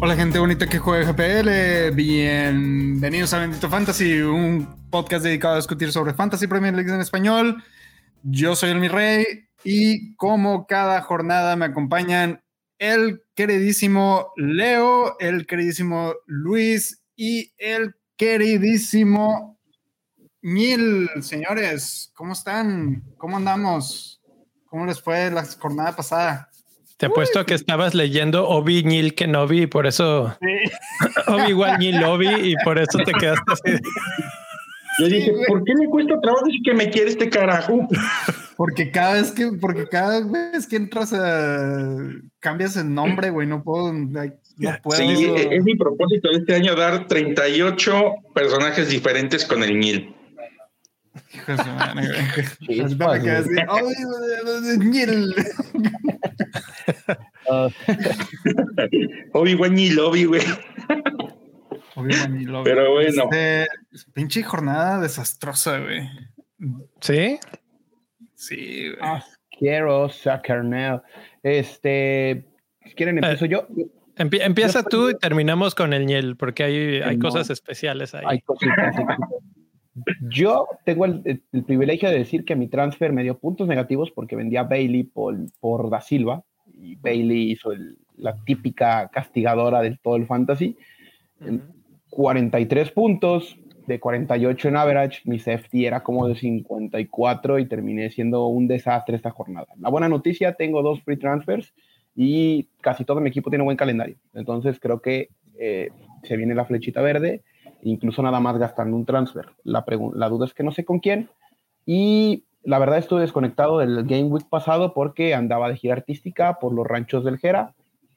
Hola 0.00 0.14
gente 0.14 0.38
bonita 0.38 0.68
que 0.68 0.78
juega 0.78 1.12
GPL, 1.12 1.94
bienvenidos 1.94 3.34
a 3.34 3.40
Bendito 3.40 3.68
Fantasy, 3.68 4.20
un 4.20 4.88
podcast 4.90 5.24
dedicado 5.24 5.54
a 5.54 5.56
discutir 5.56 5.90
sobre 5.90 6.14
Fantasy 6.14 6.46
Premier 6.46 6.72
League 6.72 6.90
en 6.90 7.00
español. 7.00 7.64
Yo 8.22 8.54
soy 8.54 8.70
el 8.70 8.78
Mi 8.78 8.86
Rey 8.86 9.26
y 9.64 10.14
como 10.14 10.66
cada 10.66 11.02
jornada 11.02 11.56
me 11.56 11.64
acompañan 11.64 12.44
el 12.78 13.22
queridísimo 13.34 14.32
Leo, 14.36 15.18
el 15.18 15.46
queridísimo 15.46 16.14
Luis 16.26 17.02
y 17.16 17.52
el 17.58 17.96
queridísimo 18.16 19.57
Mil. 20.42 21.08
Señores, 21.20 22.12
¿cómo 22.14 22.32
están? 22.32 23.02
¿Cómo 23.16 23.36
andamos? 23.36 24.20
¿Cómo 24.66 24.86
les 24.86 25.00
fue 25.00 25.30
la 25.30 25.44
jornada 25.44 25.96
pasada? 25.96 26.48
Te 26.98 27.06
apuesto 27.06 27.46
que 27.46 27.54
estabas 27.54 27.94
leyendo 27.94 28.48
Obi 28.48 28.82
Nil 28.82 29.14
Kenobi 29.14 29.62
y 29.62 29.66
por 29.68 29.86
eso 29.86 30.36
Obi 31.28 31.52
Wan 31.52 31.78
Nil 31.78 32.02
Obi 32.02 32.28
y 32.28 32.54
por 32.64 32.76
eso 32.76 32.98
te 32.98 33.12
quedaste 33.12 33.52
así. 33.52 33.78
Yo 34.98 35.06
dije, 35.06 35.32
¿por 35.46 35.62
qué 35.62 35.74
me 35.76 35.86
cuesta 35.86 36.20
trabajo 36.20 36.44
decir 36.46 36.60
que 36.64 36.74
me 36.74 36.90
quiere 36.90 37.10
este 37.10 37.30
carajo? 37.30 37.86
Porque 38.56 38.90
cada 38.90 39.14
vez 39.14 39.30
que, 39.30 39.48
porque 39.60 39.86
cada 39.86 40.20
vez 40.26 40.66
que 40.66 40.74
entras 40.74 41.12
a 41.12 41.96
cambias 42.40 42.76
el 42.76 42.92
nombre, 42.92 43.30
güey, 43.30 43.46
no 43.46 43.62
puedo, 43.62 43.92
no 43.92 44.10
puedo. 44.82 44.96
Sí, 44.96 45.32
es 45.52 45.62
mi 45.62 45.76
propósito 45.76 46.30
de 46.30 46.38
este 46.38 46.56
año 46.56 46.74
dar 46.74 47.06
38 47.06 48.14
personajes 48.34 48.88
diferentes 48.88 49.44
con 49.44 49.62
el 49.62 49.78
Nil. 49.78 50.16
Hijo 51.34 51.52
de 51.52 51.58
su 51.58 51.70
madre, 51.70 52.08
güey. 52.08 52.80
Ahorita 52.80 53.08
me 53.08 53.30
así, 53.30 53.50
¡ay, 53.68 54.78
Nil! 54.78 55.34
Obi-Wan 59.32 59.74
Nil, 59.74 59.98
Obi, 59.98 60.24
güey. 60.24 60.42
Pero 62.64 62.92
bueno. 62.92 63.24
Este, 63.30 63.66
pinche 64.12 64.42
jornada 64.42 65.00
desastrosa, 65.00 65.78
güey. 65.80 66.08
¿Sí? 67.00 67.38
Sí, 68.34 68.90
güey. 68.90 69.22
Quiero 69.58 70.08
Now. 70.62 71.02
Este, 71.42 72.44
si 72.84 72.94
quieren, 72.94 73.18
empiezo 73.18 73.46
yo. 73.46 73.66
empieza 74.16 74.84
tú 74.84 75.10
y 75.10 75.18
terminamos 75.18 75.74
con 75.74 75.92
el 75.92 76.06
Niel, 76.06 76.36
porque 76.36 76.62
hay, 76.64 77.00
hay 77.02 77.18
cosas 77.18 77.50
especiales 77.50 78.14
ahí. 78.14 78.24
Hay 78.26 78.40
cositas. 78.42 78.94
Yo 80.28 80.68
tengo 80.84 81.04
el, 81.04 81.42
privilegio 81.66 82.10
de 82.10 82.18
decir 82.18 82.44
que 82.44 82.56
mi 82.56 82.68
transfer 82.68 83.12
me 83.12 83.22
dio 83.22 83.38
puntos 83.38 83.68
negativos 83.68 84.10
porque 84.10 84.36
vendía 84.36 84.62
Bailey 84.62 85.04
por, 85.04 85.36
por 85.60 85.90
Da 85.90 86.00
Silva 86.00 86.44
y 86.80 86.96
Bailey 86.96 87.52
hizo 87.52 87.70
la 88.16 88.36
típica 88.44 89.08
castigadora 89.08 89.80
del 89.80 89.98
todo 89.98 90.16
el 90.16 90.26
fantasy. 90.26 90.76
43 92.10 92.90
puntos, 92.90 93.56
de 93.88 93.98
48 93.98 94.68
en 94.68 94.76
average, 94.76 95.20
mi 95.24 95.38
safety 95.38 95.86
era 95.86 96.02
como 96.02 96.28
de 96.28 96.34
54 96.34 97.58
y 97.58 97.66
terminé 97.66 98.10
siendo 98.10 98.46
un 98.46 98.68
desastre 98.68 99.16
esta 99.16 99.30
jornada. 99.30 99.66
La 99.80 99.88
buena 99.88 100.08
noticia, 100.08 100.52
tengo 100.52 100.82
dos 100.82 101.02
free 101.02 101.16
transfers 101.16 101.72
y 102.14 102.68
casi 102.82 103.04
todo 103.04 103.20
mi 103.20 103.30
equipo 103.30 103.50
tiene 103.50 103.64
buen 103.64 103.76
calendario. 103.76 104.16
Entonces 104.34 104.78
creo 104.78 105.00
que 105.00 105.30
eh, 105.58 105.88
se 106.22 106.36
viene 106.36 106.54
la 106.54 106.66
flechita 106.66 107.00
verde, 107.00 107.42
incluso 107.82 108.22
nada 108.22 108.40
más 108.40 108.58
gastando 108.58 108.96
un 108.96 109.04
transfer. 109.04 109.46
La, 109.64 109.84
la 110.14 110.28
duda 110.28 110.46
es 110.46 110.54
que 110.54 110.62
no 110.62 110.72
sé 110.72 110.84
con 110.84 110.98
quién. 110.98 111.28
Y 111.86 112.44
la 112.62 112.78
verdad 112.78 112.98
estuve 112.98 113.22
desconectado 113.22 113.78
del 113.78 114.04
Game 114.04 114.24
Week 114.24 114.46
pasado 114.48 114.92
porque 114.92 115.34
andaba 115.34 115.68
de 115.68 115.76
gira 115.76 115.94
artística 115.94 116.58
por 116.58 116.72
los 116.72 116.86
ranchos 116.86 117.24
del 117.24 117.38
Jera. 117.38 117.74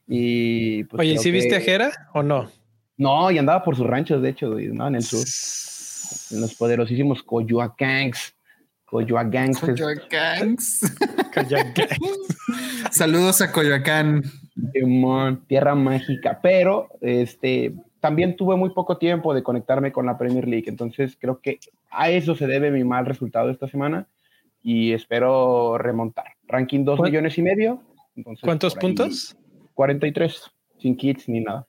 Y 0.08 0.84
pues, 0.86 1.00
Oye, 1.00 1.18
¿sí 1.18 1.32
viste 1.32 1.56
a 1.56 1.62
Jera 1.62 1.92
o 2.14 2.22
no? 2.22 2.50
No, 2.98 3.32
y 3.32 3.38
andaba 3.38 3.64
por 3.64 3.76
sus 3.76 3.88
ranchos, 3.88 4.22
de 4.22 4.30
hecho, 4.30 4.50
¿no? 4.50 4.88
En 4.88 4.96
el 4.96 5.04
sur. 5.04 5.26
En 6.32 6.42
los 6.42 6.54
poderosísimos 6.56 7.24
Coyoacangs. 7.24 8.36
Coyoacangs. 8.86 9.60
Coyoacangs. 9.62 10.82
Saludos 12.92 13.42
a 13.42 13.52
Coyoacán. 13.52 14.22
Tierra 15.48 15.76
mágica. 15.76 16.40
Pero, 16.44 16.90
este, 17.00 17.74
también 18.02 18.36
tuve 18.36 18.58
muy 18.58 18.72
poco 18.72 18.98
tiempo 18.98 19.34
de 19.34 19.44
conectarme 19.44 19.92
con 19.92 20.06
la 20.06 20.18
Premier 20.18 20.48
League. 20.48 20.68
Entonces, 20.68 21.16
creo 21.18 21.40
que 21.40 21.60
a 21.92 22.10
eso 22.10 22.36
se 22.36 22.48
debe 22.48 22.72
mi 22.72 22.84
mal 22.84 23.06
resultado 23.06 23.50
esta 23.50 23.68
semana. 23.68 24.08
Y 24.64 24.92
espero 24.92 25.78
remontar. 25.78 26.26
Ranking 26.48 26.84
2 26.84 27.00
millones 27.00 27.38
y 27.38 27.42
medio. 27.42 27.82
¿Cuántos 28.42 28.76
puntos? 28.76 29.38
43, 29.76 30.52
sin 30.80 30.98
kits 30.98 31.30
ni 31.30 31.42
nada. 31.42 31.68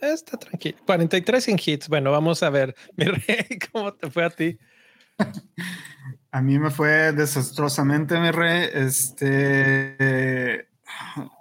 Está 0.00 0.36
tranquilo. 0.36 0.78
43 0.84 1.44
sin 1.44 1.58
hits. 1.64 1.88
Bueno, 1.88 2.10
vamos 2.10 2.42
a 2.42 2.50
ver. 2.50 2.74
Mi 2.96 3.04
rey, 3.04 3.58
¿cómo 3.72 3.94
te 3.94 4.10
fue 4.10 4.24
a 4.24 4.30
ti? 4.30 4.58
A 6.32 6.40
mí 6.40 6.58
me 6.58 6.70
fue 6.70 7.12
desastrosamente, 7.12 8.18
mi 8.18 8.30
rey. 8.30 8.68
Este. 8.72 10.68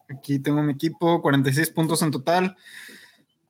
Aquí 0.10 0.40
tengo 0.40 0.62
mi 0.64 0.74
equipo, 0.74 1.22
46 1.22 1.70
puntos 1.70 2.02
en 2.02 2.12
total. 2.12 2.58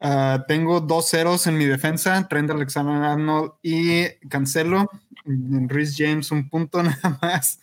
Ah, 0.02 0.46
tengo 0.48 0.80
dos 0.80 1.10
ceros 1.10 1.46
en 1.48 1.58
mi 1.58 1.66
defensa, 1.66 2.28
Trent 2.28 2.50
Alexander 2.50 3.04
Arnold 3.04 3.54
y 3.62 4.08
Cancelo. 4.30 4.90
En 5.26 5.68
Rhys 5.68 5.96
James 5.98 6.32
un 6.32 6.50
punto 6.50 6.82
nada 6.84 7.20
más. 7.22 7.60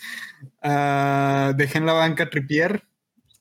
Uh, 0.62 1.56
dejé 1.56 1.78
en 1.78 1.86
la 1.86 1.94
banca 1.94 2.28
Trippier. 2.28 2.82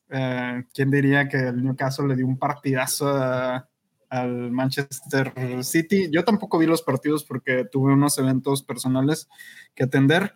Uh, 0.10 0.64
¿Quién 0.74 0.92
diría 0.92 1.28
que 1.28 1.38
el 1.38 1.64
Newcastle 1.64 2.08
le 2.08 2.16
dio 2.16 2.26
un 2.26 2.38
partidazo 2.38 3.10
a, 3.10 3.68
al 4.10 4.52
Manchester 4.52 5.34
City. 5.64 6.10
Yo 6.12 6.24
tampoco 6.24 6.58
vi 6.58 6.66
los 6.66 6.82
partidos 6.82 7.24
porque 7.24 7.66
tuve 7.66 7.94
unos 7.94 8.18
eventos 8.18 8.64
personales 8.64 9.28
que 9.74 9.84
atender, 9.84 10.36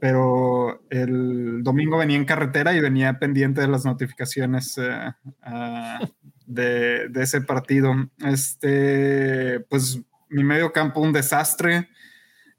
pero 0.00 0.82
el 0.90 1.62
domingo 1.62 1.98
venía 1.98 2.16
en 2.16 2.24
carretera 2.24 2.74
y 2.74 2.80
venía 2.80 3.18
pendiente 3.18 3.60
de 3.60 3.68
las 3.68 3.84
notificaciones 3.84 4.78
de, 6.54 7.10
ese 7.14 7.40
partido. 7.40 7.94
Este, 8.24 9.60
pues 9.68 10.00
mi 10.28 10.44
medio 10.44 10.72
campo 10.72 11.00
un 11.00 11.12
desastre. 11.12 11.88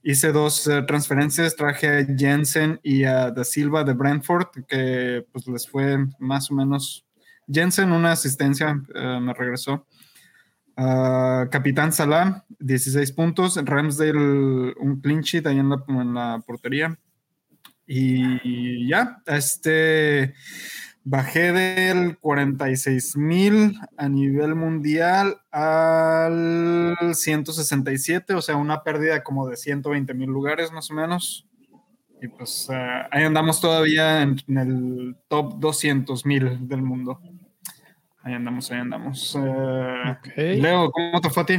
Hice 0.06 0.34
dos 0.34 0.68
eh, 0.68 0.84
transferencias, 0.86 1.56
traje 1.56 1.88
a 1.88 2.06
Jensen 2.06 2.80
y 2.84 3.06
a 3.06 3.32
Da 3.32 3.46
Silva 3.46 3.86
de 3.86 3.94
Brentford, 3.94 4.48
que 4.68 5.26
pues 5.32 5.48
les 5.48 5.68
fue 5.68 5.98
más 6.20 6.52
o 6.52 6.56
menos. 6.56 7.06
Jensen, 7.50 7.92
una 7.92 8.12
asistencia, 8.12 8.82
eh, 8.94 9.20
me 9.22 9.34
regresó. 9.34 9.86
Ah, 10.76 11.48
Capitán 11.52 11.92
Salah, 11.94 12.46
16 12.59 13.12
puntos. 13.12 13.59
Ramsdale, 13.64 14.74
un 14.78 15.00
clean 15.02 15.22
sheet 15.22 15.46
ahí 15.48 15.59
en 15.59 15.70
la, 15.70 16.44
portería. 16.46 16.98
Y, 17.86 18.88
ya, 18.88 19.22
este 19.26 20.34
bajé 21.03 21.52
del 21.52 22.18
46 22.18 23.18
mil 23.18 23.78
a 23.97 24.08
nivel 24.08 24.56
mundial 24.56 25.38
al 25.52 26.96
167, 27.14 28.34
o 28.34 28.41
sea, 28.41 28.56
una 28.56 28.84
pérdida 28.84 29.24
como 29.24 29.47
de 29.47 29.58
120 29.58 30.14
mil 30.14 30.30
lugares 30.30 30.72
más 30.72 30.90
o 30.91 30.94
menos. 30.94 31.47
Y 32.22 32.30
pues 32.30 32.69
ah, 32.69 33.09
ahí 33.12 33.24
andamos 33.24 33.59
todavía 33.59 34.22
en, 34.22 34.38
en 34.47 34.58
el 34.58 35.16
top 35.28 35.59
200 35.59 36.25
mil 36.25 36.68
del 36.68 36.81
mundo. 36.81 37.20
Ahí 38.24 38.34
andamos, 38.34 38.72
ahí 38.72 38.80
andamos. 38.80 39.38
Eh, 40.38 40.56
Leo, 40.56 40.90
¿cómo 40.91 41.20
te 41.20 41.30
fue 41.30 41.44
a 41.44 41.46
ti? 41.46 41.56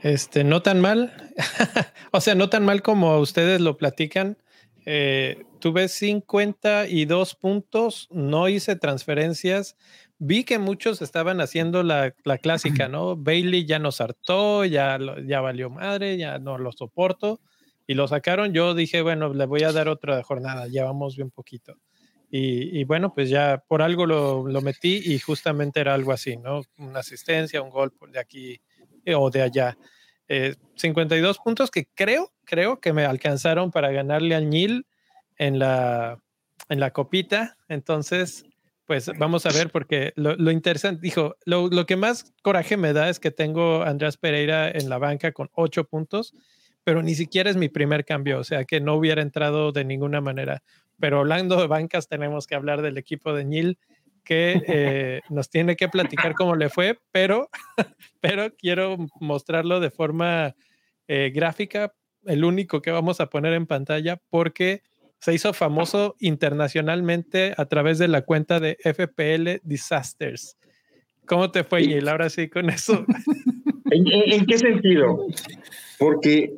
Este, 0.00 0.44
no 0.44 0.62
tan 0.62 0.80
mal. 0.80 1.12
o 2.12 2.20
sea, 2.20 2.36
no 2.36 2.48
tan 2.48 2.64
mal 2.64 2.82
como 2.82 3.18
ustedes 3.18 3.60
lo 3.60 3.76
platican. 3.76 4.38
Eh, 4.86 5.44
tuve 5.60 5.88
52 5.88 7.34
puntos, 7.36 8.08
no 8.10 8.48
hice 8.48 8.76
transferencias. 8.76 9.76
Vi 10.18 10.44
que 10.44 10.58
muchos 10.58 11.02
estaban 11.02 11.40
haciendo 11.40 11.82
la, 11.82 12.12
clásica, 12.42 12.88
¿no? 12.88 13.16
Bailey 13.16 13.64
ya 13.64 13.78
nos 13.78 14.00
hartó, 14.00 14.64
ya, 14.64 14.98
ya 15.26 15.40
valió 15.40 15.70
madre, 15.70 16.16
ya 16.16 16.38
no 16.38 16.58
lo 16.58 16.72
soporto. 16.72 17.40
Y 17.86 17.94
lo 17.94 18.08
sacaron. 18.08 18.52
Yo 18.54 18.74
dije, 18.74 19.02
bueno, 19.02 19.34
le 19.34 19.46
voy 19.46 19.62
a 19.62 19.72
dar 19.72 19.88
otra 19.88 20.22
jornada, 20.22 20.68
ya 20.68 20.84
vamos 20.84 21.16
bien 21.16 21.30
poquito. 21.30 21.76
Y, 22.36 22.82
bueno, 22.82 23.14
pues 23.14 23.30
ya 23.30 23.62
por 23.68 23.80
algo 23.80 24.06
lo, 24.06 24.60
metí 24.60 25.00
y 25.04 25.20
justamente 25.20 25.78
era 25.78 25.94
algo 25.94 26.10
así, 26.10 26.36
¿no? 26.36 26.62
Una 26.78 26.98
asistencia, 26.98 27.62
un 27.62 27.70
gol 27.70 27.92
de 28.10 28.18
aquí 28.18 28.60
eh, 29.04 29.14
o 29.14 29.30
de 29.30 29.42
allá. 29.42 29.78
52 30.74 31.36
eh, 31.36 31.40
puntos 31.44 31.70
que 31.70 31.86
creo, 31.94 32.33
creo 32.44 32.80
que 32.80 32.92
me 32.92 33.04
alcanzaron 33.04 33.70
para 33.70 33.90
ganarle 33.90 34.34
al 34.34 34.50
Nil 34.50 34.86
en 35.36 35.58
la, 35.58 36.20
en 36.68 36.80
la 36.80 36.92
copita. 36.92 37.56
Entonces, 37.68 38.44
pues 38.86 39.10
vamos 39.18 39.46
a 39.46 39.50
ver, 39.50 39.70
porque 39.70 40.12
lo, 40.16 40.50
interesante, 40.50 41.00
dijo, 41.00 41.36
lo, 41.44 41.68
lo, 41.68 41.86
que 41.86 41.96
más 41.96 42.32
coraje 42.42 42.76
me 42.76 42.92
da 42.92 43.08
es 43.08 43.18
que 43.18 43.30
tengo 43.30 43.82
a 43.82 43.88
Andrés 43.88 44.16
Pereira 44.16 44.70
en 44.70 44.88
la 44.88 44.98
banca 44.98 45.32
con 45.32 45.48
8 45.54 45.84
puntos, 45.84 46.34
pero 46.84 47.02
ni 47.02 47.14
siquiera 47.14 47.48
es 47.48 47.56
mi 47.56 47.68
primer 47.68 48.04
cambio, 48.04 48.38
o 48.38 48.44
sea 48.44 48.64
que 48.64 48.80
no 48.80 48.94
hubiera 48.94 49.22
entrado 49.22 49.72
de 49.72 49.84
ninguna 49.84 50.20
manera. 50.20 50.62
Pero 51.00 51.20
hablando 51.20 51.56
de 51.56 51.66
bancas, 51.66 52.08
tenemos 52.08 52.46
que 52.46 52.54
hablar 52.54 52.82
del 52.82 52.98
equipo 52.98 53.32
de 53.32 53.44
Nil, 53.44 53.78
que 54.22 54.62
eh, 54.66 55.20
nos 55.30 55.48
tiene 55.48 55.76
que 55.76 55.88
platicar 55.88 56.34
cómo 56.34 56.54
le 56.54 56.68
fue, 56.68 56.98
pero, 57.10 57.48
pero 58.20 58.54
quiero 58.54 58.96
mostrarlo 59.18 59.80
de 59.80 59.90
forma 59.90 60.54
eh, 61.08 61.30
gráfica, 61.34 61.94
el 62.26 62.44
único 62.44 62.82
que 62.82 62.90
vamos 62.90 63.20
a 63.20 63.26
poner 63.26 63.54
en 63.54 63.66
pantalla, 63.66 64.20
porque 64.30 64.82
se 65.20 65.32
hizo 65.32 65.52
famoso 65.52 66.16
internacionalmente 66.20 67.54
a 67.56 67.64
través 67.64 67.98
de 67.98 68.08
la 68.08 68.22
cuenta 68.22 68.60
de 68.60 68.76
FPL 68.82 69.66
Disasters. 69.66 70.56
¿Cómo 71.26 71.50
te 71.50 71.64
fue, 71.64 71.86
Nil? 71.86 72.08
Ahora 72.08 72.28
sí, 72.28 72.48
con 72.48 72.68
eso. 72.68 73.04
¿En, 73.90 74.46
qué 74.46 74.58
sentido? 74.58 75.26
Porque 75.98 76.52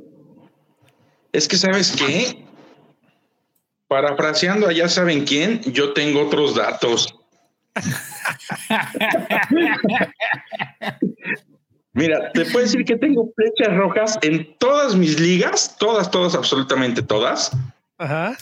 es 1.33 1.47
que, 1.47 1.57
¿sabes 1.57 1.95
qué? 1.97 2.45
Parafraseando 3.89 4.67
a 4.67 4.73
ya 4.73 4.89
saben 4.89 5.25
quién, 5.25 5.61
yo 5.63 5.93
tengo 5.93 6.27
otros 6.27 6.57
datos. 6.57 7.15
Mira, 11.97 12.31
te 12.33 12.45
puedo 12.45 12.65
decir 12.65 12.85
que 12.85 12.97
tengo 12.97 13.33
flechas 13.35 13.77
rojas 13.77 14.19
en 14.23 14.55
todas 14.59 14.95
mis 14.95 15.19
ligas, 15.19 15.77
todas, 15.79 16.11
todas, 16.11 16.35
absolutamente 16.35 17.03
todas. 17.03 17.51
Ajá. 17.99 18.37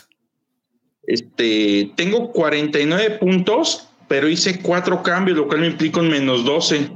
Este, 1.06 1.92
tengo 1.96 2.32
49 2.32 3.18
puntos, 3.18 3.88
pero 4.08 4.28
hice 4.28 4.60
cuatro 4.60 5.02
cambios, 5.02 5.38
lo 5.38 5.46
cual 5.46 5.60
me 5.60 5.68
implica 5.68 6.00
un 6.00 6.08
menos 6.08 6.44
12. 6.44 6.90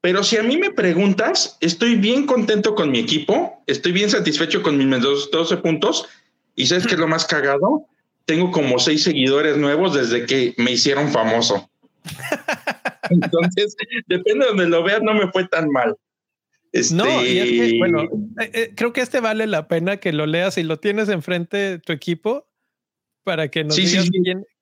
Pero 0.00 0.22
si 0.22 0.36
a 0.36 0.42
mí 0.42 0.56
me 0.56 0.70
preguntas, 0.70 1.56
estoy 1.60 1.94
bien 1.96 2.26
contento 2.26 2.74
con 2.74 2.90
mi 2.90 2.98
equipo, 2.98 3.62
estoy 3.66 3.92
bien 3.92 4.10
satisfecho 4.10 4.62
con 4.62 4.76
mis 4.76 4.86
menos 4.86 5.30
12 5.30 5.58
puntos. 5.58 6.06
¿Y 6.54 6.66
sabes 6.66 6.86
qué 6.86 6.94
es 6.94 7.00
lo 7.00 7.08
más 7.08 7.24
cagado? 7.24 7.86
tengo 8.28 8.50
como 8.50 8.78
seis 8.78 9.04
seguidores 9.04 9.56
nuevos 9.56 9.94
desde 9.94 10.26
que 10.26 10.54
me 10.58 10.72
hicieron 10.72 11.08
famoso. 11.08 11.70
Entonces, 13.10 13.76
depende 14.06 14.44
de 14.44 14.50
donde 14.50 14.68
lo 14.68 14.82
veas, 14.82 15.02
no 15.02 15.14
me 15.14 15.30
fue 15.30 15.46
tan 15.48 15.70
mal. 15.70 15.96
No, 16.92 17.24
y 17.24 17.38
es 17.38 17.48
que, 17.48 17.78
bueno, 17.78 18.02
eh, 18.40 18.50
eh, 18.52 18.72
creo 18.76 18.92
que 18.92 19.00
este 19.00 19.20
vale 19.20 19.46
la 19.46 19.68
pena 19.68 19.96
que 19.96 20.12
lo 20.12 20.26
leas 20.26 20.58
y 20.58 20.62
lo 20.62 20.78
tienes 20.78 21.08
enfrente 21.08 21.56
de 21.56 21.78
tu 21.78 21.92
equipo 21.92 22.46
para 23.24 23.48
que 23.48 23.64
nos 23.64 23.76
digas 23.76 24.08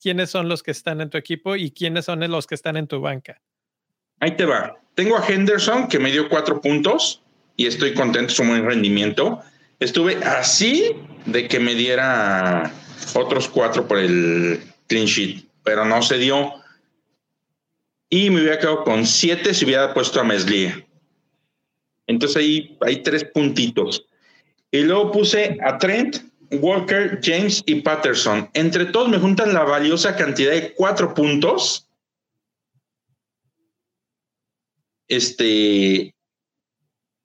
quiénes 0.00 0.30
son 0.30 0.48
los 0.48 0.62
que 0.62 0.70
están 0.70 1.00
en 1.00 1.10
tu 1.10 1.18
equipo 1.18 1.56
y 1.56 1.72
quiénes 1.72 2.04
son 2.04 2.20
los 2.30 2.46
que 2.46 2.54
están 2.54 2.76
en 2.76 2.86
tu 2.86 3.00
banca. 3.00 3.40
Ahí 4.20 4.36
te 4.36 4.44
va. 4.44 4.76
Tengo 4.94 5.16
a 5.16 5.26
Henderson 5.26 5.88
que 5.88 5.98
me 5.98 6.10
dio 6.10 6.28
cuatro 6.28 6.60
puntos 6.60 7.22
y 7.56 7.66
estoy 7.66 7.94
contento, 7.94 8.32
su 8.32 8.44
buen 8.44 8.64
rendimiento. 8.64 9.40
Estuve 9.78 10.16
así 10.24 10.96
de 11.26 11.48
que 11.48 11.60
me 11.60 11.74
diera 11.74 12.72
otros 13.14 13.48
cuatro 13.48 13.86
por 13.86 13.98
el 13.98 14.60
clean 14.86 15.06
sheet, 15.06 15.44
pero 15.64 15.84
no 15.84 16.02
se 16.02 16.18
dio. 16.18 16.52
Y 18.08 18.30
me 18.30 18.40
hubiera 18.40 18.58
quedado 18.58 18.84
con 18.84 19.04
siete 19.04 19.52
si 19.52 19.64
hubiera 19.64 19.92
puesto 19.92 20.20
a 20.20 20.24
Meslier. 20.24 20.86
Entonces 22.06 22.36
ahí 22.36 22.78
hay 22.82 23.02
tres 23.02 23.24
puntitos. 23.24 24.06
Y 24.70 24.82
luego 24.82 25.10
puse 25.10 25.58
a 25.64 25.78
Trent, 25.78 26.18
Walker, 26.50 27.20
James 27.22 27.62
y 27.66 27.76
Patterson. 27.80 28.48
Entre 28.54 28.86
todos 28.86 29.08
me 29.08 29.18
juntan 29.18 29.52
la 29.52 29.64
valiosa 29.64 30.16
cantidad 30.16 30.52
de 30.52 30.72
cuatro 30.74 31.14
puntos. 31.14 31.88
Este. 35.08 36.14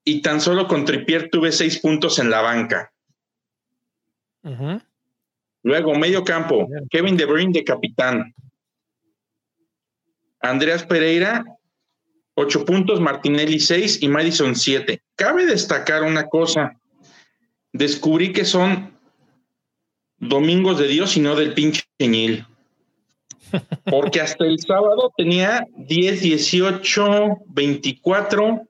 Y 0.03 0.21
tan 0.21 0.41
solo 0.41 0.67
con 0.67 0.85
Tripier 0.85 1.29
tuve 1.29 1.51
seis 1.51 1.77
puntos 1.79 2.17
en 2.17 2.31
la 2.31 2.41
banca. 2.41 2.91
Luego, 5.63 5.93
medio 5.93 6.23
campo, 6.23 6.67
Kevin 6.89 7.15
De 7.15 7.25
Bruyne 7.25 7.53
de 7.53 7.63
capitán. 7.63 8.33
Andreas 10.41 10.83
Pereira, 10.83 11.43
ocho 12.33 12.65
puntos, 12.65 12.99
Martinelli 12.99 13.59
seis 13.59 14.01
y 14.01 14.07
Madison 14.07 14.55
siete. 14.55 15.01
Cabe 15.15 15.45
destacar 15.45 16.03
una 16.03 16.27
cosa. 16.27 16.77
Descubrí 17.73 18.33
que 18.33 18.45
son 18.45 18.97
domingos 20.17 20.79
de 20.79 20.87
Dios 20.87 21.15
y 21.17 21.19
no 21.21 21.35
del 21.35 21.53
pinche 21.53 21.83
ñil. 21.99 22.45
Porque 23.85 24.21
hasta 24.21 24.45
el 24.45 24.59
sábado 24.59 25.11
tenía 25.17 25.67
10, 25.75 26.21
18, 26.21 27.37
24, 27.47 28.67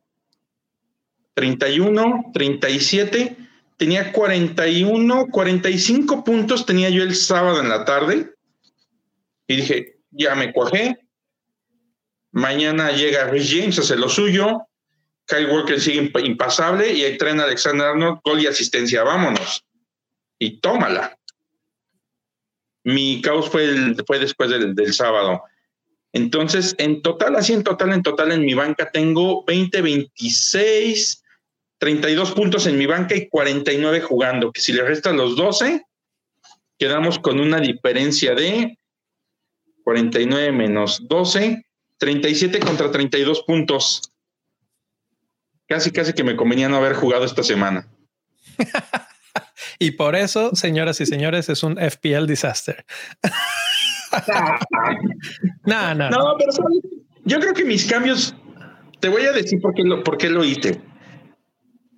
31, 1.33 2.31
37 2.33 3.37
tenía 3.81 4.11
41, 4.11 5.27
45 5.31 6.23
puntos 6.23 6.67
tenía 6.67 6.91
yo 6.91 7.01
el 7.01 7.15
sábado 7.15 7.61
en 7.61 7.69
la 7.69 7.83
tarde 7.83 8.29
y 9.47 9.55
dije, 9.55 9.95
ya 10.11 10.35
me 10.35 10.53
cuajé. 10.53 10.99
Mañana 12.31 12.91
llega 12.91 13.27
Rich 13.27 13.55
James, 13.55 13.79
hace 13.79 13.95
lo 13.95 14.09
suyo. 14.09 14.67
Kyle 15.25 15.47
Walker 15.47 15.79
sigue 15.79 16.11
impasable 16.23 16.91
y 16.91 17.17
traen 17.17 17.39
a 17.39 17.43
Alexander 17.43 17.87
Arnold, 17.87 18.19
gol 18.23 18.41
y 18.41 18.47
asistencia. 18.47 19.03
Vámonos. 19.03 19.65
Y 20.39 20.59
tómala. 20.59 21.17
Mi 22.83 23.21
caos 23.21 23.49
fue, 23.49 23.95
fue 24.07 24.19
después 24.19 24.49
del, 24.49 24.73
del 24.75 24.93
sábado. 24.93 25.43
Entonces, 26.13 26.75
en 26.77 27.01
total, 27.01 27.35
así 27.35 27.53
en 27.53 27.63
total, 27.63 27.93
en 27.93 28.03
total, 28.03 28.31
en 28.31 28.43
mi 28.43 28.53
banca 28.53 28.91
tengo 28.91 29.45
20, 29.45 29.81
26, 29.81 31.23
32 31.77 32.31
puntos 32.31 32.67
en 32.67 32.77
mi 32.77 32.85
banca 32.85 33.15
y 33.15 33.29
49 33.29 34.01
jugando, 34.01 34.51
que 34.51 34.61
si 34.61 34.73
le 34.73 34.83
restan 34.83 35.17
los 35.17 35.35
12, 35.35 35.85
quedamos 36.77 37.19
con 37.19 37.39
una 37.39 37.59
diferencia 37.59 38.35
de 38.35 38.77
49 39.83 40.51
menos 40.51 41.07
12, 41.07 41.65
37 42.01 42.59
contra 42.59 42.91
32 42.91 43.43
puntos. 43.43 44.01
Casi, 45.67 45.91
casi 45.91 46.11
que 46.11 46.23
me 46.23 46.35
convenía 46.35 46.67
no 46.67 46.75
haber 46.75 46.93
jugado 46.93 47.23
esta 47.23 47.43
semana. 47.43 47.87
y 49.79 49.91
por 49.91 50.17
eso, 50.17 50.53
señoras 50.53 50.99
y 50.99 51.05
señores, 51.05 51.47
es 51.47 51.63
un 51.63 51.77
FPL 51.77 52.25
disaster. 52.25 52.85
no, 55.65 55.95
no. 55.95 56.09
No, 56.09 56.35
pero 56.37 56.51
yo 57.23 57.39
creo 57.39 57.53
que 57.53 57.63
mis 57.63 57.85
cambios, 57.85 58.35
te 58.99 59.07
voy 59.07 59.21
a 59.21 59.31
decir 59.31 59.61
por 59.61 59.73
qué 59.73 59.83
lo, 59.83 60.03
por 60.03 60.17
qué 60.17 60.29
lo 60.29 60.43
hice 60.43 60.81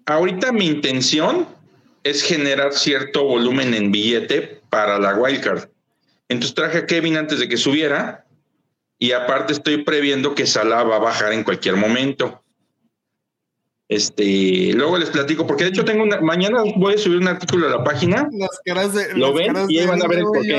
ahorita 0.05 0.51
mi 0.51 0.67
intención 0.67 1.47
es 2.03 2.23
generar 2.23 2.73
cierto 2.73 3.23
volumen 3.23 3.73
en 3.73 3.91
billete 3.91 4.61
para 4.69 4.99
la 4.99 5.15
wildcard. 5.15 5.69
Entonces 6.29 6.55
traje 6.55 6.79
a 6.79 6.85
Kevin 6.85 7.17
antes 7.17 7.39
de 7.39 7.47
que 7.47 7.57
subiera 7.57 8.25
y 9.03 9.11
aparte 9.11 9.51
estoy 9.51 9.83
previendo 9.83 10.33
que 10.33 10.45
Salah 10.45 10.81
va 10.83 10.95
a 10.95 10.99
bajar 10.99 11.33
en 11.33 11.43
cualquier 11.43 11.75
momento. 11.75 12.41
Este, 13.89 14.71
luego 14.73 14.97
les 14.97 15.09
platico, 15.09 15.45
porque 15.45 15.65
de 15.65 15.71
hecho 15.71 15.83
tengo 15.83 16.03
una, 16.03 16.21
mañana 16.21 16.63
voy 16.77 16.93
a 16.93 16.97
subir 16.97 17.17
un 17.17 17.27
artículo 17.27 17.67
a 17.67 17.69
la 17.69 17.83
página. 17.83 18.29
Las 18.31 18.61
caras 18.63 18.93
de, 18.93 19.13
lo 19.13 19.33
ven 19.33 19.57
y 19.67 19.79
ahí 19.79 19.87
van 19.87 20.01
a 20.01 20.07
ver 20.07 20.19
el 20.19 20.23
porqué. 20.23 20.57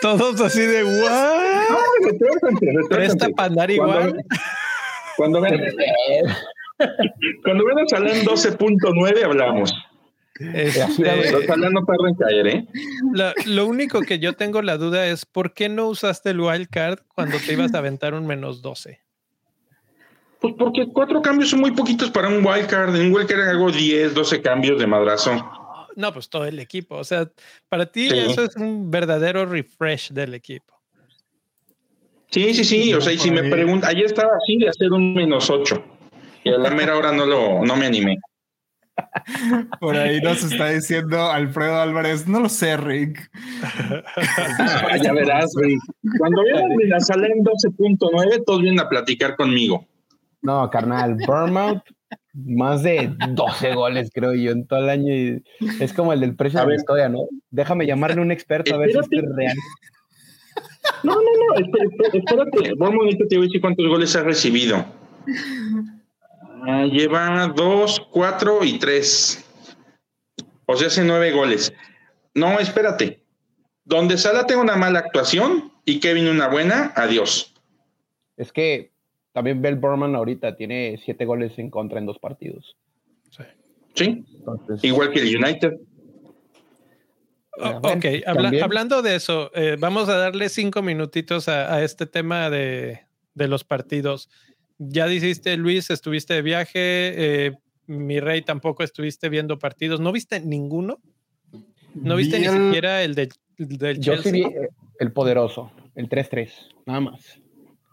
Todos 0.00 0.40
así 0.42 0.60
de 0.60 0.84
what? 0.84 2.08
Presta 2.88 3.28
para 3.30 3.48
andar 3.48 3.68
igual. 3.68 4.24
Cuando, 5.16 5.40
cuando 5.40 5.58
ven, 5.58 5.74
Cuando 7.42 7.64
ven 7.64 7.80
a 7.80 7.88
Salah 7.88 8.16
en 8.16 8.26
12.9 8.26 9.24
hablamos. 9.24 9.74
Este, 10.40 11.32
los 11.32 11.44
Salah 11.44 11.68
no 11.68 11.84
tardan 11.84 12.08
en 12.08 12.14
caer, 12.14 12.46
¿eh? 12.46 12.66
lo 13.44 13.66
único 13.66 14.00
que 14.00 14.18
yo 14.18 14.32
tengo 14.32 14.62
la 14.62 14.78
duda 14.78 15.06
es 15.06 15.26
¿por 15.26 15.52
qué 15.52 15.68
no 15.68 15.88
usaste 15.88 16.30
el 16.30 16.40
wild 16.40 16.68
card 16.70 17.00
cuando 17.14 17.36
te 17.38 17.52
ibas 17.52 17.74
a 17.74 17.78
aventar 17.78 18.14
un 18.14 18.26
menos 18.26 18.62
12? 18.62 19.00
Pues 20.40 20.54
porque 20.58 20.86
cuatro 20.90 21.20
cambios 21.20 21.50
son 21.50 21.60
muy 21.60 21.72
poquitos 21.72 22.10
para 22.10 22.28
un 22.28 22.44
wild 22.44 22.66
card. 22.66 22.96
En 22.96 23.08
un 23.08 23.12
wild 23.12 23.28
card 23.28 23.48
hago 23.50 23.70
10, 23.70 24.14
12 24.14 24.40
cambios 24.40 24.78
de 24.78 24.86
madrazo. 24.86 25.32
No, 25.96 26.12
pues 26.14 26.30
todo 26.30 26.46
el 26.46 26.58
equipo. 26.58 26.96
O 26.96 27.04
sea, 27.04 27.30
para 27.68 27.84
ti 27.84 28.08
eso 28.08 28.44
es 28.44 28.56
un 28.56 28.90
verdadero 28.90 29.44
refresh 29.44 30.10
del 30.12 30.32
equipo. 30.32 30.80
Sí, 32.30 32.54
sí, 32.54 32.64
sí. 32.64 32.94
O 32.94 33.00
sea, 33.02 33.12
y 33.12 33.18
si 33.18 33.30
me 33.30 33.42
preguntan, 33.50 33.90
ayer 33.90 34.06
estaba 34.06 34.30
así 34.42 34.56
de 34.56 34.68
hacer 34.68 34.90
un 34.92 35.12
menos 35.12 35.50
8 35.50 35.84
y 36.44 36.48
a 36.48 36.58
la 36.58 36.70
mera 36.70 36.96
hora 36.96 37.12
no, 37.12 37.26
lo, 37.26 37.62
no 37.62 37.76
me 37.76 37.84
animé. 37.84 38.16
Por 39.80 39.96
ahí 39.96 40.20
nos 40.20 40.42
está 40.42 40.70
diciendo 40.70 41.30
Alfredo 41.30 41.80
Álvarez, 41.80 42.26
no 42.26 42.40
lo 42.40 42.48
sé, 42.48 42.76
Rick. 42.76 43.30
ya 45.02 45.12
verás, 45.12 45.52
Rick. 45.56 45.80
Cuando 46.18 46.42
veas 46.42 46.62
la 46.86 47.00
sala 47.00 47.26
en 47.26 47.44
12.9, 47.44 48.44
todos 48.44 48.62
vienen 48.62 48.80
a 48.80 48.88
platicar 48.88 49.36
conmigo. 49.36 49.86
No, 50.42 50.70
carnal, 50.70 51.16
Burnout, 51.26 51.82
más 52.32 52.82
de 52.82 53.14
12 53.30 53.74
goles, 53.74 54.10
creo 54.12 54.34
yo, 54.34 54.52
en 54.52 54.66
todo 54.66 54.80
el 54.80 54.88
año. 54.88 55.40
es 55.80 55.92
como 55.92 56.12
el 56.12 56.20
del 56.20 56.34
precio 56.34 56.60
de 56.60 56.66
la 56.68 56.74
historia, 56.76 57.08
¿no? 57.08 57.26
Déjame 57.50 57.86
llamarle 57.86 58.20
a 58.20 58.22
un 58.22 58.32
experto 58.32 58.74
a 58.74 58.78
ver 58.78 58.92
si 58.92 58.98
es 58.98 59.24
real. 59.34 59.56
No, 61.02 61.14
no, 61.14 61.20
no, 61.20 61.54
espérate, 61.60 62.18
espérate. 62.18 62.74
Vamos, 62.76 63.04
te 63.28 63.36
voy 63.36 63.44
a 63.44 63.48
decir 63.48 63.60
cuántos 63.60 63.86
goles 63.86 64.14
has 64.16 64.24
recibido. 64.24 64.84
Ah, 66.66 66.84
lleva 66.84 67.52
dos, 67.54 68.00
cuatro 68.10 68.64
y 68.64 68.78
tres. 68.78 69.44
O 70.66 70.76
sea, 70.76 70.88
hace 70.88 71.04
nueve 71.04 71.32
goles. 71.32 71.72
No, 72.34 72.58
espérate. 72.58 73.22
Donde 73.84 74.18
Sala 74.18 74.46
tenga 74.46 74.60
una 74.60 74.76
mala 74.76 75.00
actuación 75.00 75.72
y 75.84 76.00
Kevin 76.00 76.28
una 76.28 76.48
buena, 76.48 76.92
adiós. 76.94 77.54
Es 78.36 78.52
que 78.52 78.92
también 79.32 79.62
Bell 79.62 79.76
Burman 79.76 80.14
ahorita 80.14 80.56
tiene 80.56 81.00
siete 81.04 81.24
goles 81.24 81.58
en 81.58 81.70
contra 81.70 81.98
en 81.98 82.06
dos 82.06 82.18
partidos. 82.18 82.76
Sí. 83.30 83.44
Sí. 83.94 84.24
Igual 84.82 85.10
que 85.10 85.20
el 85.20 85.36
United. 85.36 85.74
Oh, 87.58 87.80
ok, 87.82 88.04
hablando 88.62 89.02
de 89.02 89.16
eso, 89.16 89.50
eh, 89.54 89.76
vamos 89.78 90.08
a 90.08 90.16
darle 90.16 90.48
cinco 90.48 90.82
minutitos 90.82 91.48
a, 91.48 91.82
este 91.82 92.06
tema 92.06 92.48
de, 92.48 93.00
los 93.34 93.64
partidos. 93.64 94.30
Ya 94.82 95.06
dijiste, 95.06 95.58
Luis, 95.58 95.90
estuviste 95.90 96.32
de 96.32 96.40
viaje, 96.40 96.72
eh, 96.74 97.52
mi 97.86 98.18
rey 98.18 98.40
tampoco 98.40 98.82
estuviste 98.82 99.28
viendo 99.28 99.58
partidos. 99.58 100.00
¿No 100.00 100.10
viste 100.10 100.40
ninguno? 100.40 101.00
¿No 101.94 102.16
viste 102.16 102.38
ni 102.40 102.46
siquiera 102.46 103.02
el, 103.02 103.14
de, 103.14 103.28
del 103.58 104.00
Yo 104.00 104.16
sí 104.22 104.32
vi 104.32 104.46
el 104.98 105.12
poderoso, 105.12 105.70
el 105.94 106.08
3-3, 106.08 106.50
nada 106.86 107.00
más. 107.00 107.40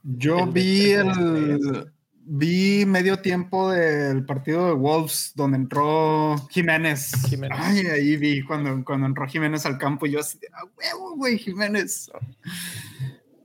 Yo 0.04 0.48
vi 0.48 0.92
el 0.92 1.92
vi 2.30 2.86
medio 2.86 3.20
tiempo 3.20 3.72
del 3.72 4.26
partido 4.26 4.68
de 4.68 4.74
Wolves 4.74 5.34
donde 5.36 5.58
entró 5.58 6.38
Jiménez. 6.50 7.12
Ay, 7.52 7.88
ahí 7.88 8.16
vi 8.16 8.44
cuando, 8.44 8.84
cuando 8.86 9.08
entró 9.08 9.28
Jiménez 9.28 9.66
al 9.66 9.78
campo 9.78 10.06
y 10.06 10.12
yo 10.12 10.20
así, 10.20 10.40
ah, 10.54 10.64
huevo, 10.78 11.16
güey, 11.18 11.38
Jiménez. 11.38 12.10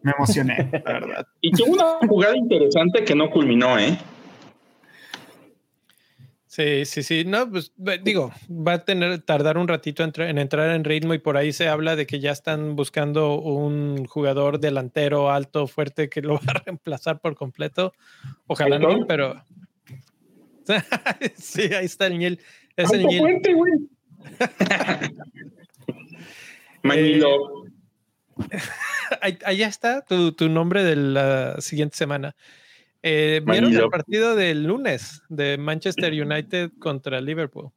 Me 0.03 0.13
emocioné, 0.13 0.69
la 0.85 0.93
verdad. 0.93 1.27
Y 1.41 1.51
tuvo 1.53 1.73
una 1.73 2.09
jugada 2.09 2.37
interesante 2.37 3.05
que 3.05 3.15
no 3.15 3.31
culminó, 3.31 3.79
¿eh? 3.79 3.99
Sí, 6.47 6.85
sí, 6.85 7.03
sí. 7.03 7.25
No, 7.25 7.51
pues 7.51 7.73
digo, 8.03 8.31
va 8.51 8.75
a 8.75 8.85
tener 8.85 9.23
tardar 9.23 9.57
un 9.57 9.69
ratito 9.69 10.05
en, 10.05 10.37
entrar 10.39 10.75
en 10.77 10.85
ritmo 10.85 11.15
y 11.15 11.19
por 11.19 11.39
ahí 11.39 11.51
se 11.51 11.67
habla 11.67 11.97
de 11.97 12.07
que 12.07 12.21
ya 12.21 12.31
están 12.31 12.77
buscando 12.77 13.41
un 13.41 14.05
jugador 14.05 14.61
delantero 14.61 15.31
alto, 15.31 15.67
fuerte 15.67 16.11
que 16.11 16.21
lo 16.21 16.35
va 16.35 16.41
a 16.49 16.63
reemplazar 16.65 17.21
por 17.21 17.37
completo. 17.37 17.95
Ojalá 18.47 18.79
no, 18.79 19.07
pero 19.07 19.43
sí, 21.37 21.63
ahí 21.73 21.87
está 21.87 22.07
el 22.07 22.19
Niel. 22.19 22.39
Es 22.77 22.93
el 22.93 23.03
Fuerte, 23.03 23.55
güey. 23.55 23.73
Manilo. 26.83 27.65
ahí, 29.21 29.39
ahí, 29.45 29.63
está 29.63 30.03
tu, 30.03 30.33
tu 30.33 30.49
nombre 30.49 30.85
de 30.85 30.97
la 30.97 31.61
siguiente 31.61 31.97
semana. 31.97 32.35
Eh, 33.03 33.43
¿Vieron 33.45 33.75
el 33.75 33.89
partido 33.89 34.37
del 34.37 34.65
lunes 34.65 35.23
de 35.29 35.59
Manchester 35.59 36.13
United 36.13 36.71
contra 36.79 37.21
Liverpool? 37.21 37.71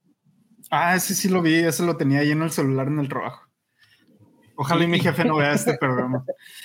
Ah, 0.69 0.99
sí, 0.99 1.15
sí 1.15 1.29
lo 1.29 1.41
vi, 1.41 1.55
ese 1.55 1.83
lo 1.83 1.97
tenía 1.97 2.19
ahí 2.19 2.31
en 2.31 2.43
el 2.43 2.51
celular 2.51 2.87
en 2.87 2.99
el 2.99 3.09
trabajo. 3.09 3.41
Ojalá 4.55 4.83
y 4.83 4.87
mi 4.87 4.99
jefe 4.99 5.25
no 5.25 5.37
vea 5.37 5.53
este 5.53 5.77
programa. 5.77 6.23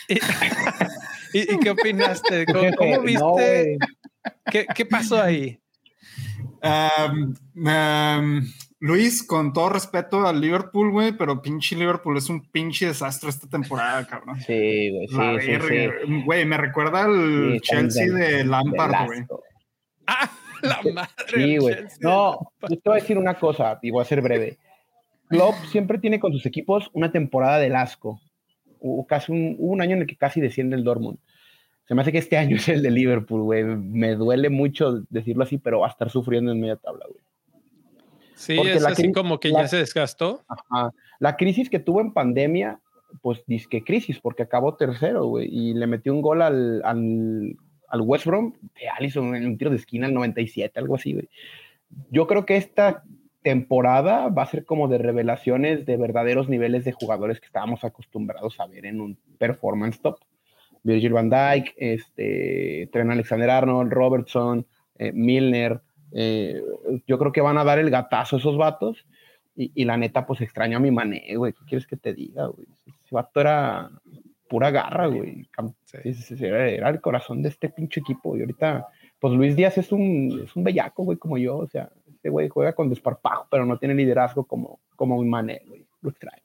¿Y, 1.33 1.59
qué 1.59 1.71
opinaste? 1.71 2.45
¿Cómo, 2.77 3.03
viste? 3.03 3.79
¿Qué, 4.75 4.87
pasó 4.87 5.21
ahí? 5.21 5.59
Luis, 8.83 9.23
con 9.23 9.53
todo 9.53 9.69
respeto 9.69 10.27
al 10.27 10.41
Liverpool, 10.41 10.91
güey, 10.91 11.13
pero 11.13 11.43
pinche 11.43 11.77
Liverpool 11.77 12.17
es 12.17 12.31
un 12.31 12.41
pinche 12.51 12.87
desastre 12.87 13.29
esta 13.29 13.47
temporada, 13.47 14.07
cabrón. 14.07 14.41
Sí, 14.41 14.91
güey, 14.91 15.41
sí, 15.41 15.53
sí, 15.69 16.23
Güey, 16.25 16.47
me 16.47 16.57
recuerda 16.57 17.05
al 17.05 17.61
Chelsea 17.61 18.11
de, 18.11 18.43
Lampard, 18.45 19.07
güey. 19.07 19.21
Ah, 20.07 20.31
la 20.63 20.81
madre. 20.95 21.11
Sí, 21.29 21.59
güey. 21.59 21.77
No, 22.01 22.53
yo 22.63 22.77
te 22.79 22.83
voy 22.89 22.99
a 22.99 23.03
decir 23.03 23.19
una 23.19 23.35
cosa, 23.35 23.79
y 23.83 23.91
voy 23.91 24.01
a 24.01 24.07
ser 24.07 24.23
breve. 24.23 24.57
Klopp 25.29 25.57
siempre 25.71 25.99
tiene 25.99 26.19
con 26.19 26.33
sus 26.33 26.47
equipos 26.47 26.91
una 26.95 27.13
temporada 27.13 27.59
del 27.59 27.77
asco. 27.77 28.19
Hubo 28.79 29.07
casi 29.07 29.31
un, 29.31 29.57
un 29.59 29.83
año 29.83 29.95
en 29.97 30.03
el 30.03 30.07
que 30.07 30.17
casi 30.17 30.41
desciende 30.41 30.75
el 30.77 30.85
Dortmund. 30.85 31.19
Se 31.87 31.95
me 31.95 32.01
hace 32.01 32.13
que 32.13 32.19
este 32.19 32.39
año 32.39 32.57
es 32.57 32.69
el 32.71 32.83
de 32.83 32.91
Liverpool, 32.91 33.43
güey. 33.43 33.63
Me 33.63 34.15
duele 34.15 34.49
mucho 34.49 35.03
decirlo 35.11 35.45
así, 35.45 35.59
pero 35.59 35.81
va 35.81 35.89
a 35.89 35.91
estar 35.91 36.09
sufriendo 36.09 36.51
en 36.51 36.61
media 36.61 36.77
tabla, 36.77 37.05
güey. 37.07 37.23
Sí, 38.41 38.59
es 38.59 38.87
así 38.87 39.13
como 39.13 39.39
que 39.39 39.53
ya 39.53 39.69
se 39.69 39.77
desgastó. 39.77 40.43
La 41.19 41.37
crisis 41.37 41.69
que 41.69 41.79
tuvo 41.79 42.01
en 42.01 42.15
pandemia, 42.15 42.81
pues 43.21 43.45
disque 43.47 43.85
crisis, 43.85 44.19
porque 44.19 44.45
acabó 44.45 44.77
tercero, 44.77 45.27
güey, 45.27 45.47
y 45.53 45.75
le 45.75 45.87
metió 45.87 46.15
un 46.15 46.23
gol 46.23 46.41
al, 46.41 46.81
al, 46.83 47.55
al 47.89 48.01
West 48.01 48.25
Brom 48.25 48.55
de 48.63 48.89
Allison 48.89 49.35
en 49.37 49.45
un 49.45 49.59
tiro 49.59 49.71
de 49.71 49.77
esquina 49.77 50.07
al 50.07 50.15
97, 50.15 50.81
algo 50.81 50.95
así, 50.95 51.13
güey. 51.13 51.29
Yo 52.11 52.27
creo 52.27 52.47
que 52.47 52.57
esta 52.57 53.05
temporada 53.43 54.29
va 54.29 54.45
a 54.45 54.51
ser 54.51 54.65
como 54.65 54.89
de 54.89 54.97
revelaciones 54.97 55.85
de 55.85 55.99
verdaderos 55.99 56.49
niveles 56.49 56.87
de 56.87 56.93
jugadores 56.93 57.41
que 57.41 57.47
estábamos 57.47 57.85
acostumbrados 57.85 58.59
a 58.59 58.67
ver 58.67 58.87
en 58.87 59.03
un 59.03 59.19
performance 59.37 60.01
top. 60.01 60.17
Virgil 60.83 61.13
van 61.13 61.29
Dijk, 61.29 61.75
este, 61.77 62.89
Tren 62.91 63.11
Alexander 63.11 63.51
Arnold, 63.51 63.93
Robertson, 63.93 64.67
eh, 64.97 65.13
Milner, 65.13 65.83
eh, 66.13 66.63
yo 67.07 67.19
creo 67.19 67.33
que 67.33 67.41
van 67.41 67.59
a 67.59 67.65
dar 67.65 67.79
el 67.79 67.91
gatazo 67.91 68.37
esos 68.37 68.57
vatos. 68.57 69.07
Y, 69.57 69.85
la 69.85 69.99
neta, 69.99 70.27
pues 70.27 70.41
extraño 70.41 70.79
a 70.79 70.81
mi 70.81 70.91
mané, 70.91 71.35
güey. 71.37 71.53
¿Qué 71.53 71.65
quieres 71.67 71.87
que 71.87 71.97
te 71.97 72.15
diga, 72.15 72.47
güey? 72.47 72.67
Ese 72.87 73.15
vato 73.15 73.41
era 73.41 73.91
pura 74.49 74.71
garra, 74.71 75.07
güey. 75.07 75.47
Era 76.41 76.89
el 76.89 77.01
corazón 77.03 77.43
de 77.43 77.51
este 77.51 77.69
pinche 77.69 78.01
equipo. 78.01 78.37
Y 78.37 78.41
ahorita, 78.41 78.89
pues 79.19 79.35
Luis 79.35 79.57
Díaz 79.57 79.77
es 79.77 79.93
un, 79.93 80.45
es 80.45 80.57
un 80.57 80.65
bellaco, 80.65 81.05
güey, 81.05 81.19
como 81.19 81.37
yo. 81.37 81.59
O 81.59 81.67
sea, 81.67 81.91
este 82.11 82.31
güey 82.31 82.49
juega 82.49 82.73
con 82.73 82.89
desparpajo, 82.89 83.49
pero 83.51 83.67
no 83.67 83.77
tiene 83.77 83.95
liderazgo 83.95 84.45
como, 84.45 84.81
como 84.97 85.21
mi 85.21 85.29
mané, 85.29 85.61
güey. 85.67 85.85
Lo 86.01 86.09
extraño. 86.09 86.43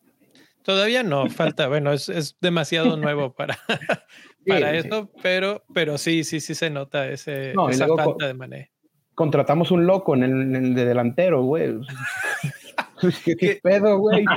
Todavía 0.64 1.04
no, 1.04 1.30
falta, 1.30 1.70
bueno, 1.70 1.94
es, 1.94 2.10
es 2.10 2.38
demasiado 2.42 2.98
nuevo 2.98 3.32
para, 3.34 3.56
para 4.48 4.76
eso, 4.76 5.12
pero, 5.22 5.64
pero 5.74 5.98
sí, 6.00 6.24
sí, 6.24 6.42
sí 6.42 6.56
se 6.56 6.72
nota 6.72 7.08
ese, 7.08 7.54
esa 7.70 7.88
falta 7.88 8.26
de 8.28 8.34
mané 8.34 8.72
contratamos 9.16 9.72
un 9.72 9.88
loco 9.88 10.14
en 10.16 10.24
el, 10.24 10.76
de 10.76 10.86
delantero, 10.86 11.44
güey. 11.44 11.80
¿Qué, 13.40 13.60
pedo, 13.62 13.98
güey? 13.98 14.26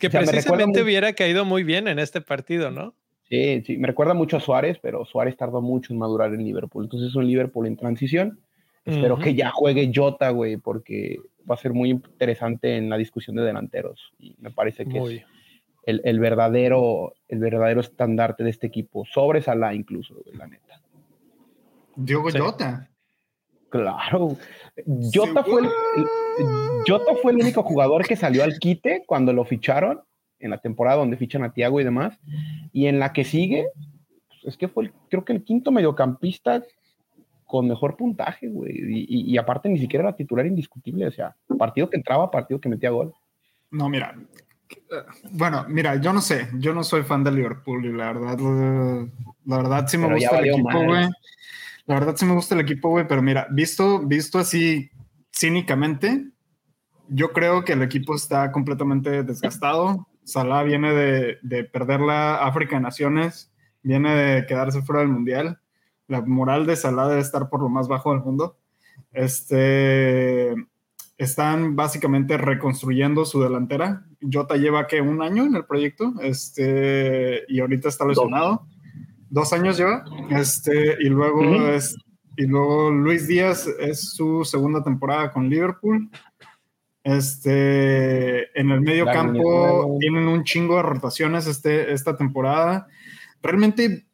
Que 0.00 0.08
precisamente 0.08 0.80
hubiera 0.80 1.12
caído 1.12 1.44
muy 1.44 1.64
bien 1.64 1.88
en 1.88 1.98
este 1.98 2.20
partido, 2.20 2.70
¿no? 2.70 2.94
Sí, 3.28 3.62
sí, 3.66 3.76
me 3.76 3.88
recuerda 3.88 4.14
mucho 4.14 4.36
a 4.36 4.40
Suárez, 4.40 4.78
pero 4.80 5.04
Suárez 5.04 5.36
tardó 5.36 5.60
mucho 5.60 5.92
en 5.92 5.98
madurar 5.98 6.32
en 6.32 6.44
Liverpool. 6.44 6.84
Entonces 6.84 7.10
es 7.10 7.16
un 7.16 7.26
Liverpool 7.26 7.66
en 7.66 7.76
transición. 7.76 8.40
Espero 8.84 9.18
que 9.18 9.34
ya 9.34 9.50
juegue 9.50 9.90
Jota, 9.92 10.30
güey, 10.30 10.56
porque 10.56 11.18
va 11.50 11.56
a 11.56 11.58
ser 11.58 11.72
muy 11.72 11.90
interesante 11.90 12.76
en 12.76 12.88
la 12.88 12.96
discusión 12.96 13.34
de 13.34 13.42
delanteros. 13.42 14.12
Y 14.20 14.36
me 14.38 14.52
parece 14.52 14.86
que 14.86 14.98
es 14.98 15.24
el, 16.04 16.20
verdadero, 16.20 17.14
el 17.28 17.40
verdadero 17.40 17.80
estandarte 17.80 18.44
de 18.44 18.50
este 18.50 18.68
equipo. 18.68 19.04
Sobre 19.04 19.42
Salah 19.42 19.74
incluso, 19.74 20.14
la 20.32 20.46
neta. 20.46 20.80
Diogo 21.96 22.30
Jota. 22.30 22.88
Claro. 23.76 24.36
Jota 25.14 25.42
fue, 25.44 25.62
el, 25.62 25.68
fue 27.22 27.32
el 27.32 27.38
único 27.38 27.62
jugador 27.62 28.06
que 28.06 28.16
salió 28.16 28.44
al 28.44 28.58
quite 28.58 29.04
cuando 29.06 29.32
lo 29.32 29.44
ficharon, 29.44 30.00
en 30.38 30.50
la 30.50 30.58
temporada 30.58 30.98
donde 30.98 31.16
fichan 31.16 31.44
a 31.44 31.52
Tiago 31.52 31.80
y 31.80 31.84
demás. 31.84 32.18
Y 32.72 32.86
en 32.86 32.98
la 32.98 33.12
que 33.12 33.24
sigue, 33.24 33.66
pues, 34.28 34.44
es 34.44 34.56
que 34.56 34.68
fue, 34.68 34.92
creo 35.08 35.24
que 35.24 35.32
el 35.32 35.44
quinto 35.44 35.70
mediocampista 35.70 36.62
con 37.46 37.68
mejor 37.68 37.96
puntaje, 37.96 38.48
güey. 38.48 38.74
Y, 39.08 39.38
aparte 39.38 39.68
ni 39.68 39.78
siquiera 39.78 40.08
era 40.08 40.16
titular 40.16 40.46
indiscutible. 40.46 41.06
O 41.06 41.12
sea, 41.12 41.34
partido 41.58 41.88
que 41.88 41.96
entraba, 41.96 42.30
partido 42.30 42.60
que 42.60 42.68
metía 42.68 42.90
gol. 42.90 43.14
No, 43.70 43.88
mira. 43.88 44.14
Bueno, 45.30 45.64
mira, 45.68 45.96
yo 46.00 46.12
no 46.12 46.20
sé, 46.20 46.48
yo 46.54 46.74
no 46.74 46.82
soy 46.82 47.02
fan 47.04 47.22
del 47.22 47.36
Liverpool 47.36 47.84
y 47.84 47.92
la 47.92 48.12
verdad, 48.12 48.38
la 49.44 49.56
verdad 49.58 49.86
sí 49.86 49.96
me 49.96 50.12
gusta 50.12 50.40
el 50.40 50.48
equipo, 50.48 50.84
güey. 50.84 51.08
La 51.86 51.94
verdad 51.94 52.16
sí 52.16 52.26
me 52.26 52.34
gusta 52.34 52.54
el 52.54 52.60
equipo, 52.60 52.90
güey, 52.90 53.06
pero 53.06 53.22
mira, 53.22 53.46
visto, 53.50 54.00
visto 54.00 54.38
así 54.38 54.90
cínicamente, 55.32 56.26
yo 57.08 57.32
creo 57.32 57.64
que 57.64 57.74
el 57.74 57.82
equipo 57.82 58.14
está 58.14 58.50
completamente 58.50 59.22
desgastado. 59.22 60.08
Salah 60.24 60.64
viene 60.64 60.92
de, 60.92 61.38
de 61.42 61.64
perder 61.64 62.00
la 62.00 62.38
África 62.44 62.76
de 62.76 62.82
Naciones, 62.82 63.52
viene 63.82 64.16
de 64.16 64.46
quedarse 64.46 64.82
fuera 64.82 65.00
del 65.00 65.10
Mundial. 65.10 65.60
La 66.08 66.22
moral 66.22 66.66
de 66.66 66.74
Salah 66.74 67.06
debe 67.08 67.20
estar 67.20 67.48
por 67.48 67.62
lo 67.62 67.68
más 67.68 67.86
bajo 67.86 68.12
del 68.12 68.22
mundo. 68.22 68.58
Este, 69.12 70.52
están 71.18 71.76
básicamente 71.76 72.36
reconstruyendo 72.36 73.24
su 73.24 73.40
delantera. 73.40 74.04
Jota 74.20 74.56
lleva 74.56 74.88
que 74.88 75.00
un 75.00 75.22
año 75.22 75.44
en 75.44 75.54
el 75.54 75.64
proyecto 75.64 76.14
este, 76.20 77.44
y 77.48 77.60
ahorita 77.60 77.88
está 77.88 78.04
lesionado 78.04 78.66
dos 79.30 79.52
años 79.52 79.76
lleva. 79.76 80.04
Este, 80.30 80.96
y 81.00 81.08
luego 81.08 81.68
es, 81.68 81.96
y 82.36 82.46
luego 82.46 82.90
Luis 82.90 83.26
Díaz 83.26 83.66
es 83.80 84.10
su 84.10 84.44
segunda 84.44 84.82
temporada 84.82 85.32
con 85.32 85.48
Liverpool. 85.48 86.10
Este, 87.02 88.58
en 88.58 88.70
el 88.70 88.80
medio 88.80 89.06
campo 89.06 89.96
tienen 90.00 90.26
un 90.26 90.42
chingo 90.42 90.76
de 90.76 90.82
rotaciones 90.82 91.46
este, 91.46 91.92
esta 91.92 92.16
temporada. 92.16 92.88
Realmente 93.42 94.05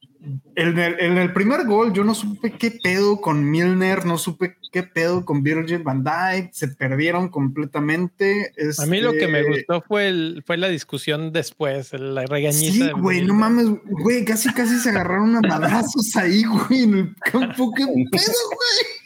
En 0.55 0.79
el, 0.79 1.01
en 1.01 1.19
el, 1.19 1.33
primer 1.33 1.67
gol 1.67 1.93
yo 1.93 2.05
no 2.05 2.15
supe 2.15 2.53
qué 2.53 2.71
pedo 2.71 3.21
con 3.21 3.51
Milner, 3.51 4.07
no 4.07 4.19
supe 4.19 4.57
qué 4.71 4.85
pedo 4.85 5.25
con 5.25 5.43
Virgil 5.43 5.83
van 5.83 6.05
Dijk, 6.05 6.53
se 6.53 6.69
perdieron 6.69 7.29
completamente. 7.29 8.53
A 8.79 8.87
mí 8.87 9.01
lo 9.01 9.13
que 9.13 9.27
me 9.27 9.41
este 9.41 9.51
gustó 9.51 9.83
fue, 9.83 10.09
el, 10.09 10.45
fue 10.47 10.59
la 10.59 10.69
discusión 10.69 11.33
después, 11.33 11.93
la 11.93 12.25
regañita. 12.27 12.73
Sí, 12.73 12.91
güey, 12.93 13.25
no 13.25 13.35
mames, 13.35 13.67
güey, 13.85 14.25
casi 14.25 14.53
casi 14.53 14.79
se 14.79 14.91
agarraron 14.91 15.37
a 15.37 15.41
madrazos 15.41 16.15
ahí, 16.17 16.45
güey, 16.45 16.83
en 16.83 16.95
el 16.95 17.17
campo, 17.17 17.73
qué 17.75 17.85
pedo, 17.85 18.33
güey. 18.55 19.03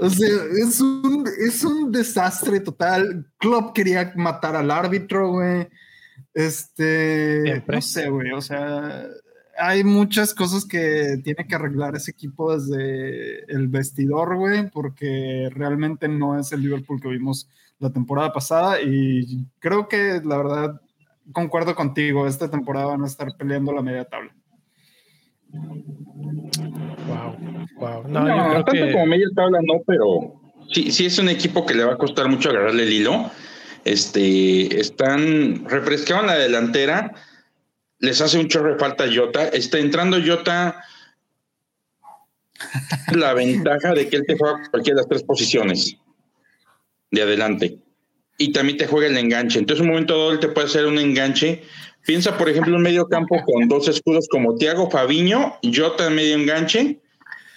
O 0.00 0.10
sea, 0.10 0.28
es 0.58 0.80
un, 0.80 1.28
es 1.46 1.62
un 1.62 1.92
desastre 1.92 2.60
total. 2.60 3.26
Klopp 3.38 3.74
quería 3.74 4.12
matar 4.16 4.56
al 4.56 4.70
árbitro, 4.70 5.32
güey. 5.32 5.68
Este, 6.34 7.62
no 7.66 7.82
sé, 7.82 8.08
güey, 8.08 8.32
o 8.32 8.40
sea, 8.40 9.06
hay 9.58 9.84
muchas 9.84 10.34
cosas 10.34 10.64
que 10.64 11.20
tiene 11.24 11.46
que 11.46 11.54
arreglar 11.54 11.96
ese 11.96 12.10
equipo 12.12 12.56
desde 12.56 13.44
el 13.52 13.68
vestidor, 13.68 14.36
güey, 14.36 14.70
porque 14.70 15.48
realmente 15.52 16.08
no 16.08 16.38
es 16.38 16.52
el 16.52 16.62
Liverpool 16.62 17.00
que 17.00 17.08
vimos 17.08 17.48
la 17.78 17.90
temporada 17.90 18.32
pasada 18.32 18.80
y 18.80 19.46
creo 19.58 19.88
que 19.88 20.20
la 20.24 20.36
verdad 20.36 20.80
concuerdo 21.32 21.74
contigo, 21.74 22.26
esta 22.26 22.50
temporada 22.50 22.86
van 22.86 23.02
a 23.02 23.06
estar 23.06 23.28
peleando 23.36 23.72
la 23.72 23.82
media 23.82 24.04
tabla. 24.04 24.34
Wow, 27.06 27.36
wow. 27.76 28.08
No, 28.08 28.64
tanto 28.64 28.92
como 28.92 29.06
media 29.06 29.26
tabla 29.34 29.60
no, 29.62 29.82
pero 29.86 30.40
sí, 30.72 30.90
sí 30.90 31.06
es 31.06 31.18
un 31.18 31.28
equipo 31.28 31.66
que 31.66 31.74
le 31.74 31.84
va 31.84 31.94
a 31.94 31.98
costar 31.98 32.28
mucho 32.28 32.50
agarrarle 32.50 32.84
el 32.84 32.92
hilo. 32.92 33.30
Este, 33.84 34.78
están, 34.80 35.64
refrescaron 35.66 36.26
la 36.26 36.34
delantera, 36.34 37.14
les 38.00 38.20
hace 38.20 38.38
un 38.38 38.48
chorro 38.48 38.72
de 38.72 38.78
falta 38.78 39.04
Jota. 39.12 39.48
Está 39.48 39.78
entrando 39.78 40.18
Jota 40.24 40.82
la 43.12 43.34
ventaja 43.34 43.92
de 43.94 44.08
que 44.08 44.16
él 44.16 44.24
te 44.26 44.36
juega 44.36 44.68
cualquiera 44.70 44.96
de 44.96 45.02
las 45.02 45.08
tres 45.08 45.22
posiciones 45.22 45.96
de 47.10 47.22
adelante. 47.22 47.78
Y 48.36 48.52
también 48.52 48.78
te 48.78 48.86
juega 48.86 49.08
el 49.08 49.16
enganche. 49.16 49.58
Entonces, 49.58 49.82
un 49.82 49.88
momento 49.88 50.16
dado, 50.16 50.32
él 50.32 50.38
te 50.38 50.48
puede 50.48 50.68
hacer 50.68 50.86
un 50.86 50.98
enganche. 50.98 51.62
Piensa, 52.06 52.38
por 52.38 52.48
ejemplo, 52.48 52.76
un 52.76 52.82
medio 52.82 53.08
campo 53.08 53.42
con 53.44 53.68
dos 53.68 53.88
escudos 53.88 54.28
como 54.30 54.54
Tiago 54.54 54.90
Fabiño, 54.90 55.58
Jota 55.74 56.06
en 56.06 56.14
medio 56.14 56.36
enganche, 56.36 57.00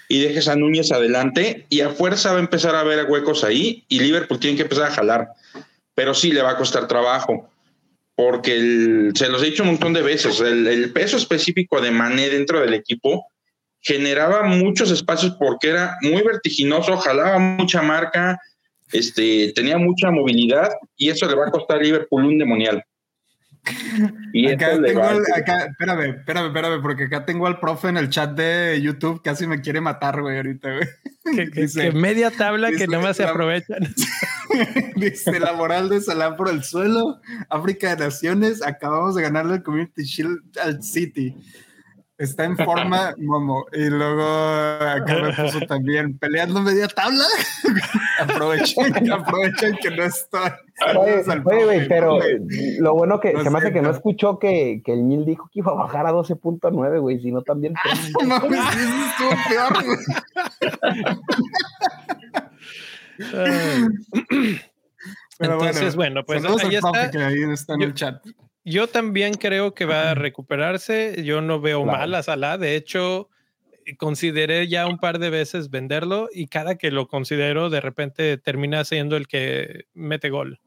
y 0.08 0.22
dejes 0.22 0.48
a 0.48 0.56
Núñez 0.56 0.92
adelante, 0.92 1.68
y 1.70 1.82
a 1.82 1.90
fuerza 1.90 2.32
va 2.32 2.38
a 2.38 2.42
empezar 2.42 2.76
a 2.76 2.84
ver 2.84 3.06
huecos 3.06 3.44
ahí, 3.44 3.86
y 3.88 4.00
Liverpool 4.00 4.40
tiene 4.40 4.58
que 4.58 4.64
empezar 4.64 4.86
a 4.86 4.92
jalar. 4.92 5.30
Pero 5.94 6.16
sí 6.16 6.32
le 6.32 6.42
va 6.42 6.52
a 6.52 6.58
costar 6.58 6.88
trabajo 6.88 7.51
porque 8.16 9.12
se 9.16 9.30
los 9.30 9.42
he 9.42 9.48
dicho 9.48 9.64
un 9.64 9.70
montón 9.70 9.94
de 9.94 10.02
veces, 10.02 10.40
el, 10.42 10.92
peso 10.94 11.18
específico 11.18 11.82
de 11.82 11.92
Mané 11.92 12.30
dentro 12.30 12.60
del 12.60 12.74
equipo 12.74 13.26
generaba 13.80 14.44
muchos 14.44 14.92
espacios 14.92 15.36
porque 15.40 15.70
era 15.70 15.98
muy 16.02 16.22
vertiginoso, 16.22 16.98
jalaba 16.98 17.40
mucha 17.40 17.82
marca, 17.82 18.40
este, 18.92 19.52
tenía 19.56 19.78
mucha 19.78 20.12
movilidad 20.12 20.70
y 20.98 21.10
eso 21.10 21.28
le 21.28 21.36
va 21.36 21.48
a 21.48 21.52
costar 21.52 21.80
a 21.80 21.82
Liverpool 21.82 22.26
un 22.26 22.38
demonial. 22.38 22.84
Y 24.34 24.48
acá 24.48 24.82
tengo 24.82 25.04
acá, 25.04 25.66
espérame, 25.66 26.18
espérame, 26.18 26.48
espérame, 26.48 26.82
porque 26.82 27.04
acá 27.04 27.26
tengo 27.26 27.48
al 27.48 27.60
profe 27.60 27.90
en 27.90 27.98
el 27.98 28.10
chat 28.10 28.32
de 28.32 28.80
YouTube, 28.82 29.22
casi 29.22 29.46
me 29.46 29.62
quiere 29.62 29.82
matar, 29.82 30.22
güey, 30.22 30.38
ahorita, 30.38 30.70
güey. 30.74 30.88
Que, 31.54 31.92
media 31.92 32.32
tabla 32.32 32.72
que 32.72 32.88
nada 32.88 33.04
más 33.04 33.18
se 33.18 33.24
aprovechan. 33.24 33.80
dice 34.96 35.40
la 35.40 35.54
moral 35.54 35.90
de 35.90 36.02
Salah 36.02 36.36
por 36.36 36.50
el 36.50 36.64
suelo, 36.64 37.22
África 37.50 37.96
de 37.96 38.06
Naciones, 38.06 38.64
acabamos 38.64 39.16
de 39.16 39.22
ganarle 39.22 39.56
el 39.56 39.64
Community 39.64 40.04
Shield 40.04 40.40
al 40.60 40.84
City. 40.84 41.36
Está 42.22 42.44
en 42.44 42.56
forma, 42.56 43.16
Momo. 43.18 43.66
Y 43.74 43.90
luego 43.90 44.24
acá 44.24 45.16
me 45.16 45.34
puso 45.34 45.60
también 45.62 46.20
peleando 46.20 46.62
media 46.62 46.88
tabla. 46.88 47.26
aprovechen, 48.20 49.12
aprovechen 49.12 49.76
que 49.82 49.90
no 49.90 50.04
estoy. 50.04 50.52
Oye, 50.96 51.88
pero 51.90 52.20
lo 52.80 52.94
bueno 52.94 53.20
que 53.20 53.32
se 53.42 53.50
me 53.50 53.58
hace 53.58 53.74
que 53.74 53.82
no 53.82 53.90
escuchó 53.90 54.38
que, 54.38 54.84
que 54.86 54.94
el 54.94 55.02
Mil 55.02 55.26
dijo 55.26 55.50
que 55.52 55.62
iba 55.62 55.72
a 55.72 55.76
bajar 55.76 56.06
a 56.06 56.12
12.9, 56.12 57.00
güey, 57.00 57.20
sino 57.22 57.42
también. 57.42 57.74
no, 58.24 58.40
pues 58.40 58.60
estuvo 59.10 59.32
peor, 59.50 59.74
Entonces, 65.40 65.96
bueno, 65.96 66.24
pues 66.24 66.46
ahí 66.46 66.76
está. 66.76 67.10
Que 67.10 67.18
ahí 67.18 67.52
está 67.52 67.74
en 67.74 67.82
el 67.82 67.96
chat. 67.96 68.24
Yo 68.64 68.88
también 68.88 69.34
creo 69.34 69.74
que 69.74 69.86
va 69.86 70.12
a 70.12 70.16
recuperarse. 70.16 71.24
Yo 71.24 71.42
no 71.42 71.60
veo 71.60 71.84
mal 71.86 72.14
a 72.14 72.24
Salah. 72.24 72.58
De 72.58 72.76
hecho, 72.76 73.30
eh, 73.86 73.96
consideré 73.96 74.68
ya 74.68 74.88
un 74.88 74.98
par 74.98 75.20
de 75.20 75.30
veces 75.30 75.70
venderlo 75.70 76.30
y 76.32 76.48
cada 76.48 76.76
que 76.76 76.92
lo 76.92 77.08
considero, 77.08 77.70
de 77.70 77.82
repente 77.82 78.38
termina 78.38 78.84
siendo 78.84 79.18
el 79.18 79.28
que 79.28 79.86
mete 79.94 80.30
gol. 80.30 80.60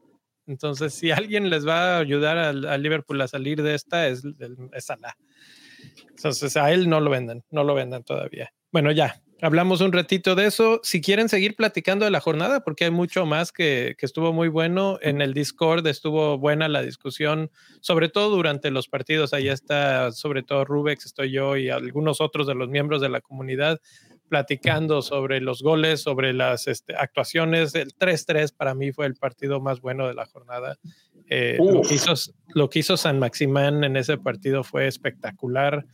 Entonces, 0.47 0.95
si 0.95 1.11
alguien 1.11 1.49
les 1.51 1.67
va 1.67 1.97
a 1.97 1.99
ayudar 2.01 2.37
al, 2.37 2.83
Liverpool 2.83 3.21
a 3.21 3.29
salir 3.29 3.63
de 3.63 3.75
esta, 3.75 4.09
es, 4.09 4.25
es 4.73 4.85
Salah. 4.85 5.17
Entonces, 6.11 6.57
a 6.57 6.73
él 6.73 6.89
no 6.89 7.01
lo 7.01 7.11
venden, 7.11 7.45
no 7.51 7.65
lo 7.65 7.75
venden 7.75 8.03
todavía. 8.03 8.53
Bueno, 8.73 8.91
ya, 8.91 9.23
hablamos 9.41 9.81
un 9.81 9.93
ratito 9.93 10.35
de 10.35 10.47
eso. 10.47 10.81
Si 10.83 11.01
quieren 11.01 11.29
seguir 11.29 11.57
platicando 11.57 12.05
de 12.05 12.11
la 12.11 12.21
jornada, 12.21 12.61
porque 12.65 12.85
hay 12.85 12.91
mucho 12.91 13.27
más 13.27 13.53
que, 13.53 13.97
estuvo 14.01 14.33
muy 14.33 14.49
bueno. 14.49 14.99
En 15.03 15.21
el 15.21 15.35
Discord 15.35 15.87
estuvo 15.87 16.39
buena 16.39 16.69
la 16.69 16.83
discusión, 16.83 17.51
sobre 17.81 18.09
todo 18.09 18.35
durante 18.35 18.71
los 18.71 18.89
partidos. 18.89 19.33
Ahí 19.33 19.49
está, 19.49 20.13
sobre 20.13 20.43
todo 20.43 20.65
Rubex, 20.65 21.07
estoy 21.07 21.31
yo 21.31 21.57
y 21.57 21.71
algunos 21.71 22.21
otros 22.21 22.47
de 22.47 22.55
los 22.55 22.69
miembros 22.69 23.01
de 23.01 23.09
la 23.09 23.21
comunidad 23.21 23.81
platicando 24.29 25.03
sobre 25.03 25.41
los 25.41 25.63
goles, 25.63 26.01
sobre 26.01 26.33
las 26.33 26.67
este, 26.67 26.97
actuaciones. 26.97 27.75
El 27.75 27.95
3-3 27.95 28.55
para 28.57 28.75
mí 28.75 28.91
fue 28.91 29.07
el 29.07 29.15
partido 29.15 29.61
más 29.61 29.81
bueno 29.81 30.09
de 30.09 30.15
la 30.15 30.27
jornada. 30.27 30.79
Eh, 31.29 31.57
lo, 31.59 31.83
que 31.83 31.95
hizo, 31.95 32.15
lo 32.49 32.69
que 32.69 32.81
hizo 32.81 32.97
San 32.97 33.19
Maximán 33.19 33.85
en 33.85 33.97
ese 33.97 34.19
partido 34.19 34.65
fue 34.65 34.87
espectacular. 34.87 35.87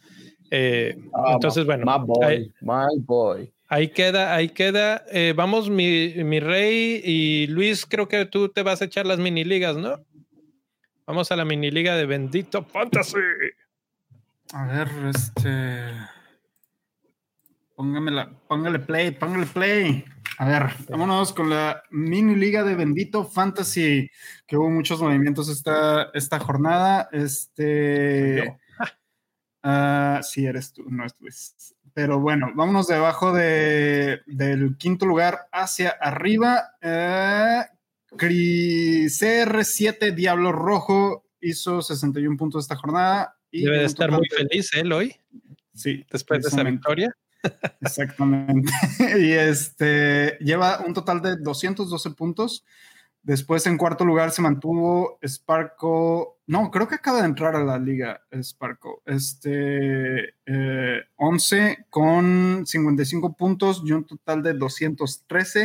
Eh, 0.51 0.99
ah, 1.15 1.33
entonces, 1.35 1.65
bueno. 1.65 1.85
My 1.87 2.05
boy, 2.05 2.27
ahí, 2.27 2.53
my 2.61 3.01
boy. 3.05 3.53
Ahí 3.69 3.89
queda, 3.89 4.35
ahí 4.35 4.49
queda. 4.49 5.05
Eh, 5.13 5.33
vamos, 5.37 5.71
mi, 5.71 6.13
mi, 6.25 6.41
rey 6.41 7.01
y 7.05 7.47
Luis, 7.47 7.87
creo 7.87 8.09
que 8.09 8.27
tú 8.27 8.49
te 8.49 8.65
vas 8.65 8.83
a 8.83 8.87
echar 8.87 9.07
las 9.07 9.21
mini 9.21 9.45
ligas, 9.45 9.77
¿no? 9.77 10.05
Vamos 11.07 11.31
a 11.31 11.37
la 11.37 11.45
mini 11.45 11.71
liga 11.71 11.97
de 11.97 12.07
Bendito 12.07 12.65
Fantasy. 12.65 13.19
A 14.53 14.67
ver, 14.67 14.89
este. 15.09 15.93
Póngamela, 17.77 18.31
póngale 18.49 18.81
play, 18.81 19.13
póngale 19.13 19.47
play. 19.47 20.05
A 20.39 20.49
ver, 20.49 20.71
vámonos 20.89 21.33
con 21.33 21.51
la 21.51 21.83
mini 21.91 22.35
liga 22.35 22.65
de 22.65 22.75
Bendito 22.75 23.25
Fantasy, 23.25 24.11
que 24.47 24.57
hubo 24.57 24.69
muchos 24.69 25.01
movimientos 25.01 25.49
esta, 25.49 26.11
esta 26.13 26.41
jornada. 26.41 27.09
Este. 27.13 28.59
Uh, 29.63 30.23
sí, 30.23 30.47
eres 30.47 30.73
tú, 30.73 30.85
no 30.89 31.05
es 31.05 31.15
Luis. 31.21 31.75
Pero 31.93 32.21
bueno, 32.21 32.53
vámonos 32.55 32.87
debajo 32.87 33.33
de, 33.33 34.21
del 34.27 34.77
quinto 34.79 35.07
lugar 35.07 35.49
hacia 35.53 35.91
arriba. 35.91 36.71
Uh, 36.83 37.65
CR7 38.17 40.15
Diablo 40.15 40.53
Rojo 40.53 41.25
hizo 41.41 41.83
61 41.83 42.37
puntos 42.37 42.65
esta 42.65 42.77
jornada. 42.77 43.37
Y 43.51 43.65
Debe 43.65 43.79
de 43.81 43.85
estar 43.87 44.11
muy 44.11 44.27
feliz 44.29 44.71
él 44.75 44.93
hoy. 44.93 45.17
Sí. 45.75 46.05
Después 46.11 46.43
de 46.43 46.49
esa 46.49 46.63
victoria. 46.63 47.15
Exactamente. 47.81 48.71
y 49.19 49.33
este 49.33 50.37
lleva 50.41 50.81
un 50.87 50.95
total 50.95 51.21
de 51.23 51.37
212 51.37 52.11
puntos. 52.11 52.65
Después 53.23 53.67
en 53.67 53.77
cuarto 53.77 54.05
lugar 54.05 54.31
se 54.31 54.43
mantuvo 54.43 55.19
Sparko. 55.27 56.40
No, 56.51 56.73
creo 56.73 56.89
que 56.89 56.97
acaba 56.97 57.21
de 57.21 57.29
entrar 57.29 57.55
a 57.55 57.63
la 57.63 57.79
liga 57.79 58.23
Sparko. 58.43 59.05
Este 59.07 60.35
11 61.15 61.69
eh, 61.69 61.87
con 61.89 62.67
55 62.67 63.37
puntos 63.37 63.83
y 63.85 63.93
un 63.93 64.05
total 64.05 64.43
de 64.43 64.55
213. 64.55 65.63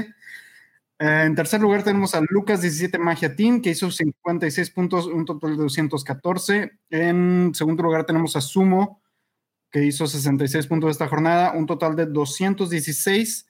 Eh, 1.00 1.24
en 1.26 1.34
tercer 1.34 1.60
lugar 1.60 1.82
tenemos 1.82 2.13
a 2.13 2.21
Lucas 2.30 2.62
17 2.62 3.00
Magia 3.00 3.36
Team, 3.36 3.63
que 3.63 3.71
hizo 3.71 3.89
56 3.89 4.69
puntos, 4.69 5.08
un 5.08 5.26
total 5.26 5.58
de 5.58 5.63
214. 5.63 6.78
En 6.91 7.56
segundo 7.56 7.82
lugar 7.82 8.06
tenemos 8.06 8.36
a 8.36 8.41
Sumo, 8.41 9.02
que 9.71 9.84
hizo 9.86 10.06
66 10.06 10.67
puntos 10.67 10.91
esta 10.91 11.08
jornada, 11.08 11.54
un 11.54 11.65
total 11.65 11.95
de 11.95 12.06
216. 12.06 13.48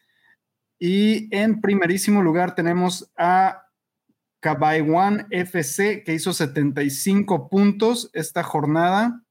Y 0.79 1.27
en 1.35 1.59
primerísimo 1.59 2.21
lugar 2.21 2.55
tenemos 2.55 3.11
a 3.17 3.64
One 4.53 5.25
FC, 5.29 6.03
que 6.03 6.13
hizo 6.13 6.33
75 6.33 7.49
puntos 7.49 8.09
esta 8.13 8.43
jornada 8.43 9.25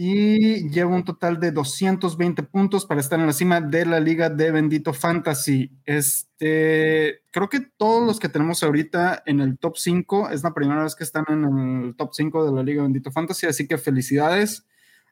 y 0.00 0.70
lleva 0.70 0.94
un 0.94 1.04
total 1.04 1.40
de 1.40 1.50
220 1.50 2.44
puntos 2.44 2.86
para 2.86 3.00
estar 3.00 3.18
en 3.18 3.26
la 3.26 3.32
cima 3.32 3.60
de 3.60 3.84
la 3.84 3.98
liga 3.98 4.30
de 4.30 4.52
Bendito 4.52 4.92
Fantasy. 4.92 5.72
Este, 5.84 7.22
creo 7.32 7.48
que 7.48 7.66
todos 7.76 8.06
los 8.06 8.20
que 8.20 8.28
tenemos 8.28 8.62
ahorita 8.62 9.24
en 9.26 9.40
el 9.40 9.58
top 9.58 9.76
5 9.76 10.30
es 10.30 10.44
la 10.44 10.54
primera 10.54 10.84
vez 10.84 10.94
que 10.94 11.02
están 11.02 11.24
en 11.28 11.84
el 11.86 11.96
top 11.96 12.10
5 12.12 12.46
de 12.46 12.52
la 12.52 12.62
liga 12.62 12.84
Bendito 12.84 13.10
Fantasy, 13.10 13.46
así 13.46 13.66
que 13.66 13.76
felicidades. 13.76 14.64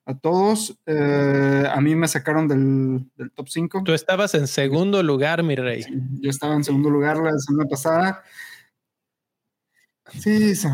a 0.04 0.16
todos. 0.16 0.78
Eh, 0.86 1.64
a 1.68 1.80
mí 1.80 1.96
me 1.96 2.06
sacaron 2.06 2.46
del, 2.46 3.10
del 3.16 3.32
top 3.32 3.48
5. 3.48 3.82
Tú 3.84 3.92
estabas 3.92 4.36
en 4.36 4.46
segundo 4.46 5.02
lugar, 5.02 5.42
mi 5.42 5.56
rey. 5.56 5.82
Sí, 5.82 5.94
yo 6.20 6.30
estaba 6.30 6.54
en 6.54 6.62
segundo 6.62 6.90
lugar 6.90 7.16
la 7.16 7.36
semana 7.40 7.68
pasada. 7.68 8.22
Sí, 10.12 10.54
se, 10.54 10.68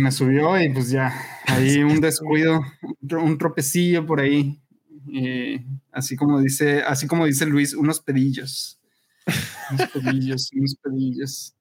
me, 0.00 0.10
subió 0.10 0.60
y 0.60 0.68
pues 0.72 0.90
ya, 0.90 1.12
ahí 1.46 1.78
un 1.82 2.00
descuido, 2.00 2.60
un 3.00 3.38
tropecillo 3.38 4.04
por 4.04 4.20
ahí. 4.20 4.60
Así 5.92 6.16
como 6.16 6.40
dice, 6.40 6.82
así 6.82 7.06
como 7.06 7.26
dice 7.26 7.46
Luis, 7.46 7.74
unos 7.74 8.00
pedillos. 8.00 8.80
Unos 9.70 9.88
pedillos, 9.90 10.50
unos 10.56 10.76
pedillos. 10.82 11.54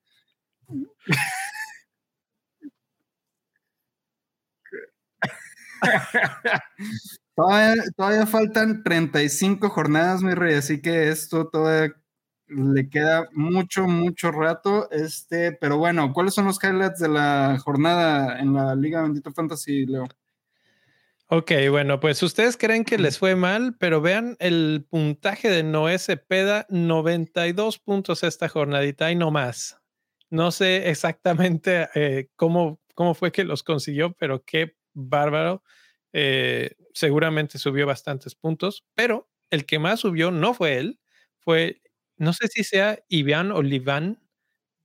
todavía, 7.36 7.84
todavía 7.96 8.26
faltan 8.26 8.84
35 8.84 9.70
jornadas, 9.70 10.24
mi 10.24 10.34
rey, 10.34 10.56
así 10.56 10.82
que 10.82 11.10
esto 11.10 11.48
todavía 11.48 11.94
le 12.48 12.90
queda 12.90 13.30
mucho, 13.34 13.88
mucho 13.88 14.32
rato. 14.32 14.90
Este, 14.92 15.52
pero 15.52 15.78
bueno, 15.78 16.14
¿cuáles 16.14 16.34
son 16.34 16.46
los 16.46 16.64
highlights 16.64 17.00
de 17.00 17.10
la 17.10 17.58
jornada 17.64 18.40
en 18.40 18.54
la 18.54 18.76
Liga 18.76 19.02
Bendito 19.02 19.32
Fantasy, 19.32 19.86
Leo? 19.86 20.08
Ok, 21.30 21.52
bueno, 21.70 22.00
pues 22.00 22.24
ustedes 22.24 22.56
creen 22.56 22.86
que 22.86 22.98
les 22.98 23.18
fue 23.20 23.36
mal, 23.36 23.76
pero 23.78 24.00
vean 24.00 24.38
el 24.40 24.86
puntaje 24.90 25.50
de 25.50 25.62
Noé 25.62 26.00
Cepeda, 26.00 26.66
92 26.70 27.80
puntos 27.80 28.24
esta 28.24 28.48
jornadita 28.48 29.12
y 29.12 29.16
no 29.16 29.30
más. 29.30 29.78
No 30.30 30.52
sé 30.52 30.90
exactamente 30.90 31.90
eh, 31.96 32.30
cómo, 32.38 32.80
cómo 32.96 33.14
fue 33.14 33.34
que 33.34 33.44
los 33.44 33.64
consiguió, 33.64 34.14
pero 34.14 34.46
qué 34.46 34.78
bárbaro. 34.94 35.64
Eh, 36.14 36.76
seguramente 36.94 37.58
subió 37.58 37.86
bastantes 37.86 38.34
puntos, 38.34 38.86
pero 38.96 39.30
el 39.50 39.66
que 39.66 39.80
más 39.80 40.00
subió 40.00 40.32
no 40.32 40.54
fue 40.54 40.78
él, 40.78 41.00
fue, 41.40 41.82
no 42.18 42.34
sé 42.34 42.48
si 42.48 42.64
sea 42.64 43.00
Iván 43.08 43.52
Oliván 43.52 44.20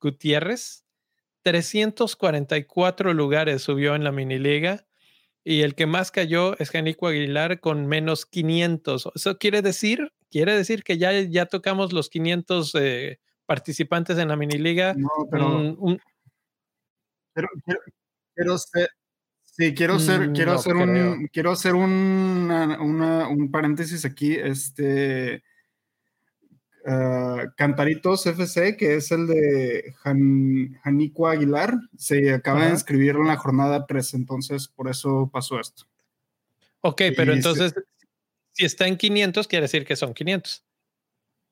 Gutiérrez, 0.01 0.85
344 1.43 3.15
lugares 3.15 3.63
subió 3.63 3.95
en 3.95 4.05
la 4.05 4.13
mini 4.13 4.39
liga 4.39 4.87
y 5.45 5.63
el 5.63 5.75
que 5.75 5.87
más 5.87 6.11
cayó 6.13 6.57
es 6.59 6.71
Janico 6.71 7.09
Aguilar 7.09 7.59
con 7.61 7.87
menos 7.87 8.27
500. 8.27 9.09
Eso 9.15 9.39
quiere 9.39 9.61
decir, 9.63 10.13
quiere 10.31 10.55
decir 10.57 10.85
que 10.85 10.99
ya, 10.99 11.13
ya 11.21 11.47
tocamos 11.47 11.93
los 11.93 12.09
500 12.11 12.75
eh, 12.77 13.19
participantes 13.47 14.19
en 14.19 14.29
la 14.29 14.37
mini 14.37 14.59
liga. 14.59 14.95
No, 14.97 15.09
pero, 15.31 15.47
Un- 15.57 15.77
un- 15.81 16.01
pero 17.35 17.49
quiero, 17.65 17.81
quiero 18.35 18.57
sí, 19.43 19.75
quiero 19.75 19.95
Mm, 19.99 20.33
quiero 20.35 20.53
no 20.53 20.59
hacer 20.59 20.73
creo. 20.75 21.13
un, 21.13 21.27
quiero 21.33 21.51
hacer 21.51 21.75
una- 21.75 22.81
una- 22.81 23.29
un 23.29 23.51
paréntesis 23.51 24.05
aquí, 24.05 24.35
este, 24.37 25.43
ah, 26.87 27.45
Cantaritos 27.57 28.25
FC, 28.27 28.77
que 28.77 28.97
es 28.97 29.11
el 29.13 29.27
de 29.27 29.95
Jan, 29.99 30.79
Janico 30.83 31.29
Aguilar, 31.29 31.75
se 31.97 32.33
acaba 32.35 32.65
de 32.67 32.71
inscribir 32.73 33.17
en 33.17 33.27
la 33.29 33.37
jornada 33.37 33.87
3, 33.87 34.15
entonces 34.15 34.69
por 34.69 34.89
eso 34.89 35.31
pasó 35.33 35.61
esto. 35.61 35.85
ok, 36.81 37.03
pero 37.17 37.33
se- 37.33 37.37
entonces, 37.39 37.75
si 38.53 38.65
está 38.65 38.87
en 38.87 38.97
500, 38.97 39.47
quiere 39.49 39.63
decir 39.65 39.85
que 39.87 39.97
son 39.97 40.13
500. 40.15 40.65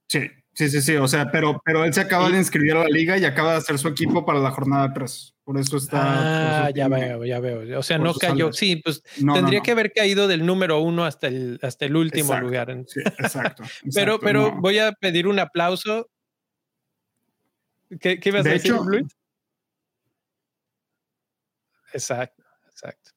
Sí, 0.08 0.28
sí, 0.52 0.68
sí, 0.68 0.82
sí, 0.82 0.96
o 0.96 1.06
sea, 1.06 1.30
pero, 1.30 1.62
pero 1.64 1.84
él 1.84 1.94
se 1.94 2.00
acaba 2.00 2.28
Y- 2.28 2.32
de 2.32 2.38
inscribir 2.38 2.72
a 2.74 2.80
la 2.80 2.88
liga 2.88 3.16
y 3.16 3.24
acaba 3.24 3.52
de 3.52 3.58
hacer 3.58 3.78
su 3.78 3.88
equipo 3.88 4.26
para 4.26 4.40
la 4.40 4.50
jornada 4.50 4.92
3, 4.92 5.34
por 5.50 5.58
eso 5.60 5.78
está... 5.78 5.98
Ah, 6.00 6.68
eso 6.68 6.76
ya 6.76 6.86
tiene- 6.86 7.06
veo, 7.08 7.24
ya 7.24 7.40
veo. 7.40 7.76
O 7.80 7.82
sea, 7.82 7.98
no 7.98 8.14
cayó. 8.14 8.52
sale. 8.52 8.52
Sí, 8.52 8.76
pues 8.76 9.02
No, 9.20 9.34
tendría 9.34 9.58
no. 9.58 9.62
que 9.64 9.72
haber 9.72 9.92
caído 9.92 10.28
del 10.28 10.46
número 10.46 10.78
uno 10.78 11.04
hasta 11.04 11.26
el, 11.26 11.58
hasta 11.60 11.86
el 11.86 11.96
último 11.96 12.28
Exacto. 12.34 12.46
lugar. 12.46 12.84
Sí, 12.86 13.00
exacto. 13.18 13.64
Pero, 13.92 14.12
exacto, 14.14 14.20
pero 14.20 14.52
voy 14.60 14.78
a 14.78 14.92
pedir 14.92 15.26
un 15.26 15.40
aplauso. 15.40 16.08
¿Qué, 18.00 18.20
qué 18.20 18.28
ibas 18.28 18.44
De 18.44 18.50
a 18.50 18.52
decir, 18.52 18.74
hecho- 18.74 18.84
Luis? 18.84 19.06
Exacto, 21.92 22.44
exacto. 22.68 23.10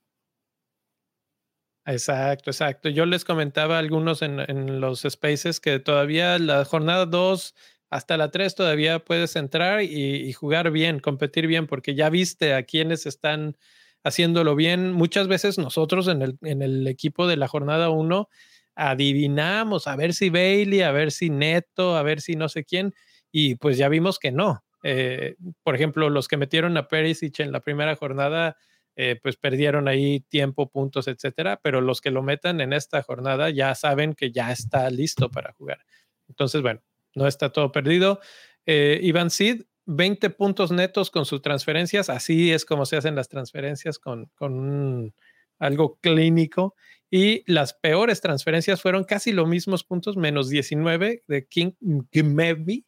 Exacto, 1.86 2.50
exacto. 2.50 2.89
Yo 2.89 3.06
les 3.06 3.26
comentaba 3.26 3.76
a 3.76 3.80
algunos 3.80 4.24
en, 4.24 4.39
en 4.39 4.80
los 4.82 5.02
spaces 5.02 5.60
que 5.60 5.78
todavía 5.80 6.39
la 6.39 6.65
jornada 6.65 7.06
2 7.06 7.54
hasta 7.93 8.17
la 8.17 8.32
3 8.32 8.56
todavía 8.56 8.99
puedes 8.99 9.36
entrar 9.36 9.84
y, 9.84 9.88
y 9.88 10.34
jugar 10.34 10.71
bien, 10.71 10.99
competir 10.99 11.47
bien, 11.47 11.67
porque 11.67 11.95
ya 11.95 12.10
viste 12.10 12.53
a 12.53 12.63
quienes 12.63 13.06
están 13.06 13.56
haciéndolo 14.03 14.56
bien. 14.56 14.91
Muchas 14.91 15.27
veces 15.27 15.58
nosotros 15.58 16.08
en 16.08 16.21
el, 16.62 16.88
equipo 16.88 17.27
de 17.27 17.38
la 17.38 17.47
jornada 17.47 17.89
1 17.89 18.29
adivinamos 18.75 19.88
a 19.88 19.95
ver 19.95 20.13
si 20.13 20.29
Bailey, 20.29 20.82
a 20.82 20.91
ver 20.91 21.12
si 21.12 21.29
Neto, 21.29 21.95
a 21.95 22.03
ver 22.03 22.21
si 22.21 22.36
no 22.36 22.49
sé 22.49 22.65
quién, 22.65 22.93
y 23.32 23.56
pues 23.56 23.77
ya 23.77 23.89
vimos 23.89 24.19
que 24.19 24.32
no. 24.32 24.63
Eh, 24.84 25.36
por 25.63 25.75
ejemplo, 25.75 26.10
los 26.10 26.27
que 26.27 26.38
metieron 26.38 26.75
a 26.77 26.88
Perisic 26.88 27.39
en 27.39 27.51
la 27.51 27.62
primera 27.62 27.95
jornada, 27.95 28.58
eh, 28.95 29.19
pues 29.21 29.38
perdieron 29.38 29.88
ahí 29.88 30.19
tiempo, 30.21 30.69
puntos, 30.69 31.08
etcétera, 31.08 31.60
pero 31.63 31.82
los 31.82 32.01
que 32.01 32.12
lo 32.12 32.21
metan 32.21 32.62
en 32.62 32.73
esta 32.73 33.01
jornada 33.01 33.49
ya 33.49 33.73
saben 33.75 34.13
que 34.13 34.32
ya 34.32 34.51
está 34.51 34.89
listo 34.89 35.29
para 35.29 35.53
jugar. 35.53 35.79
Entonces, 36.27 36.62
bueno, 36.62 36.82
no 37.15 37.28
está 37.28 37.52
todo 37.52 37.71
perdido. 37.71 38.19
Eh, 38.65 38.99
Iván 39.04 39.30
Sid, 39.30 39.63
20 39.86 40.30
puntos 40.32 40.71
netos 40.71 41.12
con 41.12 41.26
sus 41.26 41.41
transferencias, 41.41 42.10
así 42.10 42.52
es 42.52 42.65
como 42.65 42.86
se 42.86 42.95
hacen 42.97 43.15
las 43.15 43.28
transferencias 43.30 43.99
con, 43.99 44.28
con 44.36 44.54
un- 44.54 45.13
algo 45.60 45.97
clínico. 46.02 46.76
Y 47.12 47.43
las 47.52 47.73
peores 47.76 48.21
transferencias 48.21 48.82
fueron 48.82 49.04
casi 49.04 49.32
los 49.34 49.47
mismos 49.47 49.84
puntos, 49.84 50.17
menos 50.17 50.49
19 50.49 51.21
de 51.28 51.45
King 51.47 51.71
Gmevi. 52.12 52.86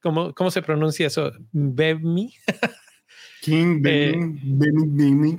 ¿Cómo, 0.00 0.34
¿Cómo 0.34 0.50
se 0.50 0.62
pronuncia 0.62 1.06
eso? 1.06 1.32
Bevmi. 1.52 2.34
King, 3.42 3.80
Benny. 3.82 5.38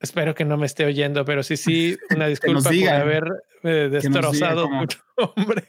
Espero 0.00 0.34
que 0.34 0.44
no 0.44 0.56
me 0.58 0.66
esté 0.66 0.84
oyendo, 0.84 1.24
pero 1.24 1.42
sí, 1.42 1.56
sí, 1.56 1.96
una 2.10 2.26
disculpa 2.28 2.68
por 2.70 2.88
haber 2.88 3.24
eh, 3.62 3.88
destrozado 3.90 4.64
cómo. 4.64 4.86
tu 4.86 4.96
nombre. 5.36 5.64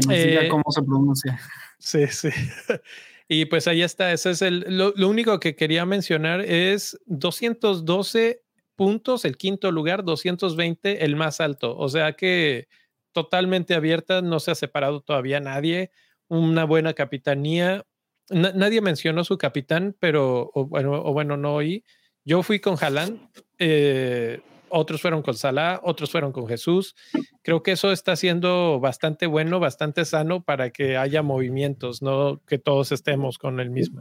Que 0.00 0.26
diga 0.26 0.42
eh, 0.44 0.48
cómo 0.48 0.64
se 0.70 0.82
pronuncia. 0.82 1.40
Sí, 1.78 2.06
sí. 2.08 2.28
Y 3.26 3.46
pues 3.46 3.66
ahí 3.68 3.80
está. 3.80 4.12
Ese 4.12 4.32
es 4.32 4.42
el. 4.42 4.66
Lo, 4.68 4.92
lo 4.96 5.08
único 5.08 5.40
que 5.40 5.56
quería 5.56 5.86
mencionar 5.86 6.42
es 6.42 6.98
212 7.06 8.42
puntos, 8.76 9.24
el 9.24 9.36
quinto 9.38 9.72
lugar, 9.72 10.04
220, 10.04 11.04
el 11.06 11.16
más 11.16 11.40
alto. 11.40 11.74
O 11.76 11.88
sea 11.88 12.12
que 12.12 12.68
totalmente 13.12 13.74
abierta, 13.74 14.20
no 14.20 14.40
se 14.40 14.50
ha 14.50 14.54
separado 14.54 15.00
todavía 15.00 15.40
nadie. 15.40 15.90
Una 16.28 16.64
buena 16.64 16.92
capitanía. 16.92 17.86
Na- 18.28 18.52
nadie 18.52 18.82
mencionó 18.82 19.24
su 19.24 19.38
capitán, 19.38 19.96
pero, 19.98 20.50
o 20.52 20.66
bueno, 20.66 20.92
o 21.02 21.12
bueno, 21.14 21.38
no 21.38 21.54
oí. 21.54 21.82
Yo 22.26 22.42
fui 22.42 22.58
con 22.60 22.76
Haaland, 22.78 23.20
eh, 23.58 24.40
otros 24.68 25.00
fueron 25.00 25.22
con 25.22 25.34
Salah, 25.34 25.80
otros 25.82 26.10
fueron 26.10 26.32
con 26.32 26.46
Jesús. 26.46 26.94
Creo 27.42 27.62
que 27.62 27.72
eso 27.72 27.92
está 27.92 28.16
siendo 28.16 28.80
bastante 28.80 29.26
bueno, 29.26 29.60
bastante 29.60 30.04
sano 30.04 30.42
para 30.42 30.70
que 30.70 30.96
haya 30.96 31.22
movimientos, 31.22 32.02
no 32.02 32.40
que 32.46 32.58
todos 32.58 32.92
estemos 32.92 33.38
con 33.38 33.60
el 33.60 33.70
mismo. 33.70 34.00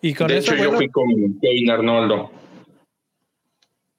Y 0.00 0.14
con 0.14 0.28
de 0.28 0.38
eso, 0.38 0.54
hecho, 0.54 0.64
yo 0.64 0.72
fui 0.72 0.88
con 0.88 1.06
Kevin 1.40 1.70
Arnoldo. 1.70 2.41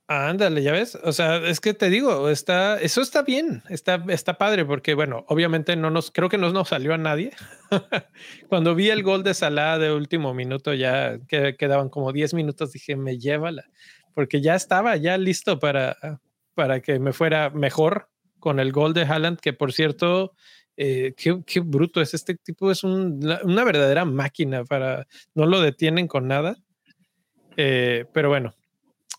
Ándale, 0.08 0.62
ya 0.62 0.74
ves. 0.74 0.98
O 1.04 1.14
sea, 1.14 1.38
es 1.38 1.62
que 1.62 1.74
te 1.74 1.90
digo, 1.90 2.30
está, 2.30 2.80
eso 2.80 3.02
está 3.02 3.22
bien, 3.24 3.64
está, 3.70 4.04
está 4.10 4.38
padre, 4.38 4.66
porque 4.66 4.96
bueno, 4.96 5.24
obviamente 5.30 5.76
no 5.78 5.90
nos, 5.92 6.12
creo 6.12 6.28
que 6.30 6.38
no 6.38 6.52
nos 6.52 6.70
salió 6.70 6.94
a 6.94 6.98
nadie. 6.98 7.32
Cuando 8.50 8.76
vi 8.76 8.90
el 8.90 9.02
gol 9.02 9.24
de 9.24 9.34
Salah 9.34 9.80
de 9.80 9.94
último 9.94 10.34
minuto, 10.34 10.74
ya 10.74 11.18
que 11.28 11.56
quedaban 11.58 11.90
como 11.90 12.12
10 12.12 12.34
minutos, 12.34 12.74
dije, 12.74 12.98
me 12.98 13.18
llévala, 13.18 13.64
porque 14.14 14.42
ya 14.42 14.56
estaba 14.56 14.98
ya 14.98 15.18
listo 15.18 15.58
para, 15.60 15.98
para 16.54 16.82
que 16.82 17.00
me 17.00 17.14
fuera 17.14 17.50
mejor 17.50 18.10
con 18.40 18.60
el 18.60 18.74
gol 18.74 18.94
de 18.94 19.04
Haaland, 19.04 19.40
que 19.40 19.54
por 19.54 19.72
cierto, 19.72 20.34
eh, 20.76 21.14
qué, 21.16 21.42
qué 21.46 21.62
bruto 21.62 22.02
es 22.02 22.14
este 22.14 22.36
tipo, 22.36 22.70
es 22.72 22.84
un- 22.84 23.26
una 23.44 23.64
verdadera 23.64 24.04
máquina 24.04 24.66
para, 24.66 25.08
no 25.34 25.46
lo 25.46 25.62
detienen 25.62 26.08
con 26.10 26.28
nada. 26.28 26.58
Eh, 27.58 28.06
pero 28.14 28.30
bueno, 28.30 28.54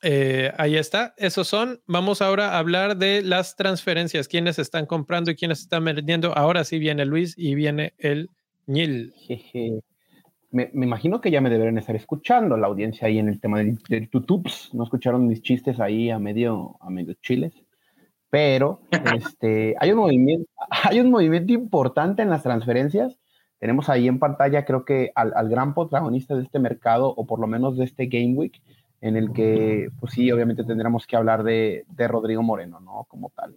eh, 0.05 0.53
ahí 0.59 0.77
está, 0.77 1.14
esos 1.17 1.49
son. 1.49 1.81
Vamos 1.87 2.21
ahora 2.21 2.51
a 2.51 2.59
hablar 2.59 2.99
de 2.99 3.23
las 3.23 3.57
transferencias, 3.57 4.29
quiénes 4.29 4.59
están 4.59 4.85
comprando 4.85 5.31
y 5.31 5.35
quiénes 5.35 5.61
están 5.61 5.85
vendiendo. 5.85 6.37
Ahora 6.37 6.64
sí 6.64 6.79
viene 6.79 7.07
Luis 7.07 7.35
y 7.38 7.55
viene 7.55 7.95
el 7.97 8.29
Nil. 8.67 9.14
Me, 10.51 10.71
me 10.75 10.85
imagino 10.85 11.23
que 11.23 11.31
ya 11.31 11.40
me 11.40 11.49
deberían 11.49 11.79
estar 11.79 11.97
escuchando 11.97 12.57
la 12.59 12.67
audiencia 12.67 13.09
ahí 13.09 13.19
en 13.19 13.29
el 13.31 13.40
tema 13.40 13.59
del, 13.59 13.79
del 13.88 14.11
tutubs. 14.11 14.71
No 14.75 14.85
escucharon 14.85 15.27
mis 15.27 15.40
chistes 15.40 15.81
ahí 15.81 16.11
a 16.11 16.19
medio, 16.19 16.77
a 16.81 16.90
medio 16.90 17.14
chiles. 17.14 17.55
Pero 18.29 18.83
este, 19.17 19.75
hay, 19.81 19.90
un 19.93 19.99
movimiento, 19.99 20.51
hay 20.69 21.01
un 21.01 21.11
movimiento 21.11 21.53
importante 21.55 22.21
en 22.21 22.29
las 22.29 22.43
transferencias. 22.43 23.19
Tenemos 23.59 23.88
ahí 23.88 24.07
en 24.07 24.19
pantalla, 24.19 24.67
creo 24.67 24.85
que 24.85 25.12
al, 25.14 25.33
al 25.35 25.49
gran 25.49 25.73
protagonista 25.73 26.37
de 26.37 26.43
este 26.43 26.59
mercado, 26.59 27.09
o 27.09 27.27
por 27.27 27.40
lo 27.40 27.47
menos 27.47 27.79
de 27.79 27.85
este 27.85 28.07
Game 28.07 28.35
Week, 28.35 28.61
en 29.05 29.19
el 29.19 29.35
que, 29.35 29.90
pues 30.01 30.14
sí, 30.14 30.33
obviamente 30.33 30.64
tendremos 30.64 31.07
que 31.07 31.14
hablar 31.14 31.45
de, 31.45 31.85
de 31.88 32.09
Rodrigo 32.09 32.43
Moreno, 32.43 32.81
¿no? 32.81 33.05
Como 33.07 33.31
tal. 33.37 33.55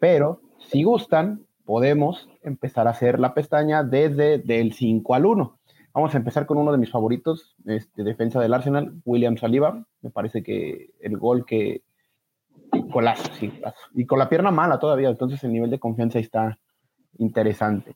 Pero 0.00 0.40
si 0.58 0.82
gustan, 0.82 1.46
podemos 1.64 2.28
empezar 2.42 2.88
a 2.88 2.90
hacer 2.90 3.20
la 3.20 3.32
pestaña 3.32 3.84
desde 3.84 4.38
del 4.38 4.72
5 4.72 5.14
al 5.14 5.26
1. 5.26 5.58
Vamos 5.94 6.14
a 6.14 6.18
empezar 6.18 6.46
con 6.46 6.58
uno 6.58 6.72
de 6.72 6.78
mis 6.78 6.90
favoritos, 6.90 7.54
este, 7.64 8.02
defensa 8.02 8.40
del 8.40 8.52
Arsenal, 8.52 9.00
William 9.04 9.36
Saliba. 9.36 9.86
Me 10.02 10.10
parece 10.10 10.42
que 10.42 10.90
el 11.00 11.16
gol 11.16 11.46
que... 11.46 11.82
Golazo, 12.72 13.32
sí, 13.34 13.52
Y 13.94 14.04
con 14.04 14.18
la 14.18 14.28
pierna 14.28 14.50
mala 14.50 14.80
todavía, 14.80 15.10
entonces 15.10 15.44
el 15.44 15.52
nivel 15.52 15.70
de 15.70 15.78
confianza 15.78 16.18
está 16.18 16.58
interesante. 17.18 17.94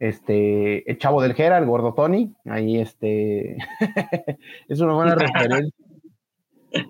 Este, 0.00 0.90
el 0.90 0.98
chavo 0.98 1.22
del 1.22 1.34
Gera, 1.34 1.58
el 1.58 1.66
gordo 1.66 1.94
Tony, 1.94 2.34
ahí 2.44 2.80
este, 2.80 3.56
es 4.68 4.80
una 4.80 4.94
buena 4.94 5.14
referencia. 5.14 5.89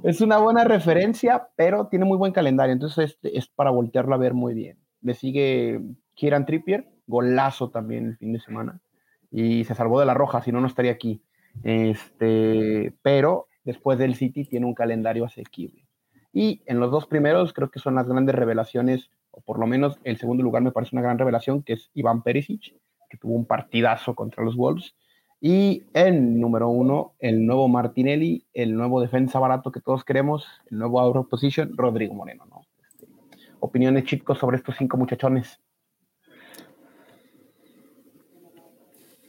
Es 0.03 0.21
una 0.21 0.39
buena 0.39 0.65
referencia, 0.65 1.49
pero 1.57 1.89
tiene 1.89 2.05
muy 2.05 2.19
buen 2.19 2.33
calendario, 2.33 2.73
entonces 2.73 3.19
es, 3.23 3.35
es 3.35 3.49
para 3.49 3.71
voltearlo 3.71 4.15
a 4.15 4.19
ver 4.19 4.35
muy 4.35 4.55
bien. 4.55 4.79
Le 5.01 5.15
sigue 5.15 5.81
Kieran 6.15 6.47
Trippier, 6.47 6.89
golazo 7.07 7.71
también 7.71 8.07
el 8.07 8.17
fin 8.17 8.33
de 8.33 8.41
semana 8.41 8.81
y 9.31 9.65
se 9.65 9.75
salvó 9.75 10.01
de 10.01 10.07
la 10.07 10.15
roja, 10.15 10.43
si 10.43 10.53
no, 10.53 10.61
no 10.61 10.67
estaría 10.67 10.93
aquí. 10.93 11.23
Este, 11.63 12.95
pero 13.03 13.47
después 13.65 13.99
del 13.99 14.15
City 14.15 14.45
tiene 14.45 14.67
un 14.67 14.75
calendario 14.75 15.25
asequible. 15.25 15.87
Y 16.33 16.63
en 16.67 16.81
los 16.81 16.91
dos 16.91 17.07
primeros 17.07 17.53
creo 17.53 17.71
que 17.71 17.81
son 17.81 17.95
las 17.95 18.09
grandes 18.09 18.35
revelaciones, 18.35 19.11
o 19.31 19.41
por 19.41 19.59
lo 19.59 19.67
menos 19.67 19.99
el 20.05 20.19
segundo 20.19 20.43
lugar 20.43 20.63
me 20.63 20.73
parece 20.73 20.95
una 20.95 21.03
gran 21.03 21.19
revelación, 21.19 21.63
que 21.63 21.75
es 21.75 21.91
Iván 21.95 22.23
Perisic, 22.23 22.75
que 23.09 23.17
tuvo 23.17 23.35
un 23.35 23.47
partidazo 23.47 24.15
contra 24.15 24.45
los 24.45 24.57
Wolves. 24.57 24.95
Y 25.41 25.85
en 25.95 26.39
número 26.39 26.69
uno, 26.69 27.15
el 27.19 27.47
nuevo 27.47 27.67
Martinelli, 27.67 28.45
el 28.53 28.75
nuevo 28.75 29.01
defensa 29.01 29.39
barato 29.39 29.73
que 29.73 29.81
todos 29.81 30.05
queremos, 30.05 30.47
el 30.71 30.79
nuevo 30.79 31.01
out 31.01 31.17
of 31.17 31.29
position, 31.29 31.75
Rodrigo 31.77 32.15
Moreno. 32.15 32.45
¿no? 32.51 32.67
Este, 32.87 33.09
opiniones 33.61 34.05
chicos 34.05 34.39
sobre 34.39 34.59
estos 34.59 34.77
cinco 34.77 34.99
muchachones. 34.99 35.59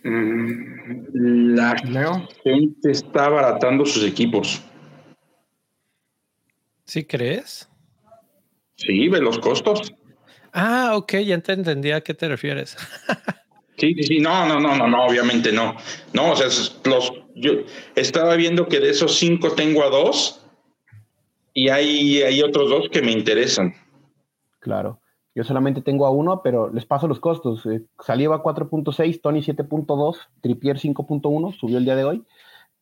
Mm, 0.04 1.56
la 1.56 1.78
gente 2.43 2.91
está 2.91 3.28
abaratando 3.28 3.86
sus 3.86 4.04
equipos. 4.04 4.62
¿Sí 6.84 7.06
crees? 7.06 7.69
Sí, 8.76 9.08
ve 9.08 9.21
los 9.21 9.39
costos. 9.39 9.93
Ah, 10.52 10.91
ok, 10.95 11.13
ya 11.26 11.39
te 11.39 11.54
entendí 11.54 11.91
a 11.91 12.02
qué 12.02 12.13
te 12.13 12.28
refieres. 12.28 12.76
sí, 13.82 14.04
sí, 14.04 14.20
no, 14.20 14.48
no, 14.48 14.60
no, 14.60 14.76
no, 14.76 14.88
no, 14.88 15.06
obviamente 15.06 15.52
no. 15.52 15.76
No, 16.13 16.32
o 16.32 16.36
sea, 16.36 16.48
los, 16.86 17.13
yo 17.36 17.52
estaba 17.96 18.36
viendo 18.36 18.67
que 18.67 18.80
de 18.80 18.89
esos 18.91 19.15
cinco 19.17 19.52
tengo 19.52 19.84
a 19.84 19.89
dos 19.89 20.46
y 21.54 21.70
hay, 21.70 22.22
hay 22.22 22.41
otros 22.41 22.70
dos 22.70 22.89
que 22.89 23.02
me 23.02 23.12
interesan. 23.12 23.74
Claro. 24.60 25.00
Yo 25.34 25.44
solamente 25.44 25.82
tengo 25.82 26.06
a 26.06 26.12
uno, 26.12 26.41
pero 26.44 26.70
les 26.72 26.86
paso 26.86 27.08
los 27.08 27.20
costos. 27.20 27.65
Eh, 27.65 27.82
Saliva 28.00 28.44
4.6, 28.44 29.22
Tony 29.22 29.39
7.2, 29.39 30.17
Tripier 30.41 30.78
5.1, 30.78 31.58
subió 31.58 31.78
el 31.78 31.86
día 31.86 31.96
de 31.96 32.04
hoy. 32.04 32.24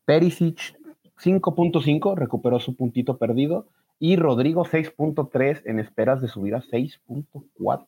Perisic 0.05 0.59
5.5, 1.23 2.15
recuperó 2.15 2.59
su 2.59 2.75
puntito 2.75 3.17
perdido. 3.17 3.67
Y 3.99 4.15
Rodrigo 4.15 4.65
6.3 4.65 5.61
en 5.65 5.79
esperas 5.79 6.21
de 6.21 6.27
subir 6.27 6.55
a 6.55 6.61
6.4. 6.61 7.85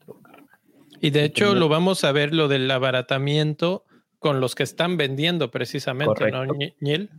Y 1.03 1.09
de 1.09 1.25
hecho 1.25 1.55
lo 1.55 1.67
vamos 1.67 2.03
a 2.03 2.11
ver 2.11 2.31
lo 2.31 2.47
del 2.47 2.69
abaratamiento 2.69 3.83
con 4.19 4.39
los 4.39 4.53
que 4.53 4.61
están 4.61 4.97
vendiendo 4.97 5.49
precisamente, 5.49 6.29
¿no, 6.29 6.45
Niel? 6.79 7.09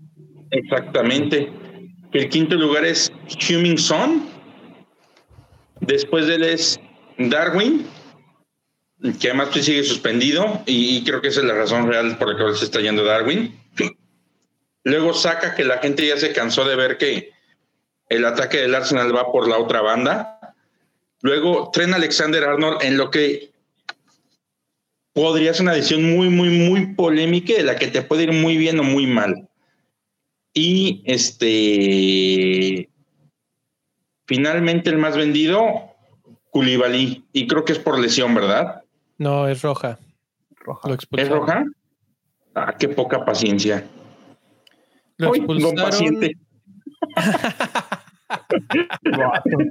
Exactamente. 0.53 1.51
El 2.13 2.29
quinto 2.29 2.55
lugar 2.55 2.85
es 2.85 3.13
Huming 3.51 3.79
Son. 3.79 4.29
Después 5.81 6.29
de 6.29 6.37
él 6.37 6.45
es 6.45 6.79
Darwin, 7.19 7.85
que 9.21 9.29
además 9.31 9.49
pues 9.53 9.65
sigue 9.65 9.83
suspendido, 9.83 10.63
y, 10.65 11.03
creo 11.03 11.21
que 11.21 11.29
esa 11.29 11.41
es 11.41 11.47
la 11.47 11.55
razón 11.55 11.89
real 11.89 12.17
por 12.19 12.39
la 12.39 12.53
que 12.53 12.57
se 12.57 12.67
está 12.67 12.81
yendo 12.81 13.03
Darwin. 13.03 13.59
Luego 14.85 15.13
saca 15.13 15.57
que 15.57 15.65
la 15.65 15.79
gente 15.79 16.07
ya 16.07 16.17
se 16.17 16.33
cansó 16.33 16.65
de 16.65 16.77
ver 16.77 16.99
que 16.99 17.31
el 18.09 18.25
ataque 18.25 18.59
del 18.59 18.77
Arsenal 18.77 19.15
va 19.15 19.33
por 19.33 19.49
la 19.49 19.59
otra 19.59 19.81
banda. 19.81 20.55
Luego 21.21 21.71
tren 21.73 21.95
Alexander 21.95 22.45
Arnold 22.45 22.83
en 22.83 22.97
lo 22.97 23.11
que 23.11 23.52
podría 25.13 25.53
ser 25.53 25.63
una 25.63 25.75
decisión 25.75 26.17
muy, 26.17 26.29
muy, 26.29 26.49
muy 26.49 26.95
polémica 26.95 27.55
de 27.55 27.63
la 27.63 27.77
que 27.77 27.89
te 27.89 28.03
puede 28.03 28.25
ir 28.25 28.33
muy 28.33 28.57
bien 28.57 28.81
o 28.81 28.83
muy 28.83 29.07
mal. 29.07 29.49
Y 30.55 31.03
este, 31.07 32.89
finalmente 34.27 34.91
el 34.91 34.99
más 34.99 35.17
vendido, 35.17 35.65
Koulibaly, 36.51 37.25
y 37.33 37.47
creo 37.47 37.65
que 37.65 37.73
es 37.73 37.79
por 37.79 37.99
lesión, 37.99 38.35
¿verdad? 38.35 38.83
No, 39.19 39.49
es 39.49 39.63
roja. 39.63 39.99
roja. 40.57 40.97
¿Es 41.17 41.29
roja? 41.29 41.65
Ah, 42.55 42.77
qué 42.79 42.89
poca 42.89 43.25
paciencia. 43.25 43.87
Lo 45.17 45.35
expulsaron. 45.35 46.21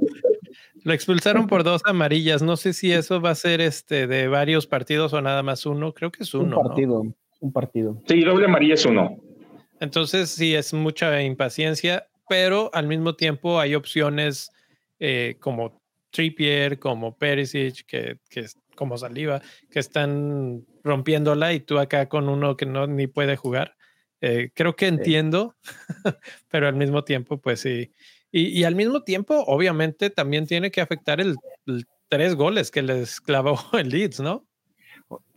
Lo 0.83 0.93
expulsaron 0.93 1.47
por 1.47 1.63
dos 1.63 1.81
amarillas. 1.85 2.41
No 2.41 2.57
sé 2.57 2.73
si 2.73 2.91
eso 2.91 3.21
va 3.21 3.31
a 3.31 3.35
ser 3.35 3.61
este 3.61 4.07
de 4.07 4.27
varios 4.27 4.67
partidos 4.67 5.13
o 5.13 5.21
nada 5.21 5.43
más 5.43 5.65
uno. 5.65 5.93
Creo 5.93 6.11
que 6.11 6.23
es 6.23 6.33
uno. 6.33 6.59
Un 6.59 6.67
partido, 6.67 7.03
un 7.39 7.51
partido. 7.51 8.01
Sí, 8.07 8.21
doble 8.21 8.45
amarilla 8.45 8.73
es 8.75 8.85
uno. 8.85 9.17
Entonces 9.79 10.29
sí 10.29 10.53
es 10.53 10.73
mucha 10.73 11.21
impaciencia, 11.23 12.07
pero 12.29 12.69
al 12.73 12.87
mismo 12.87 13.15
tiempo 13.15 13.59
hay 13.59 13.75
opciones 13.75 14.51
eh, 14.99 15.37
como 15.39 15.81
Trippier, 16.11 16.77
como 16.77 17.17
Perisic, 17.17 17.85
que, 17.87 18.17
que 18.29 18.45
como 18.75 18.97
Saliva, 18.97 19.41
que 19.69 19.79
están 19.79 20.65
rompiéndola 20.83 21.53
y 21.53 21.59
tú 21.59 21.79
acá 21.79 22.09
con 22.09 22.29
uno 22.29 22.57
que 22.57 22.65
no 22.65 22.87
ni 22.87 23.07
puede 23.07 23.35
jugar. 23.35 23.75
Eh, 24.21 24.51
creo 24.53 24.75
que 24.75 24.87
entiendo, 24.87 25.55
pero 26.49 26.67
al 26.67 26.75
mismo 26.75 27.03
tiempo, 27.03 27.39
pues 27.39 27.61
sí. 27.61 27.91
Y, 28.33 28.63
al 28.63 28.75
mismo 28.75 29.03
tiempo, 29.03 29.43
obviamente, 29.45 30.09
también 30.09 30.47
tiene 30.47 30.71
que 30.71 30.79
afectar 30.79 31.19
el, 31.19 31.35
tres 32.07 32.35
goles 32.35 32.71
que 32.71 32.81
les 32.81 33.19
clavó 33.19 33.59
el 33.73 33.89
Leeds, 33.89 34.21
¿no? 34.21 34.45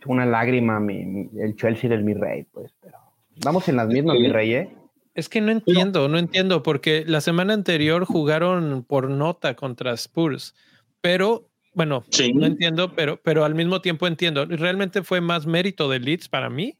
Una 0.05 0.25
lágrima, 0.25 0.79
mi, 0.79 1.29
el 1.37 1.55
Chelsea 1.57 1.89
del 1.89 2.03
mi 2.03 2.13
rey, 2.13 2.45
pues, 2.53 2.73
pero 2.81 2.97
vamos 3.43 3.67
en 3.67 3.75
las 3.75 3.87
mismas, 3.87 4.17
mi 4.17 4.29
rey, 4.29 4.53
¿eh? 4.53 4.75
Es 5.13 5.27
que 5.27 5.41
no 5.41 5.51
entiendo, 5.51 6.07
no 6.07 6.17
entiendo, 6.17 6.63
porque 6.63 7.03
la 7.05 7.19
semana 7.21 7.53
anterior 7.53 8.05
jugaron 8.05 8.85
por 8.87 9.09
nota 9.09 9.55
contra 9.55 9.93
Spurs, 9.93 10.55
pero 11.01 11.49
bueno, 11.73 12.05
no 12.33 12.45
entiendo, 12.45 12.93
pero, 12.95 13.19
pero 13.21 13.43
al 13.43 13.55
mismo 13.55 13.81
tiempo 13.81 14.07
entiendo. 14.07 14.45
Realmente 14.45 15.03
fue 15.03 15.19
más 15.19 15.45
mérito 15.45 15.89
de 15.89 15.99
Leeds 15.99 16.29
para 16.29 16.49
mí 16.49 16.77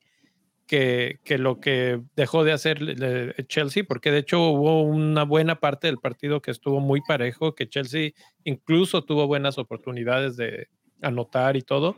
que, 0.67 1.19
lo 1.38 1.60
que 1.60 2.01
dejó 2.15 2.43
de 2.43 2.51
hacer 2.51 3.36
Chelsea, 3.47 3.84
porque 3.88 4.12
de 4.12 4.19
hecho 4.19 4.49
hubo 4.49 4.82
una 4.82 5.23
buena 5.23 5.60
parte 5.60 5.88
del 5.88 5.97
partido 5.97 6.41
que 6.41 6.51
estuvo 6.51 6.80
muy 6.80 7.01
parejo, 7.01 7.56
que 7.56 7.69
Chelsea 7.69 8.12
incluso 8.43 9.04
tuvo 9.04 9.28
buenas 9.28 9.58
oportunidades 9.58 10.38
de 10.38 10.67
anotar 11.01 11.56
y 11.56 11.62
todo, 11.62 11.95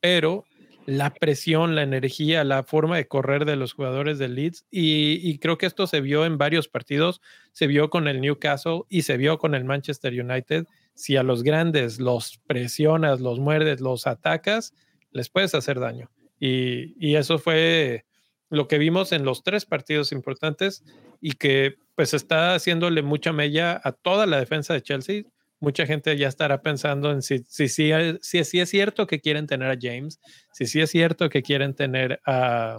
pero 0.00 0.44
la 0.86 1.12
presión, 1.12 1.74
la 1.74 1.82
energía, 1.82 2.44
la 2.44 2.64
forma 2.64 2.96
de 2.96 3.06
correr 3.06 3.44
de 3.44 3.56
los 3.56 3.74
jugadores 3.74 4.18
del 4.18 4.36
Leeds. 4.36 4.64
Y, 4.70 5.38
creo 5.38 5.58
que 5.58 5.66
esto 5.66 5.86
se 5.86 6.00
vio 6.00 6.24
en 6.24 6.38
varios 6.38 6.66
partidos. 6.66 7.20
Se 7.52 7.66
vio 7.66 7.90
con 7.90 8.08
el 8.08 8.22
Newcastle 8.22 8.84
y 8.88 9.02
se 9.02 9.18
vio 9.18 9.36
con 9.36 9.54
el 9.54 9.66
Manchester 9.66 10.18
United. 10.18 10.64
Si 10.94 11.16
a 11.16 11.22
los 11.22 11.42
grandes 11.42 12.00
los 12.00 12.40
presionas, 12.46 13.20
los 13.20 13.38
muerdes, 13.38 13.82
los 13.82 14.06
atacas, 14.06 14.72
les 15.10 15.28
puedes 15.28 15.54
hacer 15.54 15.78
daño. 15.78 16.10
Y, 16.38 16.94
y 16.98 17.16
eso 17.16 17.38
fue 17.38 18.04
lo 18.50 18.68
que 18.68 18.78
vimos 18.78 19.12
en 19.12 19.24
los 19.24 19.42
tres 19.42 19.66
partidos 19.66 20.12
importantes 20.12 20.84
y 21.20 21.32
que 21.32 21.76
pues 21.94 22.14
está 22.14 22.54
haciéndole 22.54 23.02
mucha 23.02 23.32
mella 23.32 23.80
a 23.82 23.92
toda 23.92 24.26
la 24.26 24.38
defensa 24.38 24.72
de 24.72 24.82
Chelsea. 24.82 25.24
Mucha 25.60 25.86
gente 25.86 26.16
ya 26.16 26.28
estará 26.28 26.62
pensando 26.62 27.10
en 27.10 27.22
si, 27.22 27.40
si, 27.48 27.68
si, 27.68 27.90
si, 28.20 28.44
si 28.44 28.60
es 28.60 28.70
cierto 28.70 29.06
que 29.06 29.20
quieren 29.20 29.46
tener 29.46 29.70
a 29.70 29.78
James, 29.80 30.20
si 30.52 30.66
sí 30.66 30.80
es 30.80 30.90
cierto 30.90 31.28
que 31.28 31.42
quieren 31.42 31.74
tener 31.74 32.20
a 32.24 32.78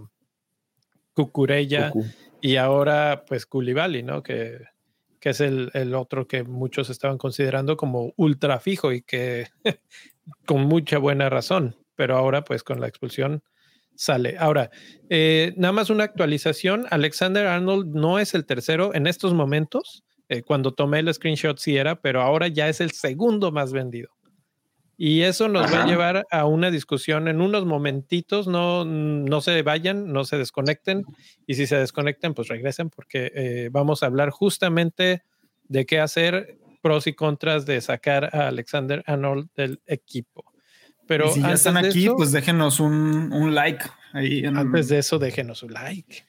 Cucurella 1.13 1.91
y 2.41 2.55
ahora 2.55 3.25
pues 3.27 3.45
Koulibaly, 3.45 4.03
¿no? 4.03 4.23
Que, 4.23 4.59
que 5.19 5.31
es 5.31 5.41
el, 5.41 5.69
el, 5.73 5.93
otro 5.93 6.27
que 6.27 6.43
muchos 6.43 6.89
estaban 6.89 7.17
considerando 7.17 7.75
como 7.75 8.13
ultra 8.15 8.61
fijo 8.61 8.93
y 8.93 9.01
que 9.01 9.47
con 10.45 10.61
mucha 10.61 10.97
buena 10.97 11.29
razón, 11.29 11.75
pero 11.99 12.15
ahora 12.15 12.45
pues 12.45 12.63
con 12.63 12.79
la 12.79 12.87
expulsión 12.87 13.43
sale. 13.93 14.37
Ahora, 14.39 14.69
eh, 15.09 15.53
nada 15.57 15.73
más 15.73 15.89
una 15.89 16.05
actualización, 16.05 16.85
Alexander 16.91 17.45
Arnold 17.45 17.93
no 17.93 18.19
es 18.19 18.33
el 18.35 18.45
tercero 18.45 18.95
en 18.95 19.05
estos 19.05 19.33
momentos, 19.33 20.05
eh, 20.29 20.41
cuando 20.41 20.73
tomé 20.73 20.99
el 20.99 21.13
screenshot 21.13 21.59
sí 21.59 21.75
era, 21.75 21.99
pero 21.99 22.21
ahora 22.21 22.47
ya 22.47 22.69
es 22.69 22.79
el 22.79 22.91
segundo 22.91 23.51
más 23.51 23.73
vendido. 23.73 24.11
Y 24.95 25.23
eso 25.23 25.49
nos 25.49 25.73
va 25.73 25.83
a 25.83 25.87
llevar 25.87 26.25
a 26.31 26.45
una 26.45 26.71
discusión 26.71 27.27
en 27.27 27.41
unos 27.41 27.65
momentitos. 27.65 28.47
No, 28.47 28.85
no 28.85 29.41
se 29.41 29.61
vayan, 29.61 30.13
no 30.13 30.23
se 30.23 30.37
desconecten. 30.37 31.03
Y 31.47 31.55
si 31.55 31.67
se 31.67 31.77
desconecten, 31.77 32.33
pues 32.33 32.47
regresen 32.47 32.89
porque 32.89 33.31
eh, 33.35 33.69
vamos 33.71 34.03
a 34.03 34.05
hablar 34.05 34.29
justamente 34.29 35.23
de 35.67 35.85
qué 35.85 35.99
hacer, 35.99 36.57
pros 36.81 37.07
y 37.07 37.13
contras 37.13 37.65
de 37.65 37.81
sacar 37.81 38.29
a 38.33 38.47
Alexander 38.47 39.03
Arnold 39.05 39.49
del 39.55 39.81
equipo. 39.85 40.45
Pero 41.09 41.33
si 41.33 41.41
ya 41.41 41.53
están 41.53 41.75
aquí, 41.75 42.07
pues 42.15 42.31
déjenos 42.31 42.79
un, 42.79 43.33
un 43.33 43.55
like. 43.55 43.83
Ahí 44.13 44.45
Antes 44.45 44.89
de 44.89 44.99
eso, 44.99 45.17
déjenos 45.17 45.63
un 45.63 45.73
like. 45.73 46.23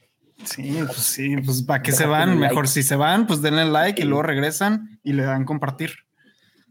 Sí, 0.45 0.79
pues 0.87 0.97
sí, 0.97 1.37
pues 1.45 1.63
para 1.63 1.83
que 1.83 1.93
se 1.93 2.07
van, 2.07 2.39
mejor 2.39 2.67
si 2.67 2.83
se 2.83 2.97
van, 2.97 3.27
pues 3.27 3.43
denle 3.43 3.67
like 3.67 4.01
y 4.01 4.07
luego 4.07 4.23
regresan 4.23 4.99
y 5.05 5.13
le 5.13 5.25
dan 5.25 5.45
compartir. 5.45 6.07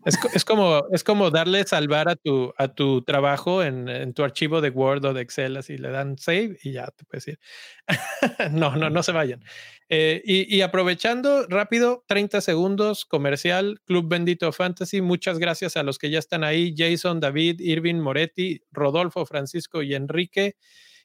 Es, 0.06 0.46
como, 0.46 0.84
es 0.92 1.04
como 1.04 1.30
darle 1.30 1.64
salvar 1.66 2.08
a 2.08 2.16
tu, 2.16 2.54
a 2.58 2.70
tu 2.70 3.02
trabajo 3.02 3.64
en, 3.64 4.14
tu 4.14 4.24
archivo 4.24 4.62
de 4.62 4.70
Word 4.70 5.04
o 5.06 5.14
de 5.14 5.22
Excel, 5.22 5.58
así 5.58 5.78
le 5.78 5.90
dan 5.90 6.18
save 6.18 6.58
y 6.64 6.72
ya 6.72 6.88
te 6.88 7.04
puedes 7.06 7.28
ir. 7.28 7.40
no, 8.52 8.76
no, 8.78 8.90
no 8.90 9.04
se 9.04 9.12
vayan. 9.12 9.44
Eh, 9.90 10.22
y, 10.24 10.62
aprovechando 10.62 11.48
rápido, 11.48 12.06
30 12.08 12.42
segundos, 12.42 13.06
comercial, 13.06 13.82
Club 13.86 14.08
Bendito 14.08 14.52
Fantasy. 14.52 15.02
Muchas 15.02 15.40
gracias 15.40 15.76
a 15.76 15.84
los 15.84 15.98
que 15.98 16.10
ya 16.10 16.20
están 16.20 16.44
ahí: 16.44 16.74
Jason, 16.78 17.20
David, 17.20 17.60
Irving, 17.60 17.96
Moretti, 17.96 18.62
Rodolfo, 18.72 19.26
Francisco 19.26 19.82
y 19.82 19.96
Enrique. 19.96 20.56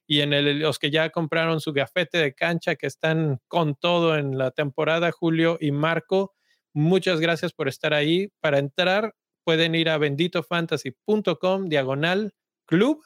Y 0.07 0.21
en 0.21 0.35
el, 0.35 0.59
los 0.59 0.79
que 0.79 0.91
ya 0.91 1.09
compraron 1.11 1.61
su 1.61 1.73
gafete 1.73 2.19
de 2.19 2.35
cancha, 2.35 2.77
que 2.77 2.87
están 2.87 3.41
con 3.49 3.75
todo 3.75 4.17
en 4.17 4.37
la 4.37 4.51
temporada, 4.51 5.11
Julio 5.11 5.57
y 5.61 5.73
Marco. 5.73 6.35
Muchas 6.75 7.21
gracias 7.21 7.53
por 7.53 7.69
estar 7.69 7.95
ahí. 7.95 8.31
Para 8.41 8.59
entrar, 8.59 9.15
pueden 9.45 9.77
ir 9.77 9.89
a 9.89 9.99
benditofantasy.com 9.99 11.69
diagonal 11.69 12.35
club, 12.67 13.01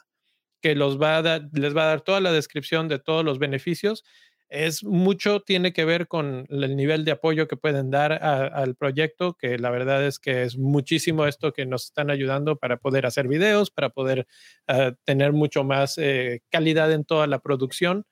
que 0.63 0.75
los 0.75 1.01
va 1.01 1.19
a 1.19 1.41
les 1.53 1.77
va 1.77 1.83
a 1.83 1.87
dar 1.87 2.01
toda 2.01 2.21
la 2.21 2.33
descripción 2.33 2.89
de 2.89 2.99
todos 2.99 3.25
los 3.25 3.39
beneficios. 3.39 4.05
Es 4.49 4.83
mucho, 4.83 5.41
tiene 5.41 5.75
que 5.75 5.85
ver 5.85 6.09
con 6.09 6.47
el 6.49 6.75
nivel 6.77 7.05
de 7.05 7.11
apoyo 7.13 7.47
que 7.47 7.59
pueden 7.59 7.91
dar 7.91 8.15
al 8.15 8.75
proyecto, 8.77 9.35
que 9.35 9.59
la 9.59 9.69
verdad 9.71 10.03
es 10.07 10.19
que 10.19 10.43
es 10.45 10.57
muchísimo 10.57 11.27
esto 11.27 11.53
que 11.53 11.67
nos 11.67 11.85
están 11.85 12.11
ayudando 12.11 12.57
para 12.57 12.79
poder 12.79 13.05
hacer 13.05 13.29
videos, 13.29 13.71
para 13.71 13.91
poder 13.91 14.27
ah, 14.67 14.93
tener 15.05 15.35
mucho 15.35 15.65
más 15.65 15.99
eh, 15.99 16.41
calidad 16.51 16.91
en 16.93 17.05
toda 17.05 17.27
la 17.27 17.41
producción. 17.41 18.07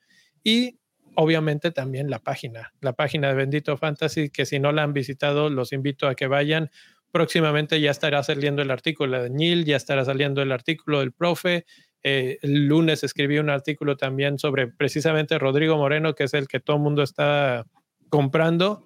Y 0.45 0.79
obviamente 1.17 1.71
también 1.73 2.11
la 2.11 2.21
página, 2.21 2.73
la 2.81 2.93
página 2.93 3.29
de 3.29 3.35
Bendito 3.35 3.77
Fantasy, 3.77 4.31
que 4.31 4.47
si 4.47 4.59
no 4.59 4.73
la 4.73 4.83
han 4.83 4.93
visitado, 4.93 5.51
los 5.51 5.73
invito 5.73 6.07
a 6.07 6.15
que 6.15 6.27
vayan. 6.27 6.71
Próximamente 7.11 7.81
ya 7.81 7.91
estará 7.91 8.23
saliendo 8.23 8.63
el 8.63 8.71
artículo 8.71 9.23
de 9.23 9.31
Neil, 9.31 9.65
ya 9.65 9.77
estará 9.77 10.05
saliendo 10.05 10.43
el 10.43 10.53
artículo 10.53 11.01
del 11.01 11.13
profe. 11.13 11.65
Eh, 12.03 12.39
el 12.43 12.67
lunes 12.67 13.03
escribí 13.03 13.39
un 13.39 13.51
artículo 13.51 13.97
también 13.97 14.39
sobre 14.39 14.69
precisamente 14.69 15.39
Rodrigo 15.39 15.77
Moreno, 15.77 16.15
que 16.15 16.25
es 16.25 16.35
el 16.35 16.47
que 16.47 16.61
todo 16.61 16.77
el 16.77 16.83
mundo 16.83 17.03
está 17.03 17.67
comprando. 18.11 18.85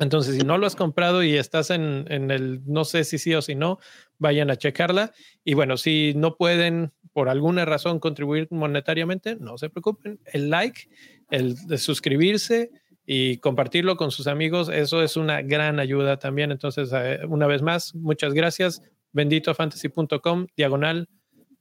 Entonces, 0.00 0.36
si 0.36 0.42
no 0.42 0.58
lo 0.58 0.66
has 0.66 0.76
comprado 0.76 1.22
y 1.22 1.36
estás 1.36 1.70
en, 1.70 2.06
en, 2.08 2.30
el 2.30 2.62
no 2.66 2.84
sé 2.84 3.04
si 3.04 3.18
sí 3.18 3.34
o 3.34 3.42
si 3.42 3.54
no, 3.54 3.78
vayan 4.18 4.50
a 4.50 4.56
checarla. 4.56 5.12
Y 5.44 5.54
bueno, 5.54 5.76
si 5.76 6.14
no 6.16 6.36
pueden 6.36 6.92
por 7.18 7.28
alguna 7.28 7.64
razón 7.64 7.98
contribuir 7.98 8.46
monetariamente, 8.52 9.34
no 9.34 9.58
se 9.58 9.68
preocupen. 9.70 10.20
El 10.24 10.50
like 10.50 10.88
el 11.30 11.56
de 11.66 11.76
suscribirse 11.76 12.70
y 13.04 13.38
compartirlo 13.38 13.96
con 13.96 14.12
sus 14.12 14.28
amigos, 14.28 14.68
eso 14.68 15.02
es 15.02 15.16
una 15.16 15.42
gran 15.42 15.80
ayuda 15.80 16.20
también. 16.20 16.52
Entonces, 16.52 16.92
eh, 16.94 17.18
una 17.28 17.48
vez 17.48 17.60
más, 17.60 17.92
muchas 17.96 18.34
gracias. 18.34 18.82
Benditofantasy.com, 19.10 20.46
diagonal 20.56 21.08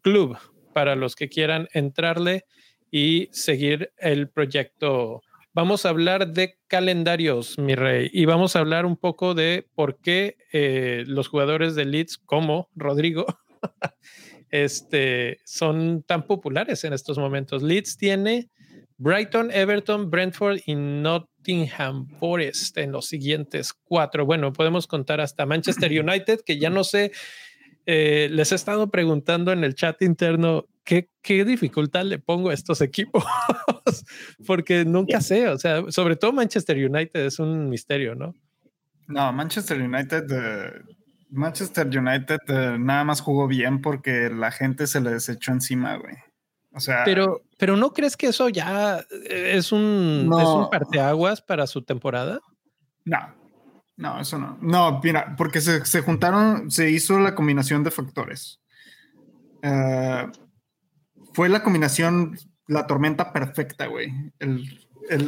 club, 0.01 0.37
para 0.73 0.95
los 0.95 1.15
que 1.15 1.27
quieran 1.27 1.67
entrarle 1.73 2.45
y 2.91 3.27
seguir 3.31 3.91
el 3.97 4.29
proyecto. 4.29 5.23
Vamos 5.53 5.87
a 5.87 5.89
hablar 5.89 6.33
de 6.33 6.59
calendarios, 6.67 7.57
mi 7.57 7.73
rey, 7.73 8.11
y 8.13 8.25
vamos 8.25 8.55
a 8.55 8.59
hablar 8.59 8.85
un 8.85 8.95
poco 8.95 9.33
de 9.33 9.65
por 9.73 9.97
qué 10.01 10.37
eh, 10.53 11.03
los 11.07 11.27
jugadores 11.29 11.73
de 11.73 11.85
Leeds, 11.85 12.19
como 12.19 12.69
Rodrigo, 12.75 13.25
este, 14.51 15.39
son 15.45 16.03
tan 16.03 16.25
populares 16.25 16.83
en 16.83 16.93
estos 16.93 17.17
momentos. 17.17 17.63
Leeds 17.63 17.97
tiene 17.97 18.49
Brighton, 18.97 19.51
Everton, 19.51 20.09
Brentford 20.09 20.59
y 20.65 20.75
Nottingham 20.75 22.07
Forest 22.19 22.77
en 22.77 22.91
los 22.91 23.07
siguientes 23.07 23.73
cuatro. 23.73 24.25
Bueno, 24.25 24.51
podemos 24.53 24.87
contar 24.87 25.21
hasta 25.21 25.45
Manchester 25.45 25.91
United, 26.03 26.39
que 26.45 26.59
ya 26.59 26.69
no 26.69 26.83
sé, 26.83 27.11
eh, 27.85 28.27
les 28.31 28.51
he 28.51 28.55
estado 28.55 28.89
preguntando 28.89 29.51
en 29.51 29.63
el 29.63 29.75
chat 29.75 30.01
interno 30.01 30.65
qué, 30.83 31.09
qué 31.21 31.45
dificultad 31.45 32.05
le 32.05 32.17
pongo 32.17 32.49
a 32.49 32.53
estos 32.53 32.81
equipos, 32.81 33.23
porque 34.47 34.83
nunca 34.83 35.21
sé, 35.21 35.47
o 35.47 35.57
sea, 35.57 35.83
sobre 35.89 36.15
todo 36.15 36.33
Manchester 36.33 36.77
United 36.77 37.25
es 37.25 37.39
un 37.39 37.69
misterio, 37.69 38.15
¿no? 38.15 38.33
No, 39.07 39.31
Manchester 39.31 39.81
United, 39.81 40.25
eh, 40.31 40.71
Manchester 41.29 41.87
United 41.87 42.39
eh, 42.47 42.77
nada 42.79 43.03
más 43.03 43.21
jugó 43.21 43.47
bien 43.47 43.81
porque 43.81 44.29
la 44.29 44.51
gente 44.51 44.87
se 44.87 45.01
le 45.01 45.11
desechó 45.11 45.51
encima, 45.51 45.97
güey 45.97 46.15
pero, 47.05 47.43
pero 47.57 47.75
¿no 47.75 47.93
crees 47.93 48.17
que 48.17 48.27
eso 48.27 48.49
ya 48.49 49.03
es 49.29 49.71
un, 49.71 50.29
es 50.39 50.47
un 50.47 50.69
parteaguas 50.69 51.41
para 51.41 51.67
su 51.67 51.81
temporada? 51.83 52.39
No, 53.05 53.19
no, 53.95 54.19
eso 54.19 54.37
no. 54.37 54.57
No, 54.61 54.99
mira, 55.03 55.35
porque 55.37 55.61
se, 55.61 55.85
se 55.85 56.01
juntaron, 56.01 56.69
se 56.69 56.89
hizo 56.89 57.19
la 57.19 57.35
combinación 57.35 57.83
de 57.83 57.91
factores. 57.91 58.59
Eh, 59.61 60.27
fue 61.33 61.49
la 61.49 61.63
combinación, 61.63 62.37
la 62.67 62.85
tormenta 62.85 63.33
perfecta, 63.33 63.87
güey. 63.87 64.11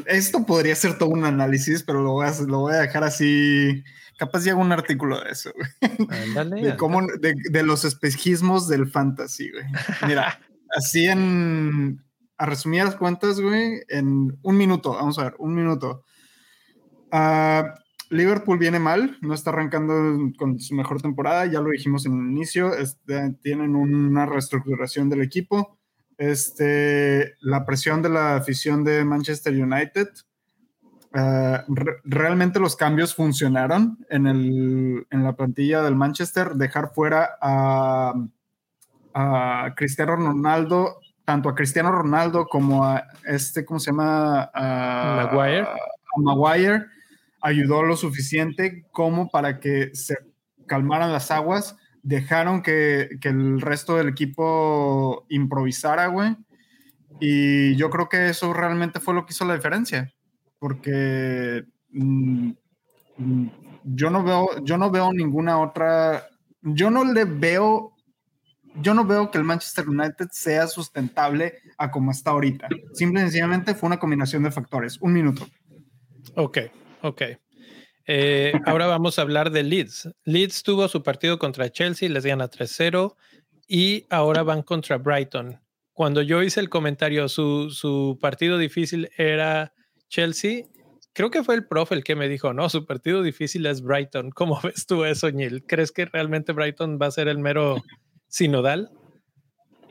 Esto 0.07 0.45
podría 0.45 0.75
ser 0.75 0.97
todo 0.97 1.09
un 1.09 1.25
análisis, 1.25 1.83
pero 1.83 2.01
lo 2.01 2.11
voy 2.13 2.27
a, 2.27 2.33
lo 2.47 2.59
voy 2.59 2.73
a 2.73 2.81
dejar 2.81 3.03
así. 3.03 3.83
Capaz 4.17 4.47
hago 4.47 4.61
un 4.61 4.71
artículo 4.71 5.19
de 5.21 5.29
eso, 5.31 5.51
güey. 5.55 6.61
de, 6.61 6.75
cómo, 6.77 7.01
de, 7.19 7.33
de, 7.49 7.63
los 7.63 7.85
espejismos 7.85 8.67
del 8.67 8.89
fantasy, 8.89 9.49
güey. 9.51 9.65
Mira, 10.07 10.39
así 10.75 11.05
en, 11.05 12.03
a 12.37 12.45
resumidas 12.45 12.95
cuentas, 12.95 13.39
güey, 13.39 13.81
en 13.89 14.37
un 14.41 14.57
minuto, 14.57 14.93
vamos 14.93 15.19
a 15.19 15.25
ver, 15.25 15.35
un 15.39 15.53
minuto. 15.53 16.03
Ah, 17.11 17.75
Liverpool 18.09 18.57
viene 18.57 18.79
mal, 18.79 19.17
no 19.21 19.33
está 19.33 19.51
arrancando 19.51 19.93
con 20.37 20.59
su 20.59 20.73
mejor 20.73 21.01
temporada, 21.01 21.45
ya 21.45 21.61
lo 21.61 21.69
dijimos 21.69 22.05
en 22.05 22.13
el 22.13 22.31
inicio, 22.31 22.73
este, 22.75 23.33
tienen 23.41 23.75
una 23.75 24.25
reestructuración 24.25 25.09
del 25.09 25.21
equipo. 25.21 25.78
Este, 26.19 27.35
la 27.41 27.65
presión 27.65 28.03
de 28.03 28.09
la 28.09 28.35
afición 28.35 28.83
de 28.83 29.03
Manchester 29.03 29.53
United. 29.53 30.09
Ah, 31.11 31.65
realmente 32.03 32.59
los 32.59 32.75
cambios 32.75 33.15
funcionaron 33.15 33.97
en, 34.11 34.27
el, 34.27 35.07
en 35.09 35.23
la 35.23 35.33
plantilla 35.33 35.81
del 35.81 35.95
Manchester. 35.95 36.53
Dejar 36.53 36.93
fuera 36.93 37.29
a 37.41 38.13
a 39.13 39.73
Cristiano 39.75 40.15
Ronaldo, 40.15 40.99
tanto 41.25 41.49
a 41.49 41.55
Cristiano 41.55 41.91
Ronaldo 41.91 42.47
como 42.47 42.85
a 42.85 43.05
este, 43.25 43.65
¿cómo 43.65 43.79
se 43.79 43.91
llama? 43.91 44.49
A 44.53 45.29
Maguire. 45.31 45.67
A 45.67 46.21
Maguire 46.21 46.85
ayudó 47.41 47.83
lo 47.83 47.95
suficiente 47.95 48.85
como 48.91 49.29
para 49.29 49.59
que 49.59 49.91
se 49.93 50.17
calmaran 50.67 51.11
las 51.11 51.31
aguas, 51.31 51.77
dejaron 52.03 52.61
que, 52.61 53.09
el 53.21 53.61
resto 53.61 53.95
del 53.95 54.09
equipo 54.09 55.25
improvisara, 55.29 56.07
güey. 56.07 56.35
Y 57.19 57.75
yo 57.75 57.89
creo 57.89 58.07
que 58.07 58.29
eso 58.29 58.53
realmente 58.53 58.99
fue 58.99 59.13
lo 59.13 59.25
que 59.25 59.33
hizo 59.33 59.45
la 59.45 59.55
diferencia, 59.55 60.13
porque 60.57 61.65
mm, 61.91 62.51
mm, 63.17 63.49
yo 63.83 64.09
no 64.09 64.23
veo, 64.23 64.63
yo 64.63 64.77
no 64.77 64.89
veo 64.89 65.11
ninguna 65.11 65.59
otra, 65.59 66.27
yo 66.61 66.89
no 66.89 67.03
le 67.03 67.25
veo 67.25 67.93
yo 68.75 68.93
no 68.93 69.05
veo 69.05 69.31
que 69.31 69.37
el 69.37 69.43
Manchester 69.43 69.89
United 69.89 70.27
sea 70.31 70.67
sustentable 70.67 71.55
a 71.77 71.91
como 71.91 72.11
está 72.11 72.31
ahorita. 72.31 72.67
Simple 72.93 73.21
y 73.21 73.23
sencillamente 73.23 73.73
fue 73.73 73.87
una 73.87 73.99
combinación 73.99 74.43
de 74.43 74.51
factores. 74.51 74.97
Un 75.01 75.13
minuto. 75.13 75.47
Ok, 76.35 76.59
ok. 77.01 77.21
Eh, 78.11 78.53
ahora 78.65 78.87
vamos 78.87 79.19
a 79.19 79.21
hablar 79.21 79.51
de 79.51 79.61
Leeds. 79.61 80.09
Leeds 80.25 80.63
tuvo 80.63 80.87
su 80.87 81.03
partido 81.03 81.37
contra 81.37 81.69
Chelsea, 81.69 82.09
les 82.09 82.25
gana 82.25 82.49
3-0 82.49 83.15
y 83.67 84.07
ahora 84.09 84.41
van 84.41 84.63
contra 84.63 84.97
Brighton. 84.97 85.59
Cuando 85.93 86.23
yo 86.23 86.41
hice 86.41 86.59
el 86.59 86.69
comentario, 86.69 87.29
su, 87.29 87.69
su 87.69 88.17
partido 88.19 88.57
difícil 88.57 89.11
era 89.15 89.73
Chelsea. 90.07 90.63
Creo 91.13 91.29
que 91.29 91.43
fue 91.43 91.53
el 91.53 91.67
profe 91.67 91.93
el 91.93 92.03
que 92.03 92.15
me 92.15 92.27
dijo, 92.27 92.51
no, 92.51 92.67
su 92.69 92.87
partido 92.87 93.21
difícil 93.21 93.67
es 93.67 93.83
Brighton. 93.83 94.31
¿Cómo 94.35 94.59
ves 94.63 94.87
tú 94.87 95.05
eso, 95.05 95.29
Neil? 95.31 95.63
¿Crees 95.67 95.91
que 95.91 96.05
realmente 96.05 96.51
Brighton 96.51 96.97
va 96.99 97.05
a 97.05 97.11
ser 97.11 97.27
el 97.27 97.37
mero 97.37 97.77
Sinodal. 98.27 98.89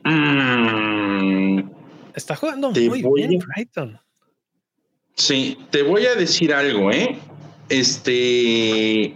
Mm, 0.03 1.69
Está 2.15 2.35
jugando 2.35 2.71
muy 2.71 3.01
bien 3.15 3.39
Brighton. 3.39 3.97
Sí, 5.15 5.57
te 5.69 5.83
voy 5.83 6.05
a 6.05 6.15
decir 6.15 6.53
algo, 6.53 6.91
¿eh? 6.91 7.17
Este. 7.69 9.15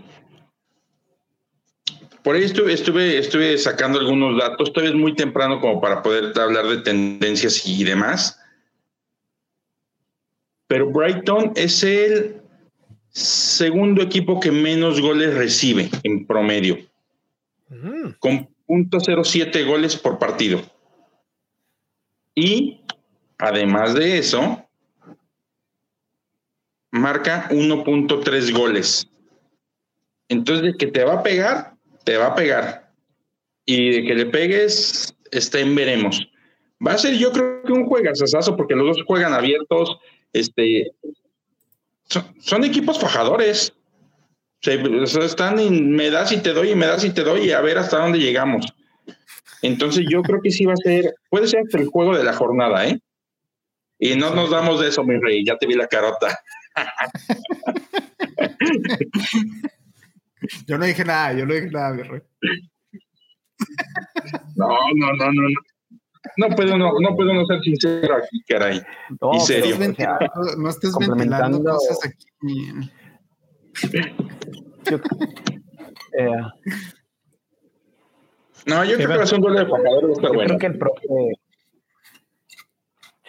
por 2.24 2.36
ahí 2.36 2.44
estuve, 2.44 2.74
estuve, 2.74 3.18
estuve 3.18 3.58
sacando 3.58 4.00
algunos 4.00 4.38
datos. 4.40 4.72
Todavía 4.72 4.96
es 4.96 5.00
muy 5.00 5.16
temprano 5.16 5.60
como 5.60 5.82
para 5.82 6.02
poder 6.02 6.38
hablar 6.40 6.68
de 6.68 6.78
tendencias 6.78 7.66
y 7.68 7.84
demás. 7.84 8.40
Pero 10.68 10.90
Brighton 10.90 11.52
es 11.56 11.84
el 11.84 12.42
segundo 13.10 14.02
equipo 14.02 14.40
que 14.40 14.52
menos 14.52 15.00
goles 15.00 15.34
recibe 15.36 15.90
en 16.04 16.26
promedio, 16.26 16.80
mm. 17.70 18.14
con 18.20 18.50
.07 18.68 19.68
goles 19.68 19.96
por 19.96 20.18
partido. 20.18 20.62
Y 22.34 22.82
además 23.38 23.94
de 23.94 24.18
eso, 24.18 24.66
marca 26.94 27.50
1.3 27.50 28.54
goles. 28.56 29.10
Entonces, 30.30 30.64
de 30.64 30.78
que 30.78 30.88
te 30.88 31.04
va 31.04 31.16
a 31.16 31.24
pegar, 31.24 31.74
te 32.06 32.18
va 32.18 32.28
a 32.28 32.36
pegar. 32.36 32.92
Y 33.66 33.90
de 33.90 34.04
que 34.06 34.14
le 34.14 34.26
pegues, 34.28 35.16
está 35.32 35.58
veremos. 35.66 36.30
Va 36.86 36.94
a 36.94 36.98
ser, 36.98 37.16
yo 37.16 37.32
creo 37.32 37.64
que 37.64 37.74
un 37.74 37.88
juegazazazo, 37.88 38.56
porque 38.56 38.76
los 38.76 38.96
dos 38.96 39.06
juegan 39.08 39.34
abiertos. 39.34 39.98
Este, 40.34 40.92
son, 42.38 42.64
equipos 42.64 43.00
fajadores. 43.00 43.74
están 44.62 45.60
en 45.60 45.92
me 45.92 46.12
das 46.12 46.32
y 46.32 46.38
te 46.38 46.54
doy, 46.54 46.72
y 46.72 46.76
me 46.76 46.86
das 46.86 47.04
y 47.04 47.10
te 47.10 47.24
doy, 47.24 47.48
y 47.48 47.52
a 47.52 47.62
ver 47.62 47.80
hasta 47.80 47.98
dónde 47.98 48.20
llegamos. 48.20 48.68
Entonces, 49.64 50.06
yo 50.08 50.22
creo 50.22 50.42
que 50.42 50.52
sí 50.52 50.66
va 50.66 50.74
a 50.74 50.78
ser, 50.78 51.16
puede 51.30 51.48
ser 51.48 51.64
el 51.72 51.88
juego 51.88 52.16
de 52.16 52.24
la 52.24 52.34
jornada, 52.34 52.88
¿eh? 52.88 53.00
Y 53.98 54.16
no 54.16 54.36
nos 54.36 54.52
damos 54.52 54.80
de 54.80 54.90
eso, 54.90 55.04
mi 55.04 55.18
rey, 55.18 55.44
ya 55.44 55.58
te 55.58 55.66
vi 55.66 55.74
la 55.74 55.88
carota. 55.88 56.38
yo 60.68 60.78
no 60.78 60.86
dije 60.86 61.06
nada, 61.06 61.34
yo 61.34 61.46
no 61.46 61.54
dije 61.54 61.70
nada, 61.72 61.94
mi 61.94 62.04
rey. 62.04 62.22
No, 64.56 64.68
no, 64.96 65.14
no, 65.14 65.32
no. 65.32 65.48
No 66.38 66.48
puedo 66.56 66.78
no, 66.78 66.94
no 67.00 67.16
puedo 67.16 67.34
no 67.34 67.46
ser 67.46 67.60
sincero 67.62 68.16
aquí, 68.16 68.42
caray. 68.48 68.82
No, 69.22 69.36
y 69.36 69.40
serio. 69.42 69.76
no 70.58 70.70
estés 70.70 70.96
ventilando 70.98 71.62
cosas 71.64 72.00
aquí. 72.06 72.26
Eh, 76.16 76.30
no, 78.68 78.86
yo 78.86 78.96
creo 78.96 79.10
que 79.10 79.18
va 79.18 79.24
a 79.24 79.28
ser 79.28 79.40
un 79.40 79.42
duelo 79.42 79.60
de 79.60 79.66
jugadores. 79.66 80.18
Yo 80.22 80.34
bueno. 80.34 80.46
creo 80.46 80.60
que 80.60 80.66
el 80.68 80.78
profe. 80.78 81.02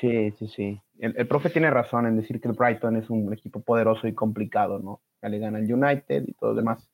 Sí, 0.01 0.31
sí, 0.39 0.49
sí. 0.49 0.81
El, 0.99 1.15
el, 1.17 1.27
profe 1.27 1.51
tiene 1.51 1.71
razón 1.71 2.07
en 2.07 2.17
decir 2.17 2.41
que 2.41 2.49
el 2.49 2.55
Brighton 2.55 2.97
es 2.97 3.11
un 3.11 3.33
equipo 3.33 3.61
poderoso 3.61 4.07
y 4.07 4.15
complicado, 4.15 4.79
¿no? 4.79 5.01
Ya 5.23 5.29
le 5.29 5.39
gana 5.39 5.59
United 5.59 6.25
y 6.27 6.33
todo 6.35 6.51
lo 6.51 6.57
demás. 6.57 6.89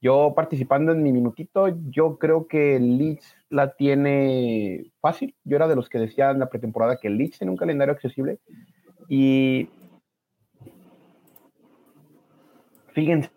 Yo 0.00 0.34
participando 0.36 0.92
en 0.92 1.02
mi 1.02 1.10
minutito, 1.10 1.68
yo 1.88 2.18
creo 2.18 2.46
que 2.46 2.76
el 2.76 2.98
Leeds 2.98 3.34
la 3.48 3.74
tiene 3.74 4.92
fácil. 5.00 5.34
Yo 5.44 5.56
era 5.56 5.68
de 5.68 5.76
los 5.76 5.88
que 5.88 5.98
decía 5.98 6.30
en 6.30 6.38
la 6.38 6.50
pretemporada 6.50 6.98
que 7.00 7.08
el 7.08 7.16
Leeds 7.16 7.38
tiene 7.38 7.50
un 7.50 7.56
calendario 7.56 7.94
accesible. 7.94 8.38
Y 9.08 9.68
fíjense, 12.92 13.30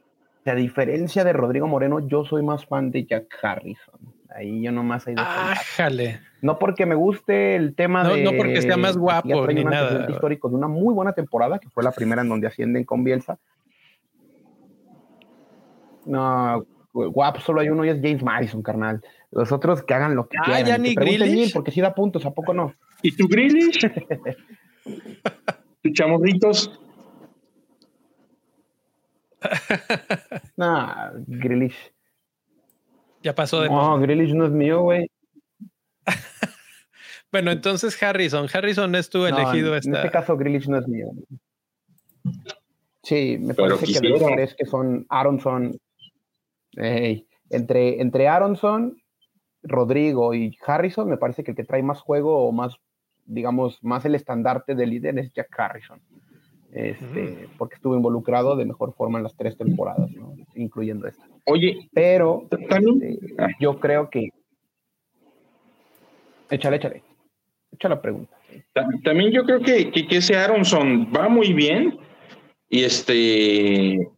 a 0.45 0.55
diferencia 0.55 1.23
de 1.23 1.33
Rodrigo 1.33 1.67
Moreno, 1.67 2.07
yo 2.07 2.25
soy 2.25 2.43
más 2.43 2.65
fan 2.65 2.91
de 2.91 3.05
Jack 3.05 3.37
Harrison. 3.41 3.99
Ahí 4.29 4.61
yo 4.61 4.71
nomás 4.71 5.07
hay 5.07 5.15
Ájale. 5.17 6.19
No 6.41 6.57
porque 6.57 6.85
me 6.85 6.95
guste 6.95 7.55
el 7.55 7.75
tema 7.75 8.07
de. 8.07 8.23
No 8.23 8.31
porque 8.37 8.61
sea 8.61 8.77
más 8.77 8.97
guapo 8.97 9.47
ni 9.47 9.63
nada. 9.63 10.09
histórico 10.09 10.49
de 10.49 10.55
una 10.55 10.67
muy 10.67 10.93
buena 10.93 11.13
temporada, 11.13 11.59
que 11.59 11.69
fue 11.69 11.83
la 11.83 11.91
primera 11.91 12.21
en 12.21 12.29
donde 12.29 12.47
ascienden 12.47 12.85
con 12.85 13.03
Bielsa. 13.03 13.37
No, 16.05 16.65
guapo, 16.93 17.39
solo 17.41 17.61
hay 17.61 17.69
uno 17.69 17.85
y 17.85 17.89
es 17.89 17.99
James 18.01 18.23
Madison, 18.23 18.61
carnal. 18.61 19.01
Los 19.31 19.51
otros 19.51 19.83
que 19.83 19.93
hagan 19.93 20.15
lo 20.15 20.27
que 20.27 20.37
ah, 20.39 20.43
quieran. 20.45 20.65
ya 20.65 20.77
ni 20.77 20.95
Grealish. 20.95 21.53
porque 21.53 21.71
si 21.71 21.81
da 21.81 21.93
puntos, 21.93 22.25
¿a 22.25 22.31
poco 22.31 22.53
no? 22.53 22.73
¿Y 23.01 23.15
tú, 23.15 23.27
Grealish? 23.27 23.79
¿Tu 25.83 25.91
chamorritos? 25.91 26.79
nah, 30.57 31.11
Grealish. 31.27 31.93
Ya 33.21 33.35
pasó 33.35 33.61
de. 33.61 33.69
No, 33.69 33.99
Grealish 33.99 34.33
no 34.33 34.45
es 34.45 34.51
mío, 34.51 34.81
güey. 34.81 35.09
bueno, 37.31 37.51
entonces 37.51 38.01
Harrison. 38.01 38.47
Harrison 38.51 38.95
es 38.95 39.09
tu 39.09 39.25
elegido. 39.25 39.75
En, 39.75 39.95
este 39.95 40.09
caso, 40.11 40.37
Grealish 40.37 40.67
no 40.67 40.77
es 40.77 40.87
mío. 40.87 41.07
Sí, 43.03 43.37
me 43.39 43.53
parece 43.53 43.85
que 43.85 44.09
los 44.09 44.19
tres 44.19 44.55
que 44.55 44.65
son 44.65 45.05
Aronson. 45.09 45.77
entre, 46.75 48.01
entre 48.01 48.27
Aronson, 48.27 48.97
Rodrigo 49.63 50.33
y 50.33 50.57
Harrison, 50.65 51.09
me 51.09 51.17
parece 51.17 51.43
que 51.43 51.51
el 51.51 51.57
que 51.57 51.63
trae 51.63 51.83
más 51.83 52.01
juego 52.01 52.45
o 52.45 52.51
más, 52.51 52.75
digamos, 53.25 53.83
más 53.83 54.05
el 54.05 54.15
estandarte 54.15 54.75
de 54.75 54.85
líder 54.85 55.17
es 55.19 55.33
Jack 55.33 55.57
Harrison. 55.57 56.01
Este, 56.71 57.47
mm. 57.47 57.57
porque 57.57 57.75
estuvo 57.75 57.95
involucrado 57.95 58.55
de 58.55 58.65
mejor 58.65 58.93
forma 58.93 59.17
en 59.17 59.23
las 59.23 59.35
tres 59.35 59.57
temporadas, 59.57 60.11
incluyendo 60.53 61.07
esta. 61.07 61.25
Oye, 61.45 61.89
pero 61.93 62.47
este, 62.51 63.19
yo 63.59 63.79
creo 63.79 64.09
que. 64.09 64.29
Échale, 66.49 66.77
échale. 66.77 67.03
Echa 67.71 67.89
la 67.89 68.01
pregunta. 68.01 68.35
También 69.03 69.31
yo 69.31 69.45
creo 69.45 69.61
que, 69.61 69.91
que, 69.91 70.17
ese 70.17 70.35
Aronson 70.35 71.11
va 71.15 71.29
muy 71.29 71.53
bien. 71.53 71.99
Y 72.69 72.83
este. 72.83 74.09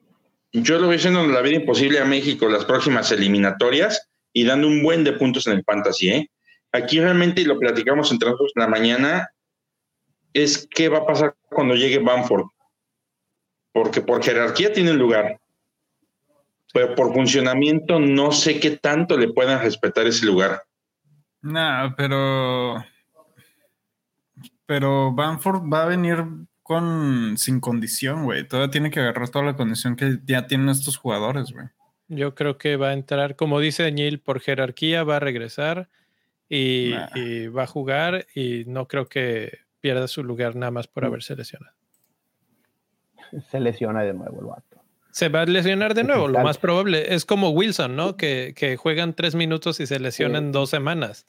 Yo 0.54 0.80
lo 0.80 0.88
voy 0.88 0.98
haciendo 0.98 1.26
la 1.28 1.42
vida 1.42 1.56
imposible 1.56 2.00
a 2.00 2.06
México 2.06 2.50
las 2.50 2.66
próximas 2.66 3.12
eliminatorias 3.12 4.10
y 4.34 4.44
dando 4.44 4.68
un 4.68 4.84
buen 4.84 5.04
de 5.04 5.14
puntos 5.14 5.48
en 5.48 5.54
el 5.54 5.64
fantasy. 5.64 6.10
¿eh? 6.10 6.30
Aquí 6.74 7.00
realmente, 7.00 7.42
y 7.42 7.46
lo 7.46 7.58
platicamos 7.58 8.12
entre 8.12 8.30
nosotros 8.30 8.52
en 8.56 8.62
la 8.62 8.68
mañana, 8.68 9.30
es 10.34 10.68
qué 10.70 10.90
va 10.90 11.00
a 11.00 11.06
pasar 11.06 11.36
cuando 11.50 11.76
llegue 11.76 12.00
Bamford. 12.00 12.48
Porque 13.72 14.02
por 14.02 14.24
jerarquía 14.24 14.74
tiene 14.74 14.94
lugar. 14.94 15.40
Pero 16.74 16.96
por 16.96 17.14
funcionamiento 17.14 18.00
no 18.00 18.34
sé 18.34 18.60
qué 18.60 18.72
tanto 18.72 19.18
le 19.18 19.32
puedan 19.32 19.62
respetar 19.62 20.08
ese 20.08 20.26
lugar. 20.26 20.64
No, 21.42 21.94
pero. 21.98 22.84
Pero 24.66 25.12
Bamford 25.12 25.64
va 25.72 25.84
a 25.84 25.88
venir 25.88 26.24
con 26.64 27.38
sin 27.38 27.60
condición, 27.60 28.24
güey. 28.24 28.48
Todavía 28.48 28.72
tiene 28.72 28.92
que 28.92 29.00
agarrar 29.02 29.30
toda 29.30 29.46
la 29.46 29.56
condición 29.56 29.96
que 29.96 30.20
ya 30.26 30.48
tienen 30.48 30.70
estos 30.70 30.98
jugadores, 30.98 31.52
güey. 31.52 31.68
Yo 32.08 32.36
creo 32.36 32.58
que 32.58 32.76
va 32.76 32.90
a 32.90 32.94
entrar, 32.94 33.36
como 33.36 33.60
dice 33.60 33.92
Neil, 33.92 34.20
por 34.20 34.40
jerarquía 34.40 35.04
va 35.04 35.18
a 35.18 35.20
regresar 35.20 35.90
y, 36.48 36.94
y, 37.16 37.48
va 37.48 37.64
a 37.64 37.68
jugar 37.68 38.28
y 38.36 38.64
no 38.68 38.88
creo 38.88 39.08
que 39.08 39.60
pierda 39.80 40.08
su 40.08 40.24
lugar 40.24 40.56
nada 40.56 40.72
más 40.72 40.88
por 40.88 41.04
mm. 41.04 41.08
haberse 41.08 41.36
lesionado. 41.36 41.76
Se 43.50 43.60
lesiona 43.60 44.02
de 44.04 44.14
nuevo 44.14 44.40
el 44.42 44.46
vato. 44.48 44.71
Se 45.12 45.30
va 45.30 45.42
a 45.42 45.46
lesionar 45.46 45.94
de 45.94 46.04
nuevo, 46.04 46.28
lo 46.28 46.40
más 46.40 46.58
probable. 46.58 47.14
Es 47.14 47.26
como 47.26 47.50
Wilson, 47.50 47.96
¿no? 47.96 48.18
Que, 48.18 48.54
que 48.56 48.78
juegan 48.78 49.14
tres 49.14 49.36
minutos 49.36 49.80
y 49.80 49.88
se 49.88 50.00
lesionan 50.00 50.52
dos 50.52 50.70
semanas. 50.70 51.28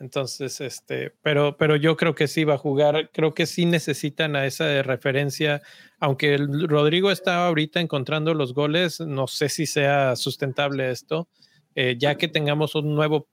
Entonces, 0.00 0.62
este, 0.62 1.12
pero, 1.22 1.56
pero 1.58 1.76
yo 1.76 1.96
creo 1.96 2.14
que 2.14 2.26
sí 2.26 2.44
va 2.44 2.54
a 2.54 2.58
jugar. 2.58 3.10
Creo 3.12 3.34
que 3.34 3.46
sí 3.46 3.66
necesitan 3.66 4.34
a 4.34 4.46
esa 4.46 4.82
referencia. 4.82 5.60
Aunque 5.98 6.34
el 6.34 6.68
Rodrigo 6.68 7.10
está 7.10 7.46
ahorita 7.46 7.80
encontrando 7.80 8.32
los 8.32 8.54
goles, 8.54 9.00
no 9.00 9.26
sé 9.26 9.50
si 9.50 9.66
sea 9.66 10.16
sustentable 10.16 10.90
esto. 10.90 11.28
Eh, 11.74 11.96
ya 11.98 12.16
que 12.16 12.28
tengamos 12.28 12.74
un 12.74 12.94
nuevo, 12.94 13.28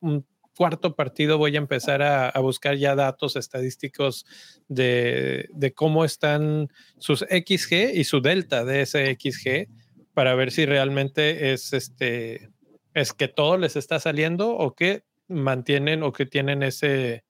cuarto 0.57 0.95
partido 0.95 1.37
voy 1.37 1.55
a 1.55 1.59
empezar 1.59 2.01
a, 2.01 2.37
buscar 2.39 2.75
ya 2.75 2.95
datos 2.95 3.35
estadísticos 3.35 4.25
de, 4.67 5.73
cómo 5.75 6.03
están 6.03 6.67
sus 6.97 7.19
XG 7.19 7.93
y 7.93 8.03
su 8.03 8.21
delta 8.21 8.65
de 8.65 8.81
ese 8.81 9.15
XG 9.15 9.69
para 10.18 10.34
ver 10.34 10.49
si 10.51 10.65
realmente 10.65 11.53
es 11.53 11.74
este 11.74 12.49
es 12.95 13.13
que 13.13 13.28
todo 13.28 13.55
les 13.55 13.76
está 13.76 13.99
saliendo 13.99 14.49
o 14.49 14.74
que 14.74 15.03
mantienen 15.28 16.01
o 16.01 16.11
que 16.11 16.26
tienen 16.26 16.63
ese 16.63 17.24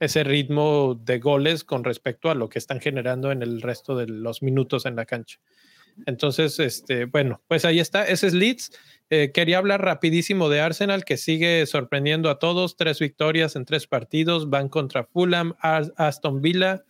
ese 0.00 0.24
ritmo 0.24 1.00
de 1.00 1.20
goles 1.20 1.62
con 1.62 1.84
respecto 1.84 2.30
a 2.30 2.34
lo 2.34 2.48
que 2.48 2.58
están 2.58 2.80
generando 2.80 3.30
en 3.30 3.40
el 3.42 3.62
resto 3.62 3.94
de 3.94 4.08
los 4.08 4.42
minutos 4.42 4.84
en 4.84 4.96
la 4.96 5.04
cancha. 5.04 5.38
Entonces, 6.06 6.58
este, 6.58 7.04
bueno, 7.04 7.40
pues 7.46 7.64
ahí 7.64 7.78
está, 7.78 8.02
ese 8.02 8.26
es 8.26 8.34
Leeds. 8.34 8.72
Eh, 9.10 9.30
quería 9.32 9.58
hablar 9.58 9.84
rapidísimo 9.84 10.48
de 10.48 10.60
Arsenal, 10.60 11.04
que 11.04 11.16
sigue 11.16 11.64
sorprendiendo 11.66 12.30
a 12.30 12.40
todos. 12.40 12.76
Tres 12.76 12.98
victorias 12.98 13.54
en 13.54 13.64
tres 13.64 13.86
partidos. 13.86 14.50
Van 14.50 14.68
contra 14.68 15.04
Fulham, 15.04 15.54
Aston 15.60 16.42
Villa, 16.42 16.82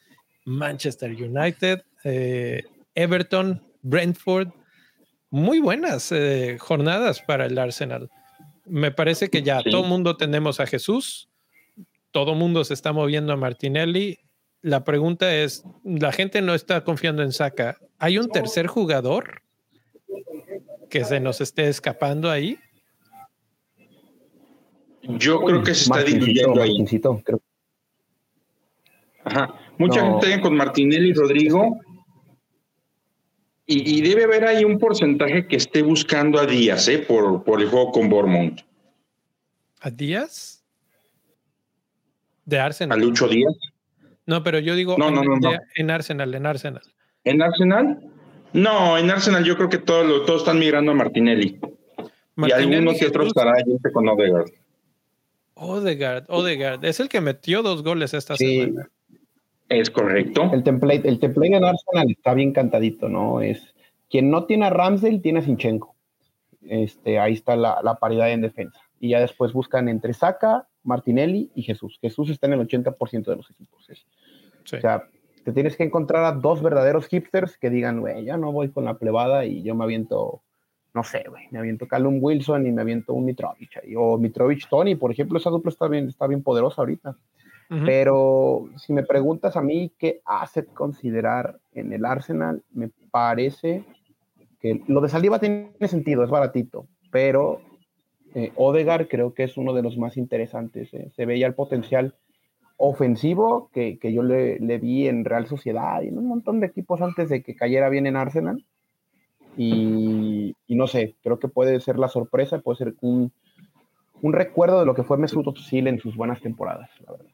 Manchester 0.46 1.10
United, 1.10 1.82
eh, 2.04 2.62
Everton, 2.94 3.62
Brentford. 3.82 4.48
Muy 5.30 5.60
buenas 5.60 6.12
eh, 6.12 6.56
jornadas 6.58 7.20
para 7.22 7.46
el 7.46 7.58
Arsenal. 7.58 8.10
Me 8.64 8.90
parece 8.90 9.28
que 9.28 9.42
ya 9.42 9.62
todo 9.62 9.82
mundo 9.82 10.16
tenemos 10.16 10.60
a 10.60 10.66
Jesús, 10.66 11.28
todo 12.10 12.34
mundo 12.34 12.64
se 12.64 12.74
está 12.74 12.92
moviendo 12.92 13.32
a 13.32 13.36
Martinelli. 13.36 14.18
La 14.62 14.84
pregunta 14.84 15.34
es, 15.34 15.64
la 15.84 16.12
gente 16.12 16.40
no 16.40 16.54
está 16.54 16.84
confiando 16.84 17.22
en 17.22 17.32
Saka. 17.32 17.76
¿Hay 17.98 18.18
un 18.18 18.28
tercer 18.28 18.66
jugador? 18.66 19.44
que 20.94 21.04
se 21.04 21.18
nos 21.18 21.40
esté 21.40 21.68
escapando 21.68 22.30
ahí? 22.30 22.56
Yo 25.02 25.40
creo 25.40 25.60
que 25.62 25.74
se 25.74 25.84
está 25.84 26.04
diluyendo 26.04 26.62
ahí. 26.62 26.84
Creo. 27.24 27.42
Ajá. 29.24 29.54
Mucha 29.76 30.02
gente 30.02 30.26
gente 30.28 30.40
con 30.40 30.56
Martinelli 30.56 31.10
y 31.10 31.12
Rodrigo. 31.12 31.80
Y, 33.66 34.02
debe 34.02 34.24
haber 34.24 34.44
ahí 34.44 34.64
un 34.64 34.78
porcentaje 34.78 35.46
que 35.46 35.56
esté 35.56 35.82
buscando 35.82 36.38
a 36.38 36.44
Díaz, 36.44 36.86
¿eh? 36.88 36.98
Por, 36.98 37.44
por 37.44 37.62
el 37.62 37.68
juego 37.68 37.92
con 37.92 38.10
Bournemouth. 38.10 38.60
¿A 39.80 39.90
Díaz? 39.90 40.62
¿De 42.44 42.58
Arsenal? 42.58 42.98
¿A 42.98 43.02
Lucho 43.02 43.26
Díaz? 43.26 43.54
No, 44.26 44.42
pero 44.42 44.58
yo 44.58 44.74
digo 44.74 44.96
no, 44.98 45.10
no, 45.10 45.22
no, 45.22 45.36
en 45.76 45.90
Arsenal, 45.90 46.34
en 46.34 46.46
Arsenal. 46.46 46.82
¿En 47.24 47.42
Arsenal? 47.42 48.00
No, 48.52 48.98
en 48.98 49.10
Arsenal 49.10 49.44
yo 49.44 49.56
creo 49.56 49.68
que 49.68 49.78
todos, 49.78 50.26
todos 50.26 50.42
están 50.42 50.58
migrando 50.58 50.92
a 50.92 50.94
Martinelli. 50.94 51.58
y 52.36 52.52
algunos 52.52 52.98
que 52.98 53.06
otros 53.06 53.28
estará 53.28 53.52
con 53.92 54.08
Odegaard. 54.08 54.50
Odegaard, 55.54 56.24
Odegaard. 56.28 56.84
Es 56.84 57.00
el 57.00 57.08
que 57.08 57.20
metió 57.20 57.62
dos 57.62 57.82
goles 57.82 58.14
esta 58.14 58.36
semana. 58.36 58.90
Es 59.80 59.90
correcto. 59.90 60.50
El 60.52 60.62
template, 60.62 61.08
el 61.08 61.18
template 61.18 61.56
en 61.56 61.64
Arsenal 61.64 62.10
está 62.10 62.34
bien 62.34 62.52
cantadito, 62.52 63.08
¿no? 63.08 63.40
Es 63.40 63.74
quien 64.10 64.30
no 64.30 64.44
tiene 64.44 64.66
a 64.66 64.70
Ramsdale 64.70 65.18
tiene 65.18 65.40
a 65.40 65.42
Sinchenko. 65.42 65.94
Este, 66.62 67.18
ahí 67.18 67.32
está 67.32 67.56
la, 67.56 67.98
paridad 68.00 68.30
en 68.30 68.40
defensa. 68.40 68.80
Y 69.00 69.10
ya 69.10 69.20
después 69.20 69.52
buscan 69.52 69.88
entre 69.88 70.14
Saka, 70.14 70.68
Martinelli 70.82 71.50
y 71.54 71.62
Jesús. 71.62 71.98
Jesús 72.00 72.30
está 72.30 72.46
en 72.46 72.54
el 72.54 72.60
80% 72.60 73.24
de 73.24 73.36
los 73.36 73.50
equipos. 73.50 73.88
O 74.72 74.80
sea, 74.80 75.08
te 75.44 75.52
tienes 75.52 75.76
que 75.76 75.84
encontrar 75.84 76.24
a 76.24 76.32
dos 76.32 76.62
verdaderos 76.62 77.06
hipsters 77.06 77.58
que 77.58 77.70
digan, 77.70 78.00
güey, 78.00 78.24
ya 78.24 78.36
no 78.36 78.52
voy 78.52 78.70
con 78.70 78.84
la 78.84 78.94
plebada 78.94 79.44
y 79.44 79.62
yo 79.62 79.74
me 79.74 79.84
aviento, 79.84 80.42
no 80.94 81.04
sé, 81.04 81.24
güey, 81.28 81.48
me 81.50 81.58
aviento 81.58 81.86
Callum 81.86 82.18
Wilson 82.20 82.66
y 82.66 82.72
me 82.72 82.80
aviento 82.80 83.12
un 83.12 83.26
Mitrovic. 83.26 83.82
O 83.96 84.16
Mitrovic 84.16 84.68
Tony, 84.68 84.94
por 84.94 85.10
ejemplo, 85.10 85.38
esa 85.38 85.50
dupla 85.50 85.70
está 85.70 85.86
bien, 85.86 86.08
está 86.08 86.26
bien 86.26 86.42
poderosa 86.42 86.80
ahorita. 86.80 87.16
Pero 87.84 88.68
si 88.76 88.92
me 88.92 89.02
preguntas 89.02 89.56
a 89.56 89.62
mí 89.62 89.92
qué 89.98 90.20
asset 90.24 90.72
considerar 90.72 91.58
en 91.72 91.92
el 91.92 92.04
Arsenal, 92.04 92.62
me 92.72 92.90
parece 93.10 93.84
que 94.60 94.82
lo 94.86 95.00
de 95.00 95.08
Saliba 95.08 95.38
tiene 95.38 95.72
sentido, 95.88 96.24
es 96.24 96.30
baratito, 96.30 96.86
pero 97.10 97.60
eh, 98.34 98.52
Odegar 98.56 99.08
creo 99.08 99.32
que 99.32 99.44
es 99.44 99.56
uno 99.56 99.72
de 99.72 99.82
los 99.82 99.96
más 99.96 100.16
interesantes. 100.16 100.92
Eh. 100.92 101.10
Se 101.14 101.24
veía 101.24 101.46
el 101.46 101.54
potencial 101.54 102.14
ofensivo 102.76 103.70
que, 103.72 103.98
yo 104.02 104.22
le, 104.22 104.58
vi 104.78 105.06
en 105.06 105.24
Real 105.24 105.46
Sociedad 105.46 106.02
y 106.02 106.08
en 106.08 106.18
un 106.18 106.26
montón 106.26 106.60
de 106.60 106.66
equipos 106.66 107.00
antes 107.00 107.28
de 107.28 107.42
que 107.42 107.54
cayera 107.54 107.88
bien 107.88 108.06
en 108.06 108.16
Arsenal. 108.16 108.64
Y, 109.56 110.56
no 110.68 110.88
sé, 110.88 111.14
creo 111.22 111.38
que 111.38 111.46
puede 111.46 111.78
ser 111.80 111.98
la 111.98 112.08
sorpresa, 112.08 112.58
puede 112.58 112.78
ser 112.78 112.94
un, 113.00 113.32
recuerdo 114.22 114.80
de 114.80 114.86
lo 114.86 114.94
que 114.94 115.04
fue 115.04 115.18
Mesut 115.18 115.46
Özil 115.46 115.86
en 115.86 116.00
sus 116.00 116.16
buenas 116.16 116.40
temporadas, 116.40 116.90
la 117.06 117.12
verdad. 117.12 117.33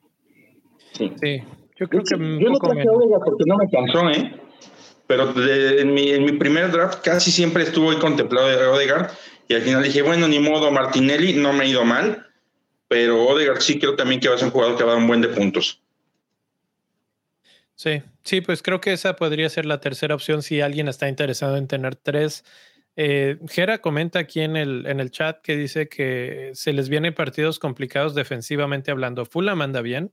Sí. 0.93 1.43
Yo 1.77 1.89
creo 1.89 2.03
que. 2.03 2.17
Yo 2.17 2.51
no 2.51 2.59
traje 2.59 2.89
Odegaard 2.89 3.23
porque 3.25 3.45
no 3.47 3.57
me 3.57 3.69
cansó, 3.71 4.11
¿eh? 4.11 4.35
Pero 5.07 5.33
en, 5.37 5.93
mi, 5.93 6.11
en 6.11 6.25
mi 6.25 6.33
primer 6.33 6.71
draft 6.71 7.03
casi 7.03 7.31
siempre 7.31 7.65
estuvo 7.65 7.91
ahí 7.91 7.99
contemplado 7.99 8.49
de 8.49 8.67
Odegaard. 8.67 9.11
Y 9.49 9.55
al 9.55 9.63
final 9.63 9.83
dije, 9.83 10.03
bueno, 10.03 10.29
ni 10.29 10.39
modo, 10.39 10.71
Martinelli 10.71 11.33
no 11.33 11.53
me 11.53 11.65
ha 11.65 11.67
ido 11.67 11.85
mal. 11.85 12.27
Pero 12.87 13.25
Odegaard 13.25 13.61
sí 13.61 13.79
creo 13.79 13.97
también 13.97 14.21
que 14.21 14.29
va 14.29 14.35
a 14.35 14.39
ser 14.39 14.47
un 14.47 14.53
jugador 14.53 14.77
que 14.77 14.85
va 14.85 14.91
a 14.91 14.95
dar 14.95 15.03
un 15.03 15.09
buen 15.09 15.21
de 15.21 15.29
puntos. 15.29 15.83
Sí, 17.75 18.03
sí, 18.25 18.41
pues 18.43 18.63
creo 18.63 18.81
que 18.81 18.93
esa 18.93 19.17
podría 19.17 19.49
ser 19.49 19.65
la 19.65 19.81
tercera 19.81 20.15
opción 20.15 20.43
si 20.43 20.61
alguien 20.61 20.87
está 20.87 21.09
interesado 21.09 21.57
en 21.57 21.67
tener 21.67 21.97
tres. 21.97 22.45
Eh, 22.97 23.39
Gera 23.49 23.79
comenta 23.79 24.19
aquí 24.19 24.41
en 24.41 24.57
el, 24.57 24.85
en 24.87 25.01
el 25.01 25.11
chat 25.11 25.41
que 25.41 25.57
dice 25.57 25.89
que 25.89 26.51
se 26.53 26.73
les 26.73 26.89
vienen 26.89 27.15
partidos 27.15 27.59
complicados 27.59 28.15
defensivamente 28.15 28.91
hablando. 28.91 29.25
Fulham 29.25 29.63
anda 29.63 29.81
bien, 29.81 30.13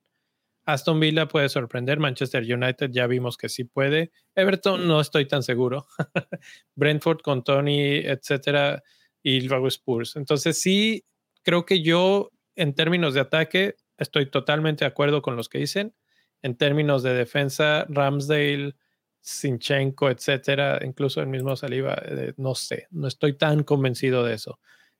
Aston 0.67 0.99
Villa 0.99 1.29
puede 1.29 1.47
sorprender, 1.47 1.97
Manchester 1.97 2.43
United 2.43 2.91
ya 2.91 3.07
vimos 3.07 3.37
que 3.37 3.47
sí 3.47 3.63
puede, 3.63 4.11
Everton 4.35 4.85
no 4.85 4.99
estoy 4.99 5.25
tan 5.25 5.41
seguro, 5.41 5.87
Brentford 6.75 7.21
con 7.21 7.43
Tony, 7.43 7.95
etcétera, 7.95 8.83
y 9.23 9.41
luego 9.41 9.67
Spurs. 9.69 10.17
Entonces 10.17 10.59
sí, 10.61 11.05
creo 11.41 11.65
que 11.65 11.81
yo 11.81 12.31
en 12.55 12.75
términos 12.75 13.13
de 13.13 13.21
ataque 13.21 13.75
estoy 13.97 14.29
totalmente 14.29 14.83
de 14.83 14.89
acuerdo 14.89 15.21
con 15.21 15.37
los 15.37 15.47
que 15.47 15.59
dicen. 15.59 15.95
En 16.41 16.57
términos 16.57 17.01
de 17.01 17.13
defensa, 17.13 17.85
Ramsdale, 17.87 18.75
Sinchenko, 19.21 20.09
etcétera, 20.09 20.79
incluso 20.83 21.21
el 21.21 21.27
mismo 21.27 21.55
Saliba, 21.55 21.97
eh, 22.05 22.33
no 22.35 22.55
sé, 22.55 22.87
no 22.91 23.07
estoy 23.07 23.37
tan 23.37 23.63
convencido 23.63 24.23
de 24.23 24.33
eso. 24.33 24.59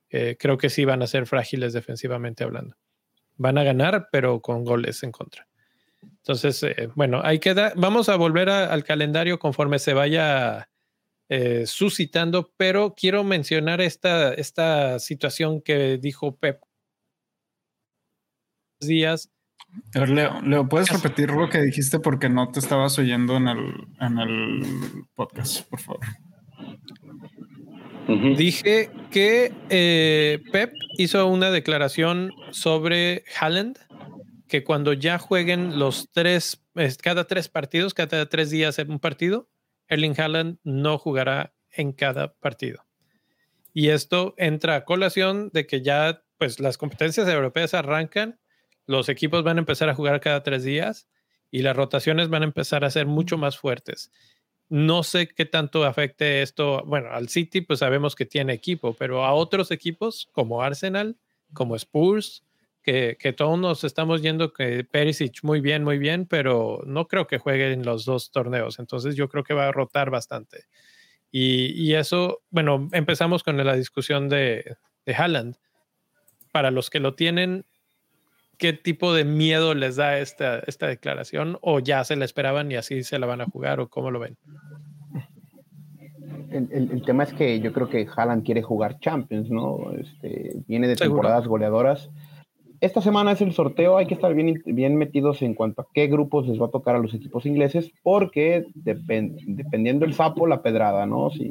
Eh, 0.10 0.38
creo 0.40 0.58
que 0.58 0.70
sí 0.70 0.86
van 0.86 1.02
a 1.02 1.08
ser 1.08 1.28
frágiles 1.28 1.74
defensivamente 1.74 2.46
hablando. 2.46 2.78
Van 3.36 3.58
a 3.58 3.64
ganar, 3.64 4.08
pero 4.12 4.42
con 4.42 4.64
goles 4.64 5.04
en 5.04 5.12
contra. 5.12 5.47
Entonces, 6.02 6.62
eh, 6.64 6.90
bueno, 6.96 7.22
ahí 7.24 7.40
queda. 7.40 7.74
Vamos 7.76 8.10
a 8.10 8.16
volver 8.16 8.50
al 8.50 8.84
calendario 8.84 9.40
conforme 9.40 9.80
se 9.80 9.94
vaya 9.94 10.70
eh, 11.30 11.66
suscitando, 11.66 12.54
pero 12.58 12.96
quiero 12.96 13.24
mencionar 13.24 13.82
esta, 13.82 14.34
esta 14.34 15.00
situación 15.00 15.62
que 15.62 15.98
dijo 15.98 16.38
Pep. 16.38 16.62
Días. 18.80 19.30
Leo, 19.94 20.42
Leo, 20.42 20.70
¿puedes 20.70 20.90
repetir 20.90 21.32
lo 21.32 21.50
que 21.50 21.62
dijiste 21.62 22.00
porque 22.00 22.30
no 22.30 22.52
te 22.52 22.60
estabas 22.60 22.98
oyendo 23.00 23.38
en 23.38 23.48
el, 23.48 23.88
en 24.00 24.20
el 24.20 25.06
podcast, 25.16 25.68
por 25.68 25.80
favor? 25.80 26.06
Dije 28.38 28.90
que 29.12 29.52
eh, 29.70 30.40
Pep 30.54 30.74
hizo 30.98 31.28
una 31.28 31.52
declaración 31.52 32.32
sobre 32.52 33.26
Haaland 33.38 33.78
que 34.48 34.64
cuando 34.64 34.94
ya 34.94 35.18
jueguen 35.18 35.80
los 35.80 36.10
tres, 36.12 36.64
cada 37.02 37.26
tres 37.26 37.50
partidos, 37.50 37.94
cada 37.94 38.28
tres 38.28 38.50
días 38.50 38.80
en 38.80 38.92
un 38.92 39.00
partido, 39.00 39.50
Erling 39.88 40.20
Haaland 40.20 40.60
no 40.64 40.98
jugará 40.98 41.54
en 41.72 41.92
cada 41.94 42.34
partido. 42.34 42.86
Y 43.74 43.90
esto 43.90 44.34
entra 44.38 44.76
a 44.76 44.86
colación 44.86 45.50
de 45.54 45.68
que 45.68 45.82
ya, 45.82 46.24
pues 46.38 46.60
las 46.60 46.78
competencias 46.78 47.28
europeas 47.28 47.74
arrancan, 47.74 48.40
los 48.86 49.10
equipos 49.10 49.44
van 49.44 49.58
a 49.58 49.60
empezar 49.60 49.90
a 49.90 49.94
jugar 49.94 50.20
cada 50.20 50.44
tres 50.44 50.64
días 50.64 51.08
y 51.52 51.62
las 51.62 51.76
rotaciones 51.76 52.30
van 52.30 52.42
a 52.42 52.46
empezar 52.46 52.84
a 52.84 52.92
ser 52.92 53.06
mucho 53.06 53.38
más 53.38 53.58
fuertes. 53.58 54.12
No 54.70 55.04
sé 55.04 55.28
qué 55.28 55.46
tanto 55.46 55.86
afecte 55.86 56.42
esto, 56.42 56.84
bueno, 56.86 57.10
al 57.12 57.30
City 57.30 57.62
pues 57.62 57.80
sabemos 57.80 58.16
que 58.16 58.26
tiene 58.26 58.54
equipo, 58.54 58.94
pero 58.94 59.24
a 59.24 59.34
otros 59.34 59.72
equipos 59.72 60.28
como 60.32 60.62
Arsenal, 60.62 61.18
como 61.54 61.76
Spurs, 61.76 62.44
que, 62.88 63.34
todos 63.34 63.60
nos 63.60 63.84
estamos 63.84 64.22
yendo 64.22 64.54
que 64.54 64.86
Perisic 64.86 65.44
muy 65.44 65.60
bien, 65.60 65.84
muy 65.84 65.98
bien, 65.98 66.26
pero 66.26 66.82
no 66.86 67.08
creo 67.08 67.28
que 67.28 67.38
juegue 67.38 67.74
en 67.74 67.84
los 67.84 68.06
dos 68.06 68.32
torneos. 68.32 68.80
Entonces 68.80 69.16
yo 69.18 69.28
creo 69.28 69.44
que 69.44 69.54
va 69.54 69.68
a 69.68 69.72
rotar 69.74 70.10
bastante. 70.10 70.64
Y, 71.30 71.94
eso, 71.94 72.40
bueno, 72.50 72.88
empezamos 72.94 73.44
con 73.44 73.58
la 73.58 73.76
discusión 73.76 74.30
de, 74.30 74.78
de 75.06 75.16
Haaland. 75.16 75.58
Para 76.54 76.72
los 76.72 76.90
que 76.90 77.02
lo 77.02 77.14
tienen, 77.14 77.66
¿qué 78.58 78.72
tipo 78.72 79.14
de 79.14 79.26
miedo 79.26 79.74
les 79.74 79.98
da 79.98 80.20
esta, 80.20 80.60
esta 80.60 80.88
declaración? 80.88 81.60
¿O 81.62 81.80
ya 81.80 82.06
se 82.06 82.16
la 82.16 82.24
esperaban 82.24 82.72
y 82.72 82.76
así 82.76 83.04
se 83.04 83.20
la 83.20 83.28
van 83.28 83.42
a 83.42 83.46
jugar? 83.48 83.82
¿O 83.82 83.90
cómo 83.90 84.12
lo 84.12 84.20
ven? 84.20 84.38
El, 86.50 87.04
tema 87.06 87.24
es 87.24 87.34
que 87.34 87.60
yo 87.60 87.74
creo 87.74 87.90
que 87.90 88.08
Haaland 88.16 88.46
quiere 88.46 88.62
jugar 88.62 88.98
Champions, 89.00 89.50
¿no? 89.50 89.92
Este, 89.92 90.54
viene 90.66 90.88
de 90.88 90.96
temporadas 90.96 91.46
goleadoras 91.46 92.10
esta 92.80 93.02
semana 93.02 93.32
es 93.32 93.42
el 93.42 93.54
sorteo, 93.54 93.98
hay 93.98 94.06
que 94.06 94.14
estar 94.14 94.34
bien, 94.34 94.62
bien 94.66 94.96
metidos 94.96 95.42
en 95.42 95.54
cuanto 95.54 95.82
a 95.82 95.88
qué 95.94 96.08
grupos 96.08 96.48
les 96.48 96.62
va 96.62 96.68
a 96.68 96.72
tocar 96.72 96.96
a 96.96 97.00
los 97.00 97.14
equipos 97.14 97.46
ingleses, 97.46 97.92
porque 98.04 98.66
dependiendo 98.76 100.06
el 100.06 100.14
sapo, 100.14 100.48
la 100.48 100.62
pedrada, 100.62 101.06
¿no? 101.06 101.30
Si, 101.32 101.50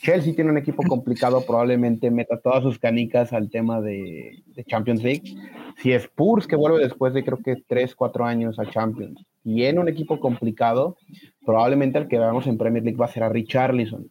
Chelsea 0.00 0.34
tiene 0.34 0.50
un 0.50 0.58
equipo 0.58 0.82
complicado, 0.84 1.44
probablemente 1.44 2.10
meta 2.10 2.38
todas 2.38 2.62
sus 2.62 2.78
canicas 2.78 3.32
al 3.32 3.50
tema 3.50 3.80
de, 3.80 4.42
Champions 4.66 5.02
League. 5.02 5.34
Si 5.78 5.92
Spurs, 5.92 6.46
que 6.46 6.56
vuelve 6.56 6.78
después 6.78 7.14
de 7.14 7.24
creo 7.24 7.38
que 7.38 7.56
3, 7.66 7.94
4 7.94 8.24
años 8.24 8.58
a 8.58 8.66
Champions, 8.66 9.24
tiene 9.42 9.80
un 9.80 9.88
equipo 9.88 10.20
complicado, 10.20 10.96
probablemente 11.44 11.98
el 11.98 12.08
que 12.08 12.18
veamos 12.18 12.46
en 12.46 12.58
Premier 12.58 12.84
League 12.84 12.98
va 12.98 13.06
a 13.06 13.12
ser 13.12 13.24
a 13.24 13.28
Richarlison 13.28 14.08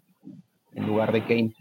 en 0.74 0.88
lugar 0.88 1.12
de 1.12 1.22
Kane. 1.22 1.54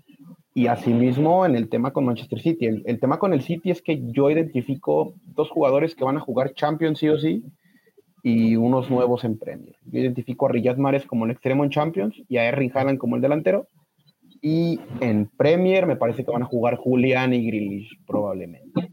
Y 0.53 0.67
asimismo 0.67 1.47
en 1.47 1.55
el 1.55 1.69
tema 1.69 1.93
con 1.93 2.05
Manchester 2.05 2.41
City. 2.41 2.67
El, 2.67 2.99
tema 2.99 3.19
con 3.19 3.33
el 3.33 3.43
City 3.43 3.71
es 3.71 3.83
que 3.83 4.03
yo 4.11 4.31
identifico 4.31 5.15
dos 5.25 5.49
jugadores 5.49 5.95
que 5.95 6.05
van 6.05 6.17
a 6.17 6.21
jugar 6.21 6.55
Champions 6.55 6.99
sí 6.99 7.09
o 7.09 7.19
sí 7.19 7.45
y 8.23 8.57
unos 8.57 8.91
nuevos 8.91 9.25
en 9.25 9.39
Premier. 9.39 9.77
Yo 9.87 10.01
identifico 10.01 10.47
a 10.47 10.51
Riyad 10.51 10.77
Mahrez 10.77 11.07
como 11.07 11.25
el 11.25 11.31
extremo 11.31 11.65
en 11.65 11.71
Champions 11.71 12.21
y 12.29 12.37
a 12.37 12.45
Erling 12.45 12.73
Haaland 12.75 12.99
como 12.99 13.17
el 13.17 13.23
delantero. 13.23 13.69
Y 14.43 14.81
en 15.01 15.27
Premier 15.37 15.87
me 15.87 15.97
parece 15.97 16.25
que 16.25 16.31
van 16.33 16.43
a 16.43 16.47
jugar 16.47 16.77
Julián 16.77 17.33
y 17.33 17.47
Grealish 17.47 17.91
probablemente. 18.07 18.93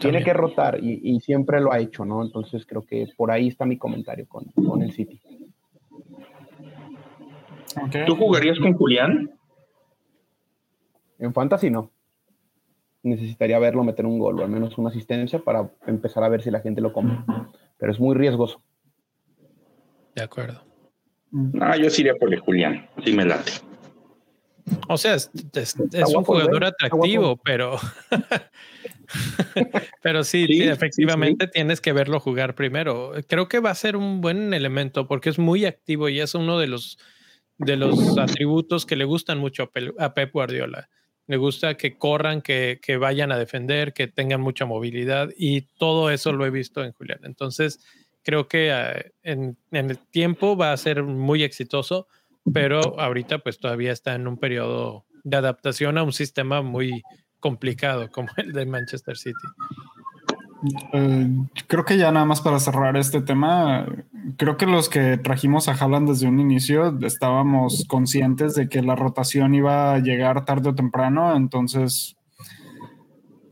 tiene 0.00 0.24
que 0.24 0.32
rotar 0.32 0.82
y, 0.82 1.20
siempre 1.20 1.60
lo 1.60 1.72
ha 1.72 1.78
hecho, 1.78 2.04
¿no? 2.04 2.22
Entonces 2.22 2.66
creo 2.66 2.82
que 2.82 3.06
por 3.16 3.30
ahí 3.30 3.48
está 3.48 3.66
mi 3.66 3.78
comentario 3.78 4.26
con, 4.26 4.46
con 4.66 4.82
el 4.82 4.92
City. 4.92 5.20
¿Tú 8.06 8.16
jugarías 8.16 8.58
con 8.58 8.72
Julián? 8.74 9.30
En 11.18 11.32
Fantasy 11.32 11.70
no. 11.70 11.90
necesitaría 13.02 13.58
verlo 13.58 13.84
meter 13.84 14.06
un 14.06 14.18
gol 14.18 14.40
o 14.40 14.44
al 14.44 14.48
menos 14.50 14.78
una 14.78 14.88
asistencia 14.90 15.38
para 15.38 15.70
empezar 15.86 16.24
a 16.24 16.28
ver 16.28 16.42
si 16.42 16.50
la 16.50 16.60
gente 16.60 16.80
lo 16.80 16.92
come. 16.92 17.22
Pero 17.78 17.92
es 17.92 18.00
muy 18.00 18.14
riesgoso. 18.14 18.62
De 20.14 20.22
acuerdo. 20.22 20.64
No, 21.30 21.76
yo 21.76 21.90
sí 21.90 22.02
iría 22.02 22.14
por 22.14 22.32
el 22.32 22.40
Julián, 22.40 22.88
sí 23.04 23.12
me 23.12 23.24
late. 23.24 23.52
O 24.88 24.96
sea, 24.96 25.14
es, 25.14 25.30
es- 25.52 25.78
Está 25.78 25.98
es 25.98 26.06
un 26.08 26.12
guapo, 26.14 26.32
jugador 26.32 26.64
atractivo, 26.64 27.36
pero. 27.36 27.76
pero 30.02 30.24
sí, 30.24 30.46
Sí, 30.46 30.52
sí, 30.54 30.60
sí, 30.62 30.68
efectivamente 30.68 31.46
tienes 31.48 31.80
que 31.80 31.92
verlo 31.92 32.20
jugar 32.20 32.54
primero. 32.54 33.12
Creo 33.28 33.48
que 33.48 33.60
va 33.60 33.70
a 33.70 33.74
ser 33.74 33.96
un 33.96 34.20
buen 34.20 34.54
elemento 34.54 35.06
porque 35.06 35.28
es 35.28 35.38
muy 35.38 35.64
activo 35.66 36.08
y 36.08 36.20
es 36.20 36.34
uno 36.34 36.58
de 36.58 36.66
los, 36.68 36.98
de 37.58 37.76
los 37.76 38.16
atributos 38.18 38.86
que 38.86 38.96
le 38.96 39.04
gustan 39.04 39.38
mucho 39.38 39.70
a 39.98 40.14
Pep 40.14 40.32
Guardiola. 40.32 40.88
Le 41.26 41.36
gusta 41.36 41.76
que 41.76 41.96
corran, 41.96 42.42
que, 42.42 42.78
vayan 43.00 43.32
a 43.32 43.38
defender, 43.38 43.92
que 43.92 44.08
tengan 44.08 44.40
mucha 44.40 44.66
movilidad 44.66 45.30
y 45.36 45.62
todo 45.78 46.10
eso 46.10 46.32
lo 46.32 46.44
he 46.44 46.50
visto 46.50 46.84
en 46.84 46.92
Julián. 46.92 47.20
Entonces, 47.22 47.80
creo 48.22 48.46
que 48.48 48.70
eh, 48.70 49.12
en, 49.22 49.56
en 49.70 49.90
el 49.90 49.98
tiempo 49.98 50.56
va 50.56 50.72
a 50.72 50.76
ser 50.76 51.02
muy 51.02 51.42
exitoso, 51.42 52.08
pero 52.52 53.00
ahorita 53.00 53.38
pues 53.38 53.58
todavía 53.58 53.92
está 53.92 54.14
en 54.14 54.28
un 54.28 54.36
periodo 54.36 55.06
de 55.24 55.36
adaptación 55.38 55.96
a 55.96 56.02
un 56.02 56.12
sistema 56.12 56.60
muy 56.60 57.02
complicado 57.40 58.10
como 58.10 58.28
el 58.36 58.52
de 58.52 58.66
Manchester 58.66 59.16
City. 59.16 59.46
Eh, 60.92 61.28
creo 61.66 61.84
que 61.84 61.98
ya 61.98 62.10
nada 62.10 62.24
más 62.24 62.40
para 62.40 62.58
cerrar 62.58 62.96
este 62.96 63.20
tema, 63.20 63.86
creo 64.36 64.56
que 64.56 64.66
los 64.66 64.88
que 64.88 65.18
trajimos 65.18 65.68
a 65.68 65.72
Haaland 65.72 66.08
desde 66.08 66.26
un 66.26 66.40
inicio 66.40 66.98
estábamos 67.02 67.84
conscientes 67.88 68.54
de 68.54 68.68
que 68.68 68.82
la 68.82 68.96
rotación 68.96 69.54
iba 69.54 69.94
a 69.94 69.98
llegar 69.98 70.44
tarde 70.44 70.70
o 70.70 70.74
temprano, 70.74 71.36
entonces 71.36 72.16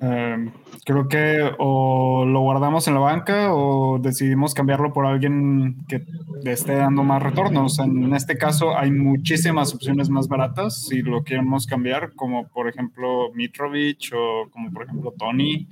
eh, 0.00 0.50
creo 0.84 1.06
que 1.06 1.50
o 1.58 2.24
lo 2.24 2.40
guardamos 2.40 2.88
en 2.88 2.94
la 2.94 3.00
banca 3.00 3.54
o 3.54 3.98
decidimos 3.98 4.54
cambiarlo 4.54 4.92
por 4.92 5.06
alguien 5.06 5.84
que 5.88 6.04
esté 6.44 6.74
dando 6.74 7.04
más 7.04 7.22
retornos. 7.22 7.78
En 7.78 8.14
este 8.14 8.38
caso 8.38 8.76
hay 8.76 8.90
muchísimas 8.90 9.74
opciones 9.74 10.08
más 10.08 10.28
baratas 10.28 10.86
si 10.86 11.02
lo 11.02 11.22
queremos 11.22 11.66
cambiar, 11.66 12.14
como 12.14 12.48
por 12.48 12.68
ejemplo 12.68 13.32
Mitrovic 13.34 14.12
o 14.14 14.50
como 14.50 14.72
por 14.72 14.84
ejemplo 14.84 15.12
Tony 15.16 15.68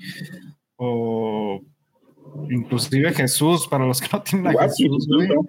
o 0.82 1.60
inclusive 2.48 3.12
Jesús 3.12 3.68
para 3.68 3.84
los 3.86 4.00
que 4.00 4.08
no 4.12 4.22
tienen 4.22 4.46
a 4.48 4.50
Watkins, 4.52 4.76
Jesús, 4.78 5.08
güey. 5.14 5.28
¿no? 5.28 5.42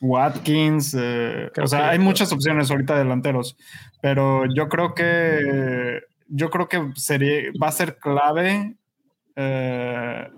Watkins, 0.00 0.96
eh, 0.98 1.50
o 1.60 1.66
sea, 1.66 1.88
hay 1.90 1.98
muchas 1.98 2.32
opciones 2.32 2.70
ahorita 2.70 2.96
delanteros, 2.96 3.56
pero 4.00 4.44
yo 4.54 4.68
creo 4.68 4.94
que 4.94 6.00
yo 6.28 6.48
creo 6.50 6.68
que 6.68 6.92
sería 6.94 7.50
va 7.60 7.66
a 7.68 7.72
ser 7.72 7.98
clave 7.98 8.76
eh, 9.34 10.28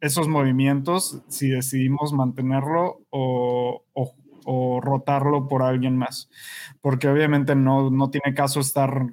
esos 0.00 0.26
movimientos 0.26 1.22
si 1.28 1.48
decidimos 1.50 2.12
mantenerlo 2.12 3.00
o, 3.10 3.84
o- 3.92 4.14
o 4.50 4.80
rotarlo 4.80 5.46
por 5.46 5.62
alguien 5.62 5.96
más, 5.96 6.28
porque 6.80 7.06
obviamente 7.06 7.54
no, 7.54 7.90
no 7.90 8.10
tiene 8.10 8.34
caso 8.34 8.60
estar 8.60 9.06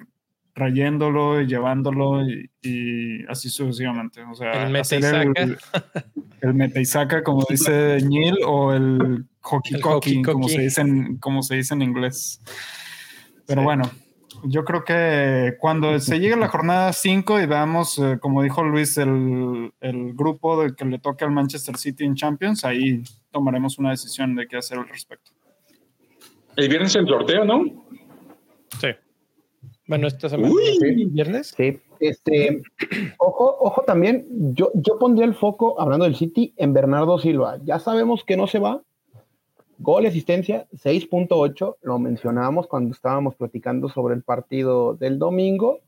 trayéndolo 0.56 1.42
y 1.42 1.46
llevándolo 1.46 2.26
y, 2.26 2.50
y 2.62 3.24
así 3.28 3.50
sucesivamente. 3.50 4.22
O 4.22 4.34
sea, 4.34 4.64
El 4.64 4.72
meta 4.72 4.96
y 4.96 5.02
el, 5.04 5.58
el 6.40 6.54
meta 6.54 6.80
y 6.80 6.86
saca, 6.86 7.22
como 7.22 7.44
dice 7.50 7.98
Neil, 8.02 8.36
o 8.46 8.72
el 8.72 9.26
hockey 9.42 9.78
cocky, 9.82 10.22
como 10.22 10.48
se 10.48 10.62
dice 10.62 10.80
en, 10.80 11.18
como 11.18 11.42
se 11.42 11.56
dice 11.56 11.74
en 11.74 11.82
inglés. 11.82 12.40
Pero 13.46 13.60
Sí. 13.60 13.64
bueno, 13.66 13.84
yo 14.44 14.64
creo 14.64 14.82
que 14.82 15.56
cuando 15.60 16.00
se 16.00 16.18
llegue 16.20 16.34
a 16.34 16.38
la 16.38 16.48
jornada 16.48 16.90
5 16.94 17.38
y 17.40 17.46
veamos, 17.46 17.98
eh, 17.98 18.18
como 18.18 18.42
dijo 18.42 18.64
Luis, 18.64 18.96
el, 18.96 19.74
el 19.82 20.14
grupo 20.14 20.62
de 20.62 20.74
que 20.74 20.86
le 20.86 20.98
toque 20.98 21.26
al 21.26 21.32
Manchester 21.32 21.76
City 21.76 22.04
en 22.04 22.14
Champions, 22.14 22.64
ahí 22.64 23.02
tomaremos 23.30 23.78
una 23.78 23.90
decisión 23.90 24.34
de 24.34 24.46
qué 24.48 24.56
hacer 24.56 24.78
al 24.78 24.88
respecto. 24.88 25.32
El 26.56 26.70
viernes 26.70 26.96
el 26.96 27.06
sorteo, 27.06 27.44
¿no? 27.44 27.62
Sí. 28.80 28.88
Bueno, 29.86 30.06
esta 30.06 30.28
semana. 30.28 30.52
Uy. 30.52 31.06
¿Viernes? 31.06 31.54
Sí, 31.56 31.78
este, 32.00 32.62
ojo, 33.18 33.56
ojo 33.60 33.82
también, 33.82 34.26
yo, 34.54 34.70
yo 34.74 34.98
pondría 34.98 35.24
el 35.24 35.34
foco, 35.34 35.80
hablando 35.80 36.04
del 36.04 36.16
City, 36.16 36.52
en 36.56 36.72
Bernardo 36.72 37.18
Silva. 37.18 37.58
Ya 37.64 37.78
sabemos 37.78 38.24
que 38.24 38.36
no 38.36 38.46
se 38.46 38.58
va. 38.58 38.82
Gol 39.78 40.04
y 40.04 40.06
asistencia, 40.06 40.66
6.8, 40.72 41.76
lo 41.82 41.98
mencionábamos 41.98 42.66
cuando 42.66 42.92
estábamos 42.92 43.34
platicando 43.34 43.88
sobre 43.88 44.14
el 44.14 44.22
partido 44.22 44.94
del 44.94 45.18
domingo. 45.18 45.80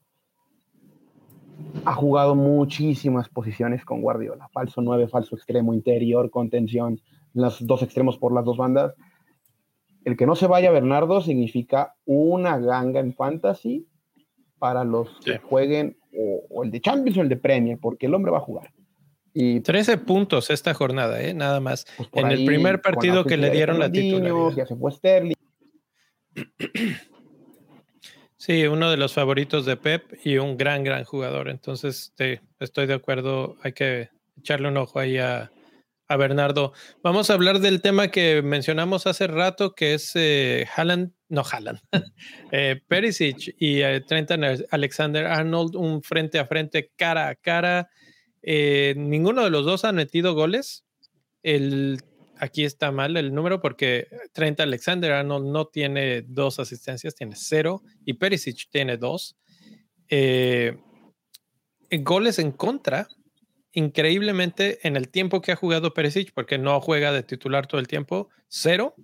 Ha 1.85 1.95
jugado 1.95 2.35
muchísimas 2.35 3.29
posiciones 3.31 3.85
con 3.85 4.03
Guardiola, 4.03 4.49
falso 4.53 4.83
9, 4.83 5.09
falso 5.09 5.37
extremo, 5.37 5.73
interior, 5.73 6.31
contención, 6.31 7.01
los 7.33 7.67
dos 7.67 7.83
extremos 7.83 8.19
por 8.19 8.33
las 8.35 8.45
dos 8.45 8.59
bandas. 8.59 8.95
El 10.05 10.17
que 10.17 10.27
no 10.27 10.37
se 10.37 10.47
vaya 10.47 10.71
Bernardo 10.71 11.23
significa 11.23 11.95
una 12.05 12.59
ganga 12.59 13.01
en 13.01 13.15
fantasy 13.15 13.88
para 14.59 14.85
los 14.85 15.09
que 15.25 15.39
jueguen 15.39 15.97
o, 16.17 16.45
o 16.51 16.65
el 16.65 16.71
de 16.71 16.81
Champions 16.81 17.19
o 17.19 17.23
el 17.23 17.29
de 17.29 17.37
Premier, 17.37 17.79
porque 17.81 18.07
el 18.07 18.15
hombre 18.15 18.33
va 18.33 18.39
a 18.39 18.43
jugar. 18.43 18.71
Y 19.35 19.61
13 19.61 19.99
puntos 19.99 20.51
esta 20.51 20.75
jornada, 20.75 21.23
¿eh? 21.23 21.33
nada 21.35 21.61
más. 21.61 21.87
pues, 21.97 22.09
En 22.13 22.31
el 22.31 22.45
primer 22.45 22.81
partido 22.81 23.25
que 23.25 23.37
le 23.37 23.51
dieron 23.51 23.79
la 23.79 23.91
titularidad. 23.91 24.57
Ya 24.57 24.67
se 24.67 24.77
fue 24.77 24.91
Sterling. 24.93 25.35
Sí, 28.41 28.67
uno 28.69 28.89
de 28.89 28.97
los 28.97 29.15
favoritos 29.15 29.67
de 29.67 29.77
Pep 29.77 30.15
y 30.25 30.39
un 30.39 30.57
gran, 30.57 30.85
gran 30.85 31.03
jugador. 31.05 31.49
Entonces, 31.49 32.15
sí, 32.17 32.39
estoy 32.61 32.87
de 32.87 32.95
acuerdo. 32.95 33.57
Hay 33.63 33.73
que 33.73 34.11
echarle 34.39 34.69
un 34.69 34.77
ojo 34.77 35.01
ahí 35.01 35.19
a, 35.19 35.51
a 36.07 36.17
Bernardo. 36.17 36.73
Vamos 37.03 37.31
a 37.31 37.35
hablar 37.35 37.59
del 37.59 37.83
tema 37.83 38.09
que 38.09 38.41
mencionamos 38.43 39.09
hace 39.09 39.27
rato, 39.27 39.75
que 39.75 39.95
es 39.95 40.13
eh, 40.15 40.67
Haaland, 40.75 41.13
no 41.29 41.43
Haaland, 41.43 41.81
eh, 42.53 42.81
Perisic 42.87 43.55
y 43.59 43.83
eh, 43.83 44.05
Alexander 44.71 45.27
Arnold, 45.27 45.77
un 45.77 46.03
frente 46.03 46.39
a 46.39 46.47
frente, 46.47 46.93
cara 46.97 47.29
a 47.29 47.35
cara. 47.35 47.91
Eh, 48.43 48.95
ninguno 48.97 49.45
de 49.45 49.51
los 49.51 49.65
dos 49.65 49.85
han 49.85 49.97
metido 49.97 50.35
goles. 50.35 50.85
El, 51.43 52.01
aquí 52.39 52.65
está 52.65 52.91
mal 52.91 53.17
el 53.17 53.35
número 53.35 53.61
porque 53.61 54.09
Trent 54.33 54.61
Alexander 54.61 55.13
Arnold 55.13 55.47
no 55.47 55.67
tiene 55.67 56.23
dos 56.23 56.59
asistencias, 56.59 57.15
tiene 57.15 57.35
cero 57.37 57.83
y 58.05 58.15
Perisic 58.15 58.69
tiene 58.71 58.97
dos. 58.97 59.37
Eh, 60.09 60.77
goles 61.91 62.39
en 62.39 62.53
contra, 62.53 63.09
increíblemente 63.73 64.87
en 64.87 64.97
el 64.97 65.09
tiempo 65.09 65.41
que 65.41 65.53
ha 65.53 65.57
jugado 65.57 65.95
Perisic, 65.95 66.33
porque 66.35 66.59
no 66.59 66.81
juega 66.81 67.13
de 67.13 67.23
titular 67.23 67.67
todo 67.67 67.81
el 67.81 67.89
tiempo, 67.89 68.29
cero, 68.49 68.95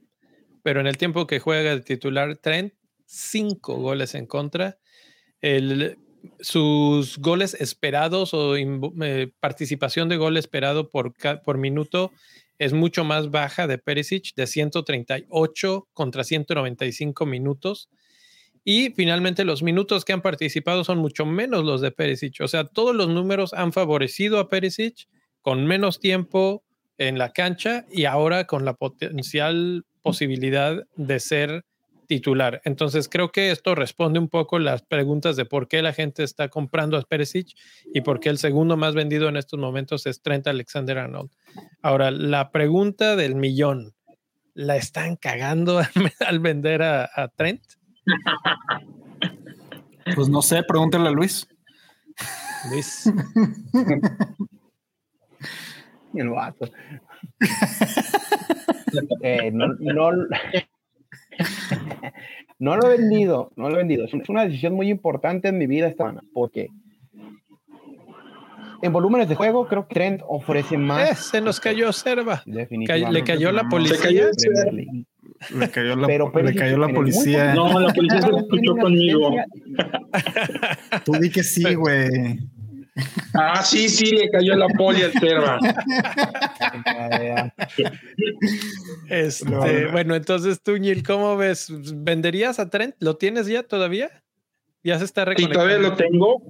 pero 0.65 0.81
en 0.81 0.87
el 0.87 0.97
tiempo 0.97 1.27
que 1.27 1.41
juega 1.41 1.77
de 1.77 1.83
titular 1.83 2.39
Trent, 2.39 2.73
cinco 3.05 3.77
goles 3.77 4.15
en 4.15 4.27
contra. 4.27 4.79
El, 5.43 5.99
sus 6.41 7.19
goles 7.19 7.53
esperados 7.53 8.33
o 8.33 8.57
eh, 8.57 9.31
participación 9.41 10.09
de 10.09 10.17
gol 10.17 10.39
esperado 10.39 10.89
por, 10.89 11.13
por 11.45 11.59
minuto 11.59 12.13
es 12.59 12.73
mucho 12.73 13.05
más 13.05 13.31
baja 13.31 13.67
de 13.67 13.77
Perisic, 13.77 14.35
de 14.37 14.47
138 14.47 15.89
contra 15.93 16.25
195 16.25 17.27
minutos. 17.27 17.91
Y 18.65 18.89
finalmente 18.93 19.45
los 19.45 19.63
minutos 19.63 20.07
que 20.07 20.15
han 20.15 20.23
participado 20.23 20.83
son 20.83 20.97
mucho 20.97 21.27
menos 21.27 21.63
los 21.63 21.83
de 21.83 21.91
Perisic. 21.91 22.41
O 22.41 22.49
sea, 22.49 22.65
todos 22.65 22.97
los 22.97 23.11
números 23.11 23.53
han 23.53 23.75
favorecido 23.75 24.39
a 24.39 24.49
Perisic 24.49 25.09
con 25.43 25.67
menos 25.67 26.01
tiempo 26.01 26.65
en 26.97 27.19
la 27.19 27.35
cancha 27.35 27.85
y 27.93 28.07
ahora 28.07 28.47
con 28.47 28.65
la 28.65 28.73
potencial 28.73 29.85
posibilidad 30.05 30.87
de 30.97 31.19
ser 31.19 31.65
titular. 32.07 32.61
Entonces 32.65 33.09
creo 33.09 33.33
que 33.33 33.51
esto 33.51 33.75
responde 33.75 34.19
un 34.19 34.29
poco 34.29 34.59
las 34.59 34.83
preguntas 34.83 35.37
de 35.37 35.47
por 35.47 35.67
qué 35.67 35.81
la 35.81 35.95
gente 35.95 36.23
está 36.23 36.49
comprando 36.49 36.99
a 36.99 37.03
Perisic 37.03 37.49
y 37.93 38.03
por 38.03 38.21
qué 38.21 38.29
el 38.29 38.37
segundo 38.37 38.77
más 38.77 38.95
vendido 38.95 39.29
en 39.29 39.39
estos 39.39 39.59
momentos 39.59 40.05
es 40.07 40.21
Trent 40.21 40.47
Alexander 40.47 40.99
Arnold. 40.99 41.31
Ahora, 41.81 42.11
la 42.11 42.51
pregunta 42.51 43.17
del 43.17 43.35
millón, 43.35 43.95
¿la 44.53 44.77
están 44.77 45.17
cagando 45.17 45.81
al 46.27 46.39
vender 46.41 46.83
a, 46.83 47.11
a 47.15 47.29
Trent? 47.29 47.63
Pues 50.15 50.29
no 50.29 50.43
sé, 50.43 50.63
pregúntale 50.63 51.09
a 51.09 51.13
Luis. 51.13 51.49
Luis. 52.71 53.11
El 56.15 56.29
vato. 56.29 56.71
eh, 59.23 59.51
no, 59.53 59.69
no, 59.79 60.11
no, 62.59 62.77
lo 62.77 62.91
he 62.91 62.99
vendido, 62.99 63.53
no 63.57 63.69
lo 63.69 63.77
he 63.77 63.79
vendido. 63.79 64.05
Es 64.05 64.29
una 64.29 64.45
decisión 64.45 64.75
muy 64.75 64.91
importante 64.91 65.49
en 65.49 65.59
mi 65.59 65.67
vida 65.67 65.89
esta 65.89 66.05
semana, 66.05 66.23
porque 66.33 66.69
en 68.83 68.93
volúmenes 68.93 69.29
de 69.29 69.35
juego 69.35 69.67
creo 69.67 69.89
que 69.89 69.95
Trent 69.95 70.23
ofrece 70.29 70.77
más. 70.77 71.11
Eh, 71.11 71.15
se 71.15 71.41
nos 71.41 71.59
cayó 71.59 71.91
Serva. 71.93 72.43
Definitivamente. 72.45 73.13
Le 73.13 73.25
cayó 73.25 73.51
la 73.51 73.69
policía. 73.69 73.99
cayó 73.99 74.27
Le 75.55 75.71
cayó 75.71 75.97
la, 75.97 76.07
Pero 76.07 76.27
le 76.27 76.33
Perisic 76.33 76.59
cayó 76.59 76.79
la 76.79 76.89
policía. 76.89 77.55
No, 77.55 77.81
la 77.81 77.93
policía 77.93 78.21
se 78.21 78.29
escuchó 78.29 78.77
conmigo. 78.77 79.35
Tú 81.05 81.13
di 81.13 81.31
que 81.31 81.43
sí, 81.43 81.75
güey. 81.75 82.39
Ah, 83.35 83.63
sí, 83.65 83.89
sí, 83.89 84.07
le 84.07 84.31
cayó 84.31 84.55
la 84.55 84.69
poli 84.69 85.03
al 85.03 85.13
Terva. 85.13 85.59
este, 89.09 89.87
bueno, 89.91 90.15
entonces 90.15 90.63
tú, 90.63 90.79
Neil, 90.79 91.03
¿cómo 91.03 91.37
ves? 91.37 91.73
¿Venderías 91.97 92.61
a 92.61 92.71
Trent? 92.71 92.95
¿Lo 93.01 93.17
tienes 93.17 93.47
ya 93.49 93.65
todavía? 93.65 94.23
Ya 94.85 94.99
se 94.99 95.05
está 95.05 95.25
reconectando. 95.25 95.61
Sí, 95.61 95.67
todavía 95.67 95.89
lo 95.89 95.97
tengo. 95.97 96.43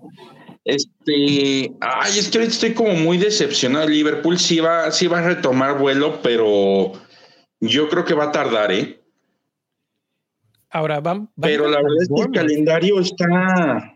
Este, 0.64 1.74
ay, 1.80 2.18
es 2.18 2.28
que 2.30 2.42
estoy 2.42 2.74
como 2.74 2.94
muy 2.94 3.18
decepcionado. 3.18 3.88
Liverpool 3.88 4.38
sí 4.38 4.60
va, 4.60 4.90
sí 4.90 5.06
va 5.06 5.20
a 5.20 5.28
retomar 5.28 5.78
vuelo, 5.78 6.20
pero 6.22 6.92
yo 7.60 7.88
creo 7.88 8.04
que 8.04 8.14
va 8.14 8.24
a 8.24 8.32
tardar, 8.32 8.72
¿eh? 8.72 9.00
Ahora 10.70 11.00
van. 11.00 11.30
pero 11.40 11.68
la 11.68 11.76
verdad 11.76 12.02
es 12.02 12.08
que 12.08 12.22
el 12.22 12.30
calendario 12.32 12.98
está. 13.00 13.93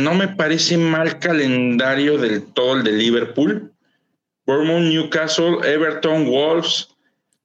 No 0.00 0.14
me 0.14 0.28
parece 0.28 0.76
mal 0.76 1.18
calendario 1.20 2.18
del 2.18 2.44
todo 2.52 2.76
el 2.76 2.84
de 2.84 2.92
Liverpool. 2.92 3.72
Bournemouth, 4.46 4.82
Newcastle, 4.82 5.58
Everton, 5.64 6.26
Wolves. 6.26 6.88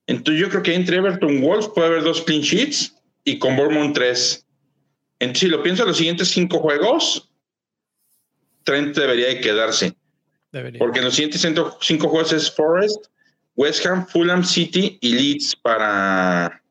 Entonces 0.08 0.41
yo 0.41 0.50
creo 0.50 0.64
que 0.64 0.74
entre 0.74 0.97
Everton 0.97 1.38
y 1.38 1.41
Wolves 1.41 1.68
puede 1.68 1.88
haber 1.88 2.04
dos 2.04 2.22
clean 2.24 2.41
sheets 2.41 2.95
y 3.24 3.38
con 3.38 3.56
Bournemouth 3.56 3.93
tres. 3.93 4.45
Entonces, 5.20 5.41
si 5.41 5.47
lo 5.47 5.62
pienso, 5.62 5.86
los 5.86 5.97
siguientes 5.97 6.30
cinco 6.30 6.60
juegos, 6.60 7.30
Trent 8.64 8.95
debería 8.95 9.28
de 9.28 9.41
quedarse. 9.41 9.95
Porque 10.80 11.00
en 11.00 11.06
los 11.06 11.16
siguientes 11.16 11.41
cinco 11.82 12.10
juegos 12.10 12.34
es 12.34 12.52
Forest, 12.52 13.06
West 13.56 13.86
Ham, 13.86 14.08
Fulham 14.08 14.43
City 14.43 14.97
y 15.02 15.14
Leeds 15.14 15.56
para, 15.58 16.64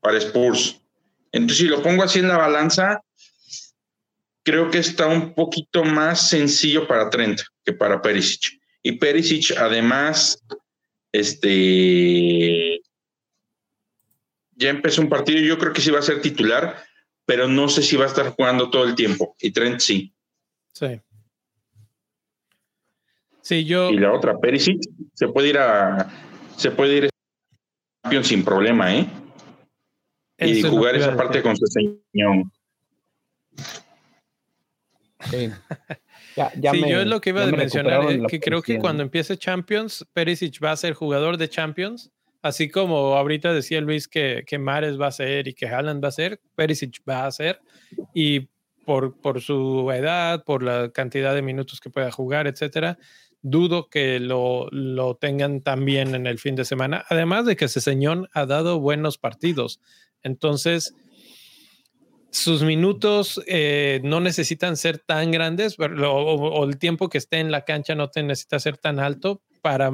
para 0.00 0.18
Spurs. 0.18 0.80
Entonces, 1.32 1.58
si 1.58 1.64
lo 1.68 1.82
pongo 1.82 2.04
así 2.04 2.20
en 2.20 2.28
la 2.28 2.38
balanza, 2.38 3.02
creo 4.48 4.70
que 4.70 4.78
está 4.78 5.06
un 5.06 5.34
poquito 5.34 5.84
más 5.84 6.30
sencillo 6.30 6.88
para 6.88 7.10
Trent 7.10 7.42
que 7.62 7.74
para 7.74 8.00
Perisic. 8.00 8.58
Y 8.82 8.92
Perisic, 8.92 9.54
además, 9.58 10.42
este 11.12 12.80
ya 14.52 14.70
empezó 14.70 15.02
un 15.02 15.10
partido, 15.10 15.38
yo 15.40 15.58
creo 15.58 15.74
que 15.74 15.82
sí 15.82 15.90
va 15.90 15.98
a 15.98 16.02
ser 16.02 16.22
titular, 16.22 16.82
pero 17.26 17.46
no 17.46 17.68
sé 17.68 17.82
si 17.82 17.96
va 17.96 18.04
a 18.04 18.08
estar 18.08 18.30
jugando 18.30 18.70
todo 18.70 18.84
el 18.84 18.94
tiempo. 18.94 19.36
Y 19.38 19.50
Trent 19.50 19.80
sí. 19.80 20.14
Sí. 20.72 20.98
Sí, 23.42 23.66
yo. 23.66 23.90
Y 23.90 23.98
la 23.98 24.14
otra, 24.14 24.38
Perisic, 24.38 24.80
se 25.12 25.28
puede 25.28 25.48
ir 25.48 25.58
a. 25.58 26.10
Se 26.56 26.70
puede 26.70 26.96
ir 26.96 27.10
a 28.02 28.22
sin 28.24 28.42
problema, 28.42 28.96
¿eh? 28.96 29.06
y 30.38 30.62
jugar 30.62 30.96
esa 30.96 31.14
parte 31.14 31.42
con 31.42 31.54
su 31.54 31.66
señor. 31.66 32.44
Sí. 36.34 36.84
yo 36.88 37.00
es 37.00 37.06
lo 37.06 37.20
que 37.20 37.30
iba 37.30 37.42
a 37.42 37.46
mencionar, 37.46 38.12
eh, 38.12 38.22
que 38.28 38.38
creo 38.38 38.62
que 38.62 38.78
cuando 38.78 39.02
empiece 39.02 39.36
Champions, 39.36 40.06
Perisic 40.12 40.62
va 40.62 40.70
a 40.70 40.76
ser 40.76 40.94
jugador 40.94 41.36
de 41.36 41.48
Champions 41.48 42.12
Así 42.40 42.70
como 42.70 43.16
ahorita 43.16 43.52
decía 43.52 43.80
Luis 43.80 44.06
que, 44.06 44.44
que 44.46 44.58
Mares 44.58 45.00
va 45.00 45.08
a 45.08 45.12
ser 45.12 45.48
y 45.48 45.54
que 45.54 45.66
Haaland 45.66 46.02
va 46.02 46.08
a 46.08 46.12
ser, 46.12 46.40
Perisic 46.54 47.00
va 47.08 47.26
a 47.26 47.32
ser. 47.32 47.60
Y 48.14 48.48
por, 48.84 49.20
por 49.20 49.40
su 49.40 49.90
edad, 49.92 50.44
por 50.44 50.62
la 50.62 50.90
cantidad 50.90 51.34
de 51.34 51.42
minutos 51.42 51.80
que 51.80 51.90
pueda 51.90 52.12
jugar, 52.12 52.46
etcétera, 52.46 52.96
dudo 53.42 53.88
que 53.88 54.20
lo, 54.20 54.68
lo, 54.70 55.16
tengan 55.16 55.62
también 55.62 56.14
en 56.14 56.26
el 56.26 56.38
fin 56.38 56.54
de 56.54 56.64
semana. 56.64 57.04
Además 57.08 57.44
de 57.44 57.56
que 57.56 57.64
ese 57.64 57.80
señor 57.80 58.30
ha 58.32 58.46
dado 58.46 58.78
buenos 58.78 59.18
partidos. 59.18 59.80
Entonces, 60.22 60.94
sus 62.30 62.62
minutos 62.62 63.42
eh, 63.46 64.00
no 64.04 64.20
necesitan 64.20 64.76
ser 64.76 64.98
tan 64.98 65.30
grandes 65.30 65.76
o, 65.78 66.64
el 66.64 66.78
tiempo 66.78 67.08
que 67.08 67.18
esté 67.18 67.38
en 67.38 67.50
la 67.50 67.64
cancha 67.64 67.94
no 67.94 68.10
te 68.10 68.22
necesita 68.22 68.58
ser 68.58 68.76
tan 68.76 68.98
alto 69.00 69.42
para 69.62 69.90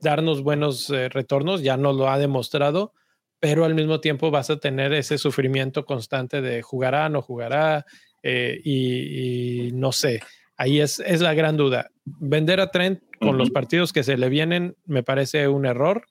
darnos 0.00 0.42
buenos 0.42 0.90
eh, 0.90 1.08
retornos, 1.08 1.62
ya 1.62 1.76
nos 1.76 1.96
lo 1.96 2.10
ha 2.10 2.18
demostrado, 2.18 2.92
pero 3.40 3.64
al 3.64 3.74
mismo 3.74 4.00
tiempo 4.00 4.30
vas 4.30 4.50
a 4.50 4.58
tener 4.58 4.92
ese 4.92 5.16
sufrimiento 5.16 5.84
constante 5.84 6.42
de 6.42 6.60
jugará, 6.60 7.08
no 7.08 7.22
jugará, 7.22 7.86
eh, 8.22 8.60
y, 8.64 9.70
no 9.74 9.92
sé, 9.92 10.20
ahí 10.56 10.80
es, 10.80 11.00
es 11.00 11.20
la 11.20 11.34
gran 11.34 11.56
duda. 11.56 11.90
Vender 12.04 12.60
a 12.60 12.70
Trent 12.70 13.02
con 13.20 13.38
los 13.38 13.50
partidos 13.50 13.92
que 13.92 14.02
se 14.02 14.16
le 14.16 14.28
vienen 14.28 14.76
me 14.84 15.02
parece 15.02 15.48
un 15.48 15.66
error. 15.66 16.06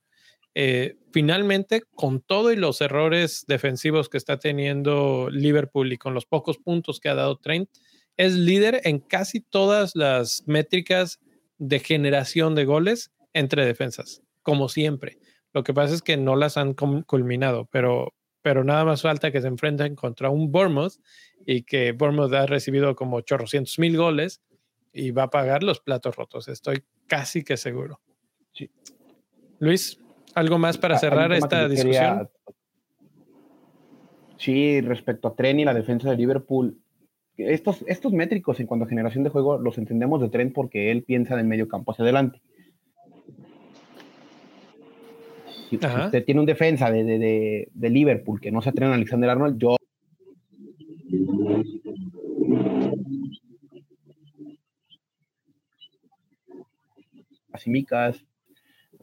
Eh, 0.54 0.98
finalmente, 1.12 1.82
con 1.96 2.22
todo 2.22 2.52
y 2.52 2.56
los 2.56 2.82
errores 2.82 3.46
defensivos 3.48 4.10
que 4.10 4.18
está 4.18 4.38
teniendo 4.38 5.30
Liverpool 5.30 5.94
y 5.94 5.98
con 5.98 6.14
los 6.14 6.26
pocos 6.26 6.58
puntos 6.58 7.00
que 7.00 7.10
ha 7.10 7.16
dado 7.16 7.38
Trent, 7.38 7.70
es 8.18 8.34
líder 8.34 8.82
en 8.84 9.00
casi 9.00 9.40
todas 9.40 9.96
las 9.96 10.44
métricas 10.46 11.20
de 11.58 11.80
generación 11.80 12.56
de 12.56 12.66
goles 12.66 13.12
entre 13.34 13.66
defensas, 13.66 14.22
como 14.42 14.68
siempre. 14.68 15.18
Lo 15.54 15.64
que 15.64 15.74
pasa 15.74 15.94
es 15.94 16.02
que 16.02 16.18
no 16.18 16.36
las 16.36 16.58
han 16.58 16.74
culminado, 16.74 17.68
pero, 17.72 18.14
pero 18.42 18.64
nada 18.64 18.86
más 18.86 19.02
falta 19.02 19.32
que 19.32 19.42
se 19.42 19.48
enfrenten 19.48 19.96
contra 19.96 20.30
un 20.30 20.52
Bournemouth 20.52 20.94
y 21.46 21.64
que 21.64 21.92
Bournemouth 21.92 22.34
ha 22.34 22.46
recibido 22.46 22.96
como 22.96 23.18
800 23.18 23.80
mil 23.80 23.98
goles 23.98 24.42
y 24.94 25.12
va 25.12 25.24
a 25.24 25.30
pagar 25.30 25.64
los 25.64 25.80
platos 25.80 26.16
rotos. 26.16 26.48
Estoy 26.48 26.84
casi 27.08 27.44
que 27.44 27.58
seguro. 27.58 28.02
Luis, 29.60 30.00
¿algo 30.36 30.58
más 30.58 30.78
para 30.78 30.98
cerrar 30.98 31.32
esta 31.34 31.68
discusión? 31.68 32.30
Sí, 34.38 34.82
respecto 34.82 35.28
a 35.28 35.36
Tren 35.36 35.60
y 35.60 35.66
la 35.66 35.74
defensa 35.74 36.10
de 36.10 36.18
Liverpool, 36.18 36.78
estos, 37.38 37.84
estos 37.88 38.12
métricos 38.12 38.60
en 38.60 38.68
cuanto 38.68 38.86
a 38.86 38.90
generación 38.90 39.24
de 39.24 39.30
juego 39.30 39.58
los 39.58 39.78
entendemos 39.78 40.22
de 40.22 40.30
Tren 40.30 40.52
porque 40.52 40.92
él 40.92 41.04
piensa 41.04 41.36
del 41.36 41.46
medio 41.46 41.68
campo 41.68 41.92
hacia 41.92 42.04
adelante. 42.04 42.42
Si, 45.70 45.78
usted 45.78 46.26
tiene 46.26 46.42
un 46.42 46.46
defensa 46.46 46.92
de, 46.92 47.04
de, 47.04 47.70
de, 47.74 47.90
Liverpool 47.90 48.42
que 48.42 48.52
no 48.52 48.62
se 48.62 48.70
atreve 48.70 48.92
a 48.92 48.96
Alexander 48.96 49.30
Arnold, 49.30 49.58
yo 49.58 49.78
Micas, 57.68 58.26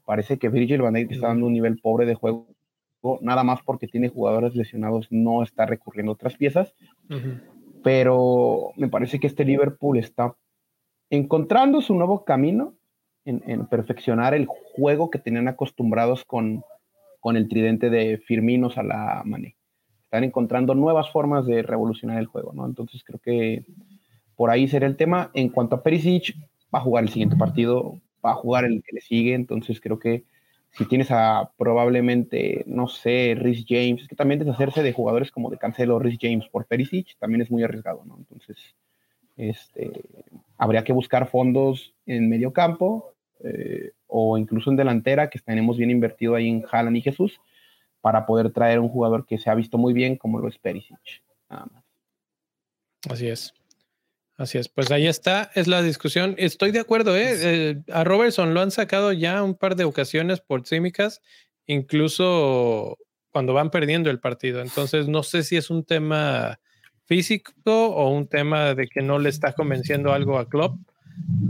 parece 0.08 0.38
que 0.38 0.48
Virgil 0.48 0.80
van 0.80 0.94
Dijk 0.94 1.12
está 1.12 1.26
dando 1.26 1.44
un 1.44 1.52
nivel 1.52 1.78
pobre 1.82 2.06
de 2.06 2.14
juego, 2.14 2.48
nada 3.20 3.44
más 3.44 3.60
porque 3.62 3.86
tiene 3.86 4.08
jugadores 4.08 4.56
lesionados, 4.56 5.06
no 5.10 5.42
está 5.42 5.66
recurriendo 5.66 6.12
a 6.12 6.14
otras 6.14 6.34
piezas, 6.34 6.72
pero 7.84 8.72
me 8.76 8.88
parece 8.88 9.20
que 9.20 9.26
este 9.26 9.44
Liverpool 9.44 9.98
está 9.98 10.34
encontrando 11.10 11.82
su 11.82 11.94
nuevo 11.94 12.24
camino 12.24 12.72
en, 13.26 13.66
perfeccionar 13.66 14.32
el 14.32 14.46
juego 14.46 15.10
que 15.10 15.18
tenían 15.18 15.46
acostumbrados 15.46 16.24
con, 16.24 16.62
con 17.20 17.36
el 17.36 17.46
tridente 17.46 17.90
de 17.90 18.16
Firminos 18.16 18.78
a 18.78 18.84
la 18.84 19.20
Mané. 19.26 19.56
Están 20.04 20.24
encontrando 20.24 20.74
nuevas 20.74 21.10
formas 21.10 21.44
de 21.44 21.62
revolucionar 21.62 22.18
el 22.18 22.28
juego, 22.28 22.54
¿no? 22.54 22.64
Entonces 22.64 23.04
creo 23.04 23.20
que 23.20 23.66
por 24.36 24.48
ahí 24.48 24.68
será 24.68 24.86
el 24.86 24.96
tema. 24.96 25.30
En 25.34 25.50
cuanto 25.50 25.76
a 25.76 25.82
Perisic, 25.82 26.34
va 26.74 26.78
a 26.78 26.82
jugar 26.82 27.04
el 27.04 27.10
siguiente 27.10 27.36
partido, 27.36 28.00
va 28.24 28.32
a 28.32 28.36
jugar 28.36 28.64
el 28.64 28.82
que 28.82 28.94
le 28.94 29.00
sigue, 29.00 29.34
entonces 29.34 29.80
creo 29.80 29.98
que 29.98 30.24
si 30.70 30.84
tienes 30.86 31.10
a 31.10 31.50
probablemente, 31.56 32.64
no 32.66 32.88
sé, 32.88 33.34
Rhys 33.36 33.64
James, 33.66 34.02
es 34.02 34.08
que 34.08 34.16
también 34.16 34.40
deshacerse 34.40 34.82
de 34.82 34.92
jugadores 34.92 35.30
como 35.30 35.50
de 35.50 35.58
Cancelo, 35.58 35.98
Rhys 35.98 36.18
James 36.20 36.46
por 36.48 36.66
Perisic 36.66 37.16
también 37.18 37.42
es 37.42 37.50
muy 37.50 37.62
arriesgado, 37.62 38.04
¿no? 38.04 38.16
Entonces, 38.18 38.56
este, 39.36 39.90
habría 40.56 40.84
que 40.84 40.92
buscar 40.92 41.28
fondos 41.28 41.94
en 42.06 42.28
medio 42.28 42.52
campo 42.52 43.14
eh, 43.40 43.92
o 44.06 44.36
incluso 44.36 44.70
en 44.70 44.76
delantera, 44.76 45.30
que 45.30 45.38
tenemos 45.38 45.76
bien 45.76 45.90
invertido 45.90 46.34
ahí 46.34 46.48
en 46.48 46.64
Haaland 46.70 46.96
y 46.96 47.02
Jesús, 47.02 47.40
para 48.00 48.26
poder 48.26 48.50
traer 48.52 48.78
un 48.78 48.88
jugador 48.88 49.26
que 49.26 49.38
se 49.38 49.50
ha 49.50 49.54
visto 49.54 49.78
muy 49.78 49.92
bien 49.92 50.16
como 50.16 50.38
lo 50.38 50.48
es 50.48 50.58
Perisic. 50.58 51.22
Así 53.08 53.28
es. 53.28 53.57
Así 54.38 54.56
es, 54.56 54.68
pues 54.68 54.92
ahí 54.92 55.08
está, 55.08 55.50
es 55.56 55.66
la 55.66 55.82
discusión. 55.82 56.36
Estoy 56.38 56.70
de 56.70 56.78
acuerdo, 56.78 57.16
¿eh? 57.16 57.34
¿eh? 57.42 57.82
a 57.92 58.04
Robertson 58.04 58.54
lo 58.54 58.60
han 58.60 58.70
sacado 58.70 59.12
ya 59.12 59.42
un 59.42 59.56
par 59.56 59.74
de 59.74 59.82
ocasiones 59.82 60.40
por 60.40 60.64
címicas, 60.64 61.20
incluso 61.66 62.98
cuando 63.30 63.52
van 63.52 63.70
perdiendo 63.70 64.10
el 64.10 64.20
partido. 64.20 64.60
Entonces, 64.60 65.08
no 65.08 65.24
sé 65.24 65.42
si 65.42 65.56
es 65.56 65.70
un 65.70 65.84
tema 65.84 66.60
físico 67.04 67.88
o 67.88 68.10
un 68.10 68.28
tema 68.28 68.76
de 68.76 68.86
que 68.86 69.02
no 69.02 69.18
le 69.18 69.28
está 69.28 69.54
convenciendo 69.54 70.12
algo 70.12 70.38
a 70.38 70.48
Klopp, 70.48 70.78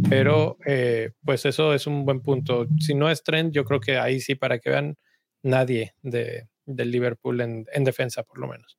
pero 0.09 0.57
eh, 0.65 1.11
pues 1.23 1.45
eso 1.45 1.75
es 1.75 1.87
un 1.87 2.07
buen 2.07 2.21
punto. 2.21 2.69
Si 2.81 2.95
no 2.95 3.11
es 3.11 3.23
Trent, 3.23 3.53
yo 3.53 3.67
creo 3.67 3.81
que 3.81 3.99
ahí 3.99 4.19
sí, 4.19 4.35
para 4.35 4.61
que 4.61 4.71
vean, 4.71 4.97
nadie 5.43 5.93
de, 6.01 6.49
del 6.65 6.91
Liverpool 6.91 7.41
en, 7.43 7.85
defensa, 7.85 8.23
por 8.23 8.39
lo 8.39 8.49
menos. 8.49 8.78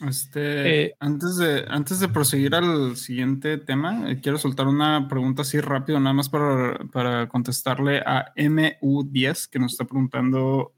Este, 0.00 0.84
eh, 0.84 0.96
antes, 1.00 1.36
de, 1.36 1.64
antes 1.68 2.00
de 2.00 2.08
proseguir 2.08 2.54
al 2.54 2.96
siguiente 2.96 3.56
tema, 3.56 4.10
eh, 4.10 4.20
quiero 4.20 4.36
soltar 4.36 4.66
una 4.66 5.08
pregunta 5.08 5.42
así 5.42 5.58
rápido, 5.60 5.98
nada 6.00 6.12
más 6.12 6.28
para, 6.28 6.78
para 6.92 7.28
contestarle 7.28 8.00
a 8.00 8.32
MU10, 8.36 9.48
que 9.48 9.58
nos 9.58 9.72
está 9.72 9.84
preguntando 9.84 10.74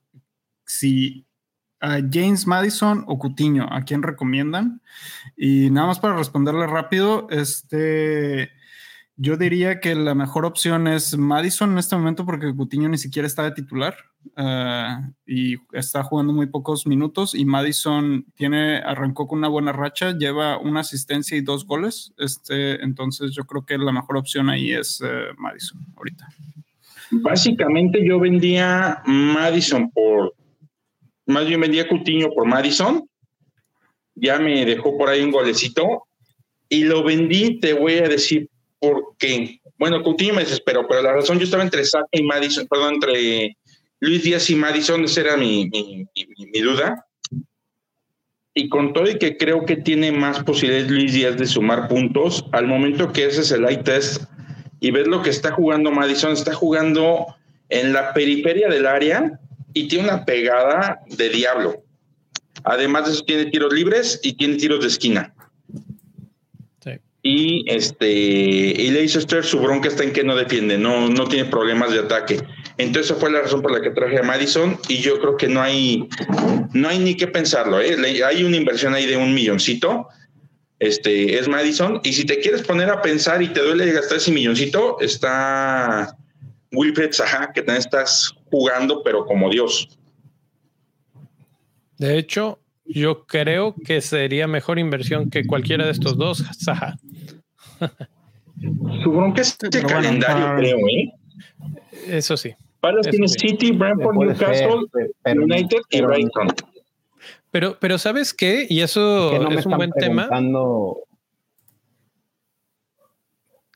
si 0.64 1.26
James 1.80 2.46
Madison 2.46 3.04
o 3.06 3.18
Cutiño, 3.18 3.68
¿a 3.70 3.82
quién 3.82 4.02
recomiendan? 4.02 4.82
Y 5.36 5.70
nada 5.70 5.88
más 5.88 6.00
para 6.00 6.16
responderle 6.16 6.66
rápido, 6.66 7.28
este, 7.30 8.50
yo 9.20 9.36
diría 9.36 9.80
que 9.80 9.96
la 9.96 10.14
mejor 10.14 10.44
opción 10.44 10.86
es 10.86 11.18
Madison 11.18 11.72
en 11.72 11.78
este 11.78 11.96
momento 11.96 12.24
porque 12.24 12.54
Cutiño 12.54 12.88
ni 12.88 12.98
siquiera 12.98 13.26
está 13.26 13.42
de 13.42 13.50
titular 13.50 13.96
eh, 14.36 14.96
y 15.26 15.56
está 15.72 16.04
jugando 16.04 16.32
muy 16.32 16.46
pocos 16.46 16.86
minutos 16.86 17.34
y 17.34 17.44
Madison 17.44 18.24
tiene, 18.36 18.78
arrancó 18.78 19.26
con 19.26 19.40
una 19.40 19.48
buena 19.48 19.72
racha, 19.72 20.16
lleva 20.16 20.58
una 20.58 20.80
asistencia 20.80 21.36
y 21.36 21.40
dos 21.40 21.66
goles, 21.66 22.12
este, 22.16 22.80
entonces 22.84 23.32
yo 23.34 23.42
creo 23.42 23.66
que 23.66 23.76
la 23.76 23.90
mejor 23.90 24.16
opción 24.18 24.50
ahí 24.50 24.70
es 24.70 25.02
eh, 25.04 25.24
Madison 25.36 25.84
ahorita. 25.96 26.28
Básicamente 27.10 28.06
yo 28.06 28.20
vendía 28.20 29.02
Madison 29.04 29.90
por, 29.90 30.32
más 31.26 31.44
bien 31.44 31.60
vendía 31.60 31.88
Cutiño 31.88 32.28
por 32.30 32.46
Madison, 32.46 33.04
ya 34.14 34.38
me 34.38 34.64
dejó 34.64 34.96
por 34.96 35.08
ahí 35.08 35.22
un 35.22 35.32
golecito 35.32 36.04
y 36.68 36.84
lo 36.84 37.02
vendí, 37.02 37.58
te 37.58 37.72
voy 37.72 37.94
a 37.94 38.08
decir 38.08 38.48
por 38.80 39.16
qué. 39.18 39.60
Bueno, 39.78 40.02
Coutinho 40.02 40.34
me 40.34 40.42
desesperó, 40.42 40.86
pero 40.88 41.02
la 41.02 41.12
razón 41.12 41.38
yo 41.38 41.44
estaba 41.44 41.62
entre 41.62 41.84
Saka 41.84 42.08
y 42.12 42.22
Madison, 42.22 42.66
perdón, 42.66 42.94
entre 42.94 43.56
Luis 44.00 44.22
Díaz 44.22 44.48
y 44.50 44.56
Madison, 44.56 45.04
esa 45.04 45.20
era 45.20 45.36
mi, 45.36 45.68
mi, 45.68 46.60
duda. 46.60 47.06
Y 48.54 48.68
con 48.68 48.92
todo 48.92 49.08
y 49.08 49.18
que 49.18 49.36
creo 49.36 49.64
que 49.64 49.76
tiene 49.76 50.10
más 50.10 50.42
posibilidades 50.42 50.90
Luis 50.90 51.12
Díaz 51.12 51.36
de 51.36 51.46
sumar 51.46 51.88
puntos, 51.88 52.44
al 52.52 52.66
momento 52.66 53.12
que 53.12 53.26
haces 53.26 53.50
el 53.52 53.64
eye 53.64 53.82
test 53.82 54.24
y 54.80 54.90
ves 54.90 55.06
lo 55.06 55.22
que 55.22 55.30
está 55.30 55.52
jugando 55.52 55.92
Madison, 55.92 56.32
está 56.32 56.54
jugando 56.54 57.26
en 57.68 57.92
la 57.92 58.12
periferia 58.14 58.68
del 58.68 58.86
área 58.86 59.38
y 59.74 59.88
tiene 59.88 60.04
una 60.04 60.24
pegada 60.24 61.00
de 61.06 61.28
diablo. 61.28 61.82
Además 62.64 63.06
de 63.06 63.12
eso, 63.12 63.24
tiene 63.24 63.46
tiros 63.46 63.72
libres 63.72 64.20
y 64.22 64.32
tiene 64.32 64.56
tiros 64.56 64.80
de 64.80 64.88
esquina. 64.88 65.34
Y 67.30 67.62
este 67.66 68.10
y 68.10 68.90
Leicester, 68.90 69.44
su 69.44 69.60
bronca 69.60 69.88
está 69.88 70.02
en 70.02 70.14
que 70.14 70.24
no 70.24 70.34
defiende, 70.34 70.78
no, 70.78 71.10
no 71.10 71.26
tiene 71.26 71.50
problemas 71.50 71.92
de 71.92 71.98
ataque. 71.98 72.42
Entonces, 72.78 73.14
fue 73.18 73.30
la 73.30 73.42
razón 73.42 73.60
por 73.60 73.70
la 73.70 73.82
que 73.82 73.90
traje 73.90 74.18
a 74.18 74.22
Madison. 74.22 74.78
Y 74.88 74.96
yo 75.02 75.20
creo 75.20 75.36
que 75.36 75.46
no 75.46 75.60
hay, 75.60 76.08
no 76.72 76.88
hay 76.88 76.98
ni 76.98 77.16
que 77.18 77.26
pensarlo. 77.26 77.82
¿eh? 77.82 77.98
Hay 78.24 78.44
una 78.44 78.56
inversión 78.56 78.94
ahí 78.94 79.04
de 79.04 79.18
un 79.18 79.34
milloncito 79.34 80.08
este, 80.78 81.38
es 81.38 81.48
Madison. 81.48 82.00
Y 82.02 82.14
si 82.14 82.24
te 82.24 82.38
quieres 82.40 82.62
poner 82.62 82.88
a 82.88 83.02
pensar 83.02 83.42
y 83.42 83.48
te 83.48 83.60
duele 83.60 83.92
gastar 83.92 84.16
ese 84.16 84.32
milloncito, 84.32 84.98
está 85.00 86.16
Wilfred 86.72 87.12
Zaha, 87.12 87.52
que 87.52 87.60
también 87.60 87.82
estás 87.82 88.34
jugando, 88.50 89.02
pero 89.02 89.26
como 89.26 89.50
Dios. 89.50 89.98
De 91.98 92.16
hecho, 92.16 92.58
yo 92.86 93.26
creo 93.26 93.74
que 93.84 94.00
sería 94.00 94.46
mejor 94.46 94.78
inversión 94.78 95.28
que 95.28 95.46
cualquiera 95.46 95.84
de 95.84 95.92
estos 95.92 96.16
dos, 96.16 96.42
Zaha. 96.64 96.96
Su 99.02 99.12
bronca 99.12 99.42
es 99.42 99.56
el 99.62 99.86
calendario, 99.86 100.56
creo, 100.56 100.78
¿eh? 100.88 101.12
Eso 102.06 102.36
sí. 102.36 102.54
Para 102.80 103.00
tiene 103.00 103.28
City, 103.28 103.72
Brentford, 103.72 104.16
Newcastle, 104.16 104.86
United 105.24 105.78
y 105.90 106.00
Brighton. 106.00 106.48
Pero, 107.50 107.76
pero 107.80 107.98
¿sabes 107.98 108.34
qué? 108.34 108.66
Y 108.68 108.80
eso 108.80 109.50
es, 109.50 109.66
un 109.66 109.76
buen 109.76 109.90
tema. 109.92 110.28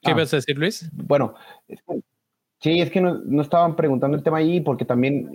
¿Qué 0.02 0.10
ah. 0.10 0.14
vas 0.14 0.32
a 0.32 0.36
decir, 0.36 0.58
Luis? 0.58 0.90
Bueno, 0.92 1.34
sí, 2.60 2.80
es 2.80 2.90
que 2.90 3.00
no, 3.00 3.40
estaban 3.40 3.76
preguntando 3.76 4.16
el 4.16 4.22
tema 4.22 4.38
ahí 4.38 4.60
porque 4.60 4.84
también 4.84 5.30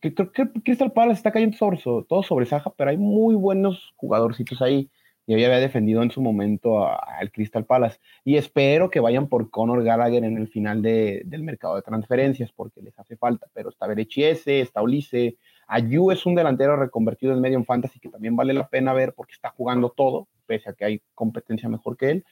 eh, 0.00 0.12
creo 0.12 0.30
que, 0.30 0.48
Crystal 0.62 0.92
Palace 0.92 1.18
está 1.18 1.32
cayendo 1.32 1.56
sobre, 1.56 1.78
todo 1.82 2.22
sobre 2.22 2.46
Saja, 2.46 2.70
pero 2.76 2.90
hay 2.90 2.96
muy 2.96 3.34
buenos 3.34 3.92
jugadorcitos 3.96 4.60
ahí. 4.62 4.88
Y 5.30 5.44
había 5.44 5.60
defendido 5.60 6.02
en 6.02 6.10
su 6.10 6.20
momento 6.20 6.88
al 6.88 7.30
Crystal 7.30 7.64
Palace. 7.64 8.00
Y 8.24 8.36
espero 8.36 8.90
que 8.90 8.98
vayan 8.98 9.28
por 9.28 9.48
Conor 9.48 9.84
Gallagher 9.84 10.24
en 10.24 10.36
el 10.36 10.48
final 10.48 10.82
del 10.82 11.42
mercado 11.44 11.76
de 11.76 11.82
transferencias 11.82 12.50
porque 12.50 12.82
les 12.82 12.98
hace 12.98 13.16
falta. 13.16 13.46
Pero 13.54 13.68
está 13.68 13.86
Berechiese, 13.86 14.60
está 14.60 14.82
Ulisse, 14.82 15.36
Ayu 15.68 16.10
es 16.10 16.26
un 16.26 16.34
delantero 16.34 16.74
reconvertido 16.74 17.32
en 17.32 17.40
medio 17.40 17.56
en 17.56 17.64
fantasy 17.64 18.00
que 18.00 18.08
también 18.08 18.34
vale 18.34 18.52
la 18.52 18.66
pena 18.66 18.92
ver 18.92 19.14
porque 19.14 19.34
está 19.34 19.50
jugando 19.50 19.90
todo, 19.90 20.26
pese 20.46 20.70
a 20.70 20.72
que 20.72 20.84
hay 20.84 21.02
competencia 21.14 21.68
mejor 21.68 21.96
que 21.96 22.10
él. 22.10 22.24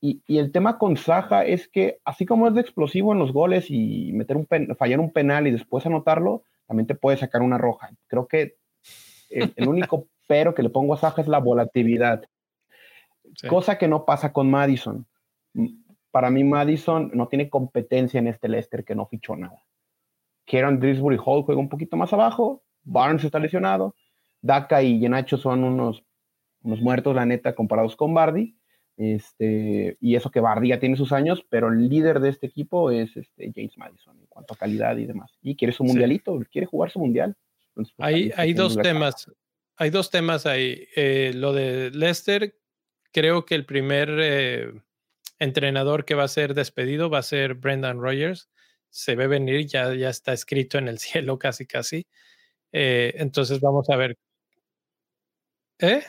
Y, 0.00 0.22
el 0.26 0.50
tema 0.50 0.78
con 0.78 0.96
Saja 0.96 1.44
es 1.44 1.68
que, 1.68 2.00
así 2.06 2.24
como 2.24 2.48
es 2.48 2.54
de 2.54 2.62
explosivo 2.62 3.12
en 3.12 3.18
los 3.18 3.34
goles 3.34 3.66
y 3.68 4.12
meter 4.14 4.38
un 4.38 4.48
fallar 4.78 4.98
un 4.98 5.12
penal 5.12 5.46
y 5.46 5.50
después 5.50 5.84
anotarlo, 5.84 6.42
también 6.66 6.86
te 6.86 6.94
puede 6.94 7.18
sacar 7.18 7.42
una 7.42 7.58
roja. 7.58 7.90
Creo 8.06 8.26
que 8.26 8.56
el, 9.28 9.68
único 9.68 10.06
pero 10.30 10.54
que 10.54 10.62
le 10.62 10.70
pongo 10.70 10.94
a 10.94 10.96
Saja 10.96 11.22
es 11.22 11.26
la 11.26 11.40
volatilidad, 11.40 12.22
cosa 13.48 13.78
que 13.78 13.88
no 13.88 14.04
pasa 14.04 14.32
con 14.32 14.48
Madison. 14.48 15.04
Para 16.12 16.30
mí, 16.30 16.44
Madison 16.44 17.10
no 17.14 17.26
tiene 17.26 17.50
competencia 17.50 18.18
en 18.18 18.28
este 18.28 18.48
Leicester 18.48 18.84
que 18.84 18.94
no 18.94 19.06
fichó 19.06 19.34
nada. 19.34 19.60
Kieran 20.44 20.78
Drisbury 20.78 21.18
Hall 21.18 21.42
juega 21.42 21.60
un 21.60 21.68
poquito 21.68 21.96
más 21.96 22.12
abajo, 22.12 22.62
Barnes 22.84 23.24
está 23.24 23.40
lesionado, 23.40 23.96
Daka 24.40 24.84
y 24.84 25.00
Yenacho 25.00 25.36
son 25.36 25.64
unos, 25.64 26.04
unos 26.62 26.80
muertos, 26.80 27.16
la 27.16 27.26
neta, 27.26 27.56
comparados 27.56 27.96
con 27.96 28.14
Bardi. 28.14 28.56
Este, 28.96 29.96
y 30.00 30.14
eso 30.14 30.30
que 30.30 30.38
Bardi 30.38 30.68
ya 30.68 30.78
tiene 30.78 30.94
sus 30.94 31.10
años, 31.10 31.44
pero 31.50 31.72
el 31.72 31.88
líder 31.88 32.20
de 32.20 32.28
este 32.28 32.46
equipo 32.46 32.92
es 32.92 33.16
este, 33.16 33.50
James 33.52 33.76
Madison 33.76 34.16
en 34.16 34.26
cuanto 34.26 34.54
a 34.54 34.56
calidad 34.56 34.96
y 34.96 35.06
demás. 35.06 35.36
Y 35.42 35.56
quiere 35.56 35.72
su 35.72 35.82
mundialito, 35.82 36.38
quiere 36.52 36.68
jugar 36.68 36.92
su 36.92 37.00
mundial. 37.00 37.34
Pues, 37.74 37.92
hay, 37.98 38.30
hay 38.36 38.52
dos 38.52 38.76
temas. 38.76 39.28
Hay 39.80 39.88
dos 39.88 40.10
temas 40.10 40.44
ahí. 40.44 40.88
Eh, 40.94 41.32
lo 41.34 41.54
de 41.54 41.90
Leicester, 41.90 42.54
creo 43.12 43.46
que 43.46 43.54
el 43.54 43.64
primer 43.64 44.10
eh, 44.20 44.74
entrenador 45.38 46.04
que 46.04 46.14
va 46.14 46.24
a 46.24 46.28
ser 46.28 46.52
despedido 46.52 47.08
va 47.08 47.20
a 47.20 47.22
ser 47.22 47.54
Brendan 47.54 47.98
Rogers. 47.98 48.50
Se 48.90 49.16
ve 49.16 49.26
venir, 49.26 49.66
ya, 49.66 49.94
ya 49.94 50.10
está 50.10 50.34
escrito 50.34 50.76
en 50.76 50.88
el 50.88 50.98
cielo 50.98 51.38
casi 51.38 51.66
casi. 51.66 52.06
Eh, 52.72 53.14
entonces 53.16 53.60
vamos 53.60 53.88
a 53.88 53.96
ver. 53.96 54.18
¿Eh? 55.78 56.02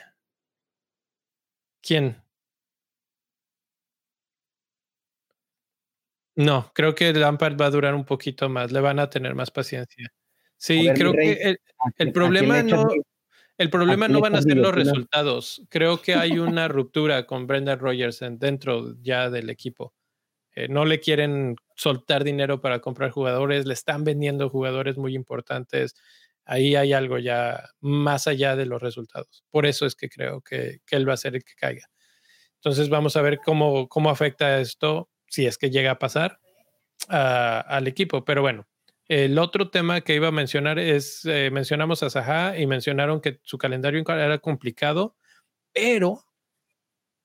¿Quién? 1.82 2.22
No, 6.36 6.72
creo 6.76 6.94
que 6.94 7.14
Lampard 7.14 7.56
va 7.60 7.68
a 7.68 7.72
durar 7.72 7.96
un 7.96 8.04
poquito 8.04 8.50
más, 8.50 8.74
le 8.74 8.82
van 8.82 9.00
a 9.00 9.10
tener 9.10 9.34
más 9.34 9.50
paciencia. 9.50 10.12
Sí, 10.58 10.90
creo 10.94 11.14
que 11.14 11.58
el, 11.98 12.12
problema 12.12 12.62
no, 12.64 12.88
el 13.62 13.70
problema 13.70 14.08
no 14.08 14.20
van 14.20 14.36
a 14.36 14.42
ser 14.42 14.58
los 14.58 14.74
resultados. 14.74 15.62
Creo 15.70 16.02
que 16.02 16.16
hay 16.16 16.40
una 16.40 16.68
ruptura 16.68 17.26
con 17.26 17.48
Brendan 17.48 17.80
Rogers 17.80 18.20
dentro 18.40 18.96
ya 19.02 19.30
del 19.30 19.50
equipo. 19.50 19.94
Eh, 20.54 20.68
no 20.68 20.86
le 20.86 21.00
quieren 21.00 21.56
soltar 21.76 22.24
dinero 22.24 22.60
para 22.60 22.80
comprar 22.80 23.12
jugadores, 23.12 23.66
le 23.66 23.74
están 23.74 24.04
vendiendo 24.04 24.50
jugadores 24.50 24.98
muy 24.98 25.16
importantes 25.16 25.96
ahí 26.46 26.76
hay 26.76 26.94
algo 26.94 27.18
ya 27.18 27.70
más 27.80 28.28
allá 28.28 28.56
de 28.56 28.66
los 28.66 28.82
resultados. 28.82 29.44
Por 29.50 29.66
eso 29.66 29.86
es 29.86 29.96
que 29.96 30.10
creo 30.10 30.42
que, 30.42 30.80
él 30.90 31.08
va 31.08 31.14
a 31.14 31.18
ser 31.18 31.36
el 31.36 31.44
que 31.44 31.54
caiga. 31.56 31.88
Entonces 32.56 32.90
vamos 32.90 33.16
a 33.16 33.22
ver 33.22 33.40
cómo, 33.44 33.88
cómo 33.88 34.10
afecta 34.10 34.60
esto, 34.60 35.10
si 35.28 35.46
es 35.46 35.58
que 35.58 35.70
llega 35.70 35.92
a 35.92 36.00
pasar 36.00 36.40
al 37.08 37.88
equipo. 37.88 38.26
Pero 38.26 38.42
bueno, 38.42 38.68
el 39.12 39.38
otro 39.40 39.70
tema 39.70 40.00
que 40.00 40.16
iba 40.16 40.30
a 40.30 40.32
mencionar 40.32 40.80
es, 40.80 41.26
eh, 41.26 41.50
mencionamos 41.52 42.02
a 42.02 42.10
Zaha 42.10 42.58
y 42.58 42.66
mencionaron 42.66 43.20
que 43.20 43.42
su 43.44 43.58
calendario 43.58 44.02
era 44.08 44.38
complicado, 44.38 45.18
pero 45.74 46.24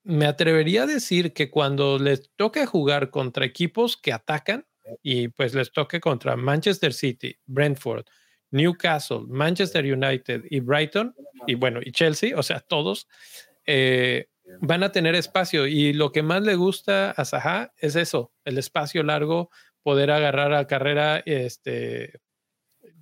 me 0.03 0.27
atrevería 0.27 0.83
a 0.83 0.87
decir 0.87 1.33
que 1.33 1.49
cuando 1.49 2.01
les 2.01 2.33
toque 2.35 2.67
jugar 2.67 3.11
contra 3.11 3.45
equipos 3.45 3.97
que 3.97 4.13
atacan, 4.13 4.67
y 5.01 5.29
pues 5.29 5.55
les 5.55 5.71
toque 5.71 6.01
contra 6.01 6.35
Manchester 6.35 6.93
City, 6.93 7.39
Brentford, 7.47 8.05
Newcastle, 8.51 9.21
Manchester 9.29 9.85
United 9.85 10.43
y 10.51 10.59
Brighton, 10.59 11.15
y 11.47 11.55
bueno, 11.55 11.79
y 11.85 11.93
Chelsea, 11.93 12.37
o 12.37 12.43
sea, 12.43 12.59
todos 12.59 13.07
eh, 13.65 14.27
van 14.61 14.83
a 14.83 14.91
tener 14.91 15.15
espacio. 15.15 15.69
Y 15.69 15.93
lo 15.93 16.11
que 16.11 16.25
más 16.25 16.43
le 16.43 16.57
gusta 16.57 17.13
a 17.13 17.25
Zaha 17.25 17.73
es 17.77 17.95
eso, 17.95 18.33
el 18.45 18.59
espacio 18.59 19.05
largo, 19.05 19.51
poder 19.87 20.11
agarrar 20.11 20.53
a 20.53 20.67
carrera 20.67 21.23
este, 21.27 22.19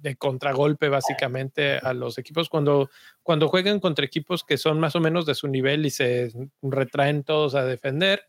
de 0.03 0.17
contragolpe 0.17 0.91
básicamente 0.91 1.79
a 1.79 1.95
los 1.95 2.19
equipos. 2.19 2.51
Cuando, 2.51 2.91
cuando 3.23 3.49
juegan 3.49 3.81
contra 3.81 4.05
equipos 4.05 4.45
que 4.45 4.59
son 4.59 4.79
más 4.79 4.95
o 4.95 5.01
menos 5.01 5.25
de 5.25 5.35
su 5.35 5.49
nivel 5.49 5.87
y 5.87 5.91
se 5.91 6.31
retraen 6.61 7.25
todos 7.25 7.55
a 7.55 7.65
defender, 7.65 8.27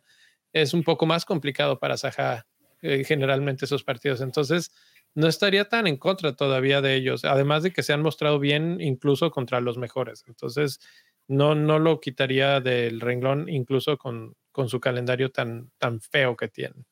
es 0.53 0.74
un 0.74 0.84
poco 0.86 1.06
más 1.06 1.26
complicado 1.26 1.80
para 1.80 1.97
Zaha 1.97 2.47
eh, 2.82 3.03
generalmente 3.03 3.66
esos 3.66 3.84
partidos. 3.84 4.22
Entonces, 4.22 4.72
no 5.16 5.28
estaría 5.28 5.68
tan 5.68 5.86
en 5.86 5.97
contra 5.97 6.38
todavía 6.38 6.80
de 6.80 6.95
ellos, 6.95 7.26
además 7.26 7.62
de 7.62 7.74
que 7.74 7.84
se 7.84 7.91
han 7.91 8.01
mostrado 8.01 8.39
bien 8.39 8.80
incluso 8.80 9.32
contra 9.32 9.60
los 9.60 9.78
mejores. 9.78 10.24
Entonces, 10.30 10.80
no, 11.28 11.56
no 11.56 11.78
lo 11.78 11.99
quitaría 11.99 12.62
del 12.62 13.01
renglón 13.01 13.49
incluso 13.49 13.97
con, 13.97 14.38
con 14.53 14.70
su 14.70 14.80
calendario 14.80 15.30
tan, 15.30 15.72
tan 15.78 15.99
feo 15.99 16.38
que 16.38 16.47
tiene. 16.47 16.86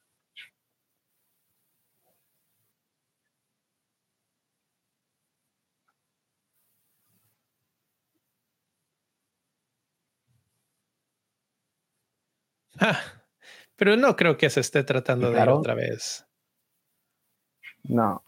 Ah, 12.80 13.00
pero 13.76 13.98
no 13.98 14.16
creo 14.16 14.38
que 14.38 14.50
se 14.50 14.60
esté 14.60 14.84
tratando 14.84 15.32
de 15.32 15.42
ir 15.42 15.50
otra 15.50 15.74
vez. 15.74 16.26
No. 17.84 18.24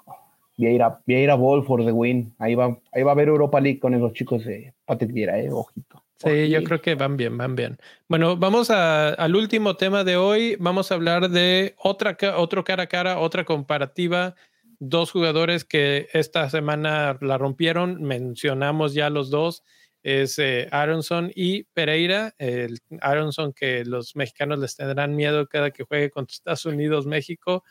Vieira, 0.58 1.02
Vieira 1.06 1.36
Ball 1.36 1.66
for 1.66 1.84
the 1.84 1.92
win. 1.92 2.34
Ahí 2.40 2.56
va, 2.56 2.80
ahí 2.94 3.04
va 3.04 3.12
a 3.12 3.14
haber 3.14 3.28
Europa 3.28 3.60
League 3.60 3.80
con 3.80 3.94
esos 3.94 4.14
chicos 4.14 4.46
de 4.46 4.74
Patrick 4.86 5.12
Vieira, 5.12 5.40
eh, 5.40 5.52
ojito. 5.52 6.06
Sí, 6.18 6.50
yo 6.50 6.64
creo 6.64 6.82
que 6.82 6.96
van 6.96 7.18
bien, 7.18 7.38
van 7.38 7.56
bien. 7.56 7.78
Bueno, 8.08 8.38
vamos 8.38 8.70
al 8.70 9.36
último 9.36 9.76
tema 9.76 10.06
de 10.06 10.16
hoy. 10.16 10.56
Vamos 10.60 10.92
a 10.92 10.96
hablar 10.96 11.30
de 11.30 11.76
otra, 11.78 12.18
otro 12.38 12.64
cara 12.64 12.84
a 12.84 12.88
cara, 12.88 13.20
otra 13.20 13.44
comparativa. 13.44 14.34
Dos 14.80 15.12
jugadores 15.12 15.66
que 15.66 16.08
esta 16.14 16.50
semana 16.50 17.18
la 17.20 17.38
rompieron. 17.38 18.02
Mencionamos 18.02 18.94
ya 18.94 19.10
los 19.10 19.30
dos. 19.30 19.64
Es 20.06 20.38
eh, 20.38 20.68
Aronson 20.72 21.32
y 21.34 21.64
Pereira. 21.64 22.36
El 22.38 22.78
Aronson 23.02 23.54
que 23.54 23.84
los 23.86 24.16
mexicanos 24.16 24.60
les 24.60 24.76
tendrán 24.76 25.16
miedo 25.16 25.48
cada 25.48 25.72
que 25.72 25.84
juegue 25.84 26.12
contra 26.12 26.32
Estados 26.32 26.66
Unidos, 26.68 27.08
México 27.08 27.64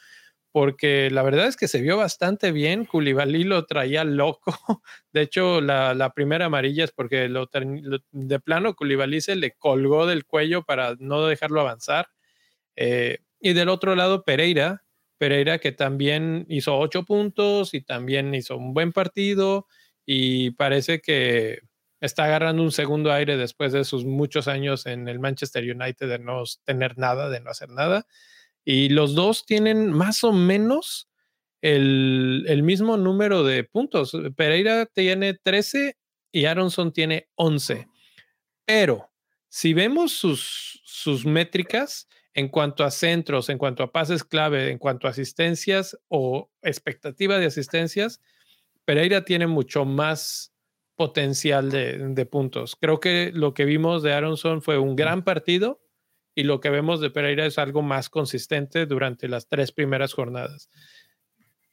porque 0.50 1.10
la 1.10 1.22
verdad 1.22 1.46
es 1.46 1.56
que 1.56 1.68
se 1.68 1.80
vio 1.80 1.96
bastante 1.96 2.50
bien. 2.50 2.86
Culibalí 2.86 3.42
lo 3.44 3.66
traía 3.66 4.02
loco. 4.02 4.52
De 5.12 5.22
hecho, 5.22 5.60
la, 5.60 6.12
primera 6.14 6.46
amarilla 6.46 6.84
es 6.84 6.90
porque 6.90 7.28
lo, 7.28 7.48
de 8.12 8.40
plano 8.40 8.74
Culibalí 8.74 9.20
se 9.20 9.36
le 9.36 9.52
colgó 9.52 10.06
del 10.06 10.24
cuello 10.24 10.64
para 10.64 10.96
no 10.98 11.26
dejarlo 11.26 11.60
avanzar. 11.60 12.08
Eh, 12.74 13.18
y 13.40 13.52
del 13.52 13.68
otro 13.68 13.94
lado, 13.94 14.24
Pereira. 14.24 14.84
Pereira 15.18 15.58
que 15.58 15.70
también 15.70 16.46
hizo 16.48 16.76
ocho 16.78 17.04
puntos 17.04 17.74
y 17.74 17.80
también 17.80 18.34
hizo 18.34 18.56
un 18.56 18.74
buen 18.74 18.92
partido 18.92 19.68
y 20.04 20.50
parece 20.52 21.00
que 21.00 21.62
está 22.04 22.24
agarrando 22.24 22.62
un 22.62 22.72
segundo 22.72 23.12
aire 23.12 23.36
después 23.36 23.72
de 23.72 23.84
sus 23.84 24.04
muchos 24.04 24.46
años 24.46 24.86
en 24.86 25.08
el 25.08 25.18
Manchester 25.18 25.64
United 25.64 26.08
de 26.08 26.18
no 26.18 26.44
tener 26.64 26.98
nada, 26.98 27.30
de 27.30 27.40
no 27.40 27.50
hacer 27.50 27.70
nada. 27.70 28.06
Y 28.64 28.90
los 28.90 29.14
dos 29.14 29.46
tienen 29.46 29.90
más 29.90 30.24
o 30.24 30.32
menos 30.32 31.08
el, 31.62 32.62
mismo 32.62 32.96
número 32.96 33.42
de 33.42 33.64
puntos. 33.64 34.12
Pereira 34.36 34.86
tiene 34.86 35.34
13 35.34 35.96
y 36.30 36.44
Aronson 36.44 36.92
tiene 36.92 37.28
11. 37.36 37.88
Pero 38.66 39.10
si 39.48 39.72
vemos 39.72 40.12
sus, 40.12 40.82
sus 40.84 41.24
métricas 41.24 42.08
en 42.34 42.48
cuanto 42.48 42.84
a 42.84 42.90
centros, 42.90 43.48
en 43.48 43.58
cuanto 43.58 43.82
a 43.82 43.92
pases 43.92 44.24
clave, 44.24 44.70
en 44.70 44.78
cuanto 44.78 45.06
a 45.06 45.10
asistencias 45.10 45.96
o 46.08 46.50
expectativa 46.62 47.38
de 47.38 47.46
asistencias, 47.46 48.20
Pereira 48.84 49.24
tiene 49.24 49.46
mucho 49.46 49.84
más 49.84 50.53
potencial 50.96 51.70
de, 51.70 51.98
de, 51.98 52.26
puntos. 52.26 52.76
Creo 52.80 53.00
que 53.00 53.30
lo 53.34 53.54
que 53.54 53.64
vimos 53.64 54.02
de 54.02 54.12
Aronson 54.12 54.62
fue 54.62 54.78
un 54.78 54.96
gran 54.96 55.24
partido 55.24 55.80
y 56.34 56.44
lo 56.44 56.60
que 56.60 56.70
vemos 56.70 57.00
de 57.00 57.10
Pereira 57.10 57.46
es 57.46 57.58
algo 57.58 57.82
más 57.82 58.08
consistente 58.10 58.86
durante 58.86 59.28
las 59.28 59.48
tres 59.48 59.72
primeras 59.72 60.12
jornadas. 60.12 60.68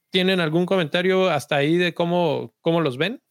¿Tienen 0.10 0.40
algún 0.40 0.66
comentario 0.66 1.30
hasta 1.30 1.56
ahí 1.56 1.78
de 1.78 1.94
cómo, 1.94 2.54
cómo 2.62 2.82
los 2.82 2.98
ven? 2.98 3.22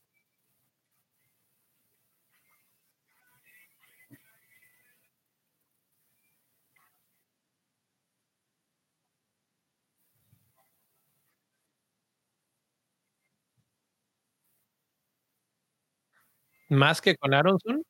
¿Más 16.70 17.00
que 17.00 17.16
con 17.16 17.34
Aronson? 17.34 17.82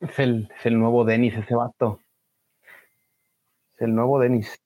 Es 0.00 0.18
el, 0.18 0.48
nuevo 0.78 1.04
Denis, 1.04 1.34
ese 1.36 1.54
vato. 1.54 2.00
Es 3.74 3.82
el 3.82 3.94
nuevo 3.94 4.18
Denis. 4.18 4.58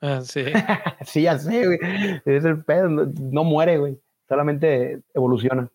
Ah, 0.00 0.20
sí. 0.22 0.44
sí, 1.04 1.22
ya 1.22 1.36
sé, 1.36 1.66
güey. 1.66 1.78
Es 2.24 2.44
el 2.44 2.64
pedo. 2.64 2.88
no 2.88 3.42
muere, 3.42 3.78
güey. 3.78 4.00
Solamente 4.28 5.02
evoluciona. 5.14 5.68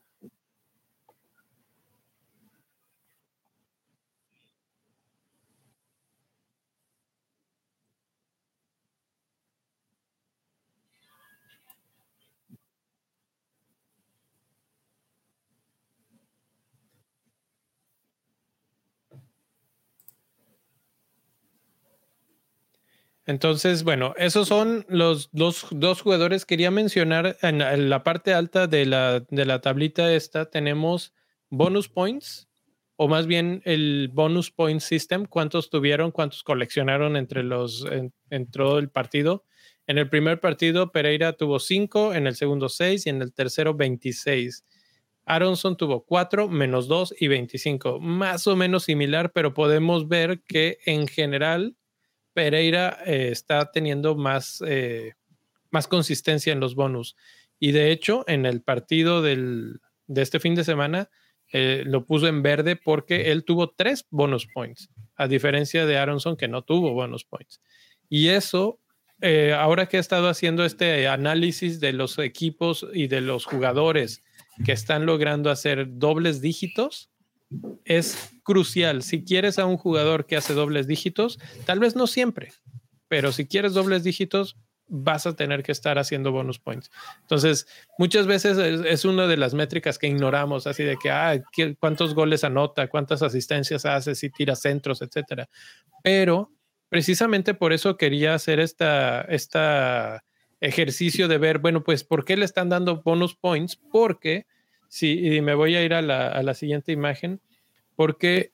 Entonces, 23.32 23.86
bueno, 23.86 24.14
esos 24.18 24.50
son 24.50 24.86
los 24.90 25.30
dos, 25.32 25.64
jugadores. 26.02 26.46
Quería 26.46 26.70
mencionar 26.70 27.38
en, 27.42 27.90
la 27.90 28.04
parte 28.04 28.34
alta 28.34 28.68
de 28.68 28.86
la, 28.86 29.22
de 29.22 29.46
la 29.46 29.62
tablita 29.62 30.14
esta 30.14 30.50
tenemos 30.50 31.14
bonus 31.50 31.88
points, 31.88 32.50
o 32.98 33.08
más 33.08 33.28
bien 33.28 33.62
el 33.64 34.10
bonus 34.12 34.52
point 34.52 34.82
system, 34.82 35.26
cuántos 35.26 35.70
tuvieron, 35.70 36.12
cuántos 36.12 36.44
coleccionaron 36.44 37.16
entre 37.16 37.42
los, 37.44 37.86
en, 38.30 38.52
todo 38.52 38.80
el 38.80 38.90
partido. 38.90 39.46
En 39.88 39.98
el 39.98 40.10
primer 40.10 40.42
partido, 40.42 40.92
Pereira 40.92 41.32
tuvo 41.32 41.60
cinco, 41.60 42.14
en 42.14 42.28
el 42.28 42.36
segundo 42.36 42.68
seis 42.68 43.06
y 43.06 43.12
en 43.12 43.22
el 43.22 43.32
tercero 43.34 43.74
26. 43.74 44.66
Aronson 45.24 45.78
tuvo 45.78 46.04
cuatro, 46.04 46.50
menos 46.50 46.90
dos 46.90 47.16
y 47.18 47.30
25. 47.30 48.02
Más 48.02 48.46
o 48.46 48.58
menos 48.58 48.84
similar, 48.84 49.32
pero 49.32 49.54
podemos 49.54 50.10
ver 50.10 50.42
que 50.46 50.80
en 50.86 51.08
general 51.08 51.78
Pereira 52.34 52.98
eh, 53.06 53.30
está 53.32 53.72
teniendo 53.72 54.16
más, 54.16 54.64
eh, 54.66 55.14
más 55.70 55.88
consistencia 55.88 56.54
en 56.54 56.60
los 56.60 56.76
bonus. 56.76 57.16
Y 57.60 57.72
de 57.72 57.92
hecho, 57.92 58.24
en 58.28 58.46
el 58.46 58.62
partido 58.62 59.22
de 59.22 59.78
este 60.16 60.40
fin 60.40 60.56
de 60.56 60.64
semana, 60.64 61.10
eh, 61.54 61.84
lo 61.86 62.06
puso 62.06 62.28
en 62.28 62.42
verde 62.42 62.76
porque 62.76 63.32
él 63.32 63.44
tuvo 63.44 63.70
tres 63.70 64.08
bonus 64.10 64.48
points, 64.48 64.90
a 65.16 65.28
diferencia 65.28 65.86
de 65.86 65.98
Aronson 65.98 66.38
que 66.38 66.48
no 66.48 66.64
tuvo 66.64 66.94
bonus 66.94 67.24
points. 67.24 67.62
Y 68.10 68.30
eso, 68.30 68.80
ahora 69.56 69.86
que 69.86 69.98
he 69.98 70.00
estado 70.00 70.28
haciendo 70.28 70.66
este 70.66 71.08
análisis 71.08 71.80
de 71.80 71.94
los 71.94 72.18
equipos 72.18 72.88
y 72.94 73.08
de 73.08 73.22
los 73.22 73.46
jugadores 73.46 74.24
que 74.66 74.72
están 74.72 75.06
logrando 75.06 75.52
hacer 75.52 75.86
dobles 75.88 76.42
dígitos, 76.42 77.11
es 77.86 78.32
crucial. 78.44 79.04
Si 79.04 79.24
quieres 79.24 79.60
a 79.60 79.66
un 79.66 79.78
jugador 79.78 80.26
que 80.26 80.38
hace 80.38 80.54
dobles 80.54 80.88
dígitos, 80.88 81.40
tal 81.66 81.80
vez 81.80 81.96
no 81.96 82.08
siempre, 82.08 82.52
pero 83.08 83.32
si 83.32 83.46
quieres 83.48 83.74
dobles 83.74 84.04
dígitos, 84.04 84.58
vas 84.94 85.26
a 85.26 85.36
tener 85.36 85.64
que 85.64 85.72
estar 85.72 85.98
haciendo 85.98 86.34
bonus 86.34 86.60
points. 86.60 86.92
Entonces, 87.22 87.66
muchas 87.98 88.28
veces 88.28 88.58
es, 88.58 89.06
una 89.06 89.26
de 89.26 89.38
las 89.38 89.54
métricas 89.54 89.98
que 89.98 90.08
ignoramos, 90.08 90.68
así 90.68 90.84
de 90.84 90.98
que, 90.98 91.10
ah, 91.10 91.42
cuántos 91.80 92.14
goles 92.14 92.44
anota, 92.44 92.90
cuántas 92.90 93.22
asistencias 93.22 93.86
hace, 93.86 94.16
si 94.16 94.30
tira 94.30 94.56
centros, 94.56 95.02
etcétera. 95.02 95.50
Pero 96.04 96.52
precisamente 96.90 97.54
por 97.54 97.72
eso 97.72 97.96
quería 97.96 98.34
hacer 98.34 98.60
esta, 98.60 99.22
esta 99.22 100.26
ejercicio 100.60 101.30
de 101.30 101.38
ver, 101.38 101.60
bueno, 101.60 101.84
pues, 101.84 102.04
¿por 102.04 102.26
qué 102.26 102.36
le 102.36 102.44
están 102.44 102.68
dando 102.68 103.02
bonus 103.02 103.34
points? 103.34 103.78
Porque 103.78 104.46
Sí, 104.92 105.38
y 105.38 105.40
me 105.40 105.56
voy 105.56 105.78
a 105.78 105.84
ir 105.86 105.94
a 105.94 106.02
la, 106.02 106.54
siguiente 106.54 106.92
imagen, 106.92 107.40
porque 107.96 108.52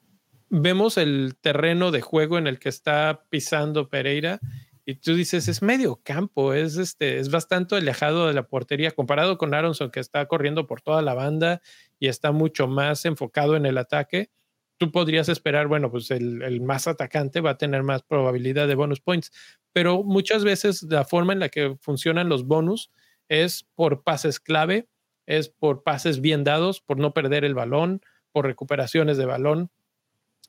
vemos 0.50 1.00
el 1.00 1.36
terreno 1.42 1.90
de 1.90 2.02
juego 2.02 2.38
en 2.38 2.46
el 2.46 2.60
que 2.60 2.70
está 2.70 3.24
pisando 3.32 3.90
Pereira 3.90 4.40
y 4.86 4.98
tú 4.98 5.16
dices, 5.16 5.48
es 5.48 5.64
medio 5.64 6.00
campo, 6.04 6.54
es, 6.54 6.78
este, 6.78 7.18
es 7.18 7.32
bastante 7.32 7.76
alejado 7.76 8.28
de 8.28 8.36
la 8.36 8.48
portería 8.48 8.92
comparado 8.92 9.40
con 9.40 9.56
Aronson 9.56 9.90
que 9.90 10.00
está 10.00 10.28
corriendo 10.28 10.68
por 10.68 10.82
toda 10.82 11.02
la 11.02 11.16
banda 11.16 11.60
y 11.98 12.08
está 12.08 12.32
mucho 12.32 12.68
más 12.68 13.04
enfocado 13.06 13.56
en 13.56 13.66
el 13.66 13.80
ataque. 13.80 14.30
Tú 14.78 14.92
podrías 14.92 15.30
esperar, 15.30 15.66
bueno, 15.66 15.90
pues 15.90 16.12
el, 16.12 16.44
el 16.44 16.62
más 16.62 16.88
atacante 16.88 17.42
va 17.42 17.50
a 17.52 17.58
tener 17.58 17.82
más 17.82 18.04
probabilidad 18.04 18.68
de 18.68 18.76
bonus 18.76 19.02
points, 19.02 19.32
pero 19.74 20.04
muchas 20.04 20.44
veces 20.44 20.84
la 20.84 21.04
forma 21.04 21.34
en 21.34 21.40
la 21.40 21.50
que 21.50 21.78
funcionan 21.82 22.30
los 22.30 22.46
bonus 22.46 22.92
es 23.28 23.68
por 23.74 24.04
pases 24.04 24.40
clave 24.40 24.88
es 25.28 25.50
por 25.50 25.84
pases 25.84 26.22
bien 26.22 26.44
dados, 26.44 26.82
por 26.82 26.98
no 26.98 27.14
perder 27.14 27.46
el 27.46 27.54
balón, 27.54 28.02
por 28.32 28.46
recuperaciones 28.46 29.18
de 29.18 29.26
balón. 29.26 29.70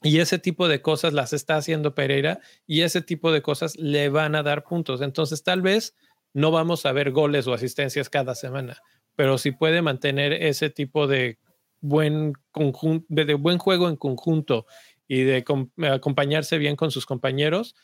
Y 0.02 0.20
ese 0.20 0.38
tipo 0.38 0.68
de 0.68 0.80
cosas 0.80 1.12
las 1.12 1.32
está 1.32 1.56
haciendo 1.56 1.94
Pereira 1.94 2.40
y 2.66 2.82
ese 2.82 3.02
tipo 3.02 3.32
de 3.32 3.42
cosas 3.42 3.76
le 3.76 4.08
van 4.08 4.36
a 4.36 4.44
dar 4.44 4.62
puntos. 4.64 5.02
Entonces, 5.02 5.42
tal 5.42 5.60
vez 5.60 5.96
no 6.32 6.52
vamos 6.52 6.86
a 6.86 6.92
ver 6.92 7.10
goles 7.10 7.46
o 7.46 7.52
asistencias 7.52 8.08
cada 8.08 8.34
semana, 8.34 8.80
pero 9.16 9.38
si 9.38 9.50
puede 9.50 9.82
mantener 9.82 10.32
ese 10.32 10.70
tipo 10.70 11.08
de 11.08 11.38
buen, 11.80 12.34
de, 13.08 13.34
buen 13.34 13.58
juego 13.58 13.88
en 13.88 13.96
conjunto 13.96 14.66
y 15.08 15.22
de 15.22 15.44
acompañarse 15.90 16.58
bien 16.58 16.76
con 16.76 16.90
sus 16.90 17.06
compañeros, 17.06 17.74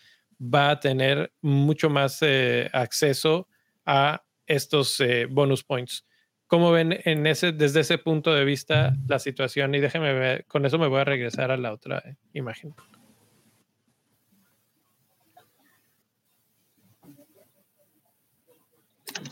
va 0.40 0.70
a 0.70 0.80
tener 0.80 1.32
mucho 1.40 1.90
más 1.90 2.18
eh, 2.20 2.68
acceso 2.72 3.49
a 3.86 4.22
estos 4.47 5.01
eh, 5.01 5.26
bonus 5.26 5.64
points. 5.64 6.05
¿Cómo 6.47 6.70
ven 6.70 7.01
en 7.05 7.26
ese, 7.26 7.53
desde 7.53 7.80
ese 7.80 7.99
punto 7.99 8.32
de 8.34 8.45
vista 8.45 8.95
la 9.09 9.18
situación? 9.18 9.74
Y 9.74 9.80
déjenme 9.80 10.12
ver, 10.12 10.45
con 10.47 10.66
eso 10.66 10.78
me 10.78 10.88
voy 10.88 11.01
a 11.01 11.05
regresar 11.05 11.51
a 11.51 11.57
la 11.57 11.72
otra 11.72 12.03
imagen. 12.32 12.74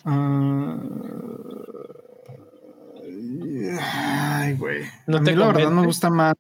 Ah, 0.05 0.79
ay, 3.81 4.55
güey. 4.55 4.85
a 5.07 5.21
mí 5.21 5.33
la 5.35 5.47
verdad 5.47 5.71
me 5.71 5.87
gusta 5.87 6.11
más. 6.11 6.35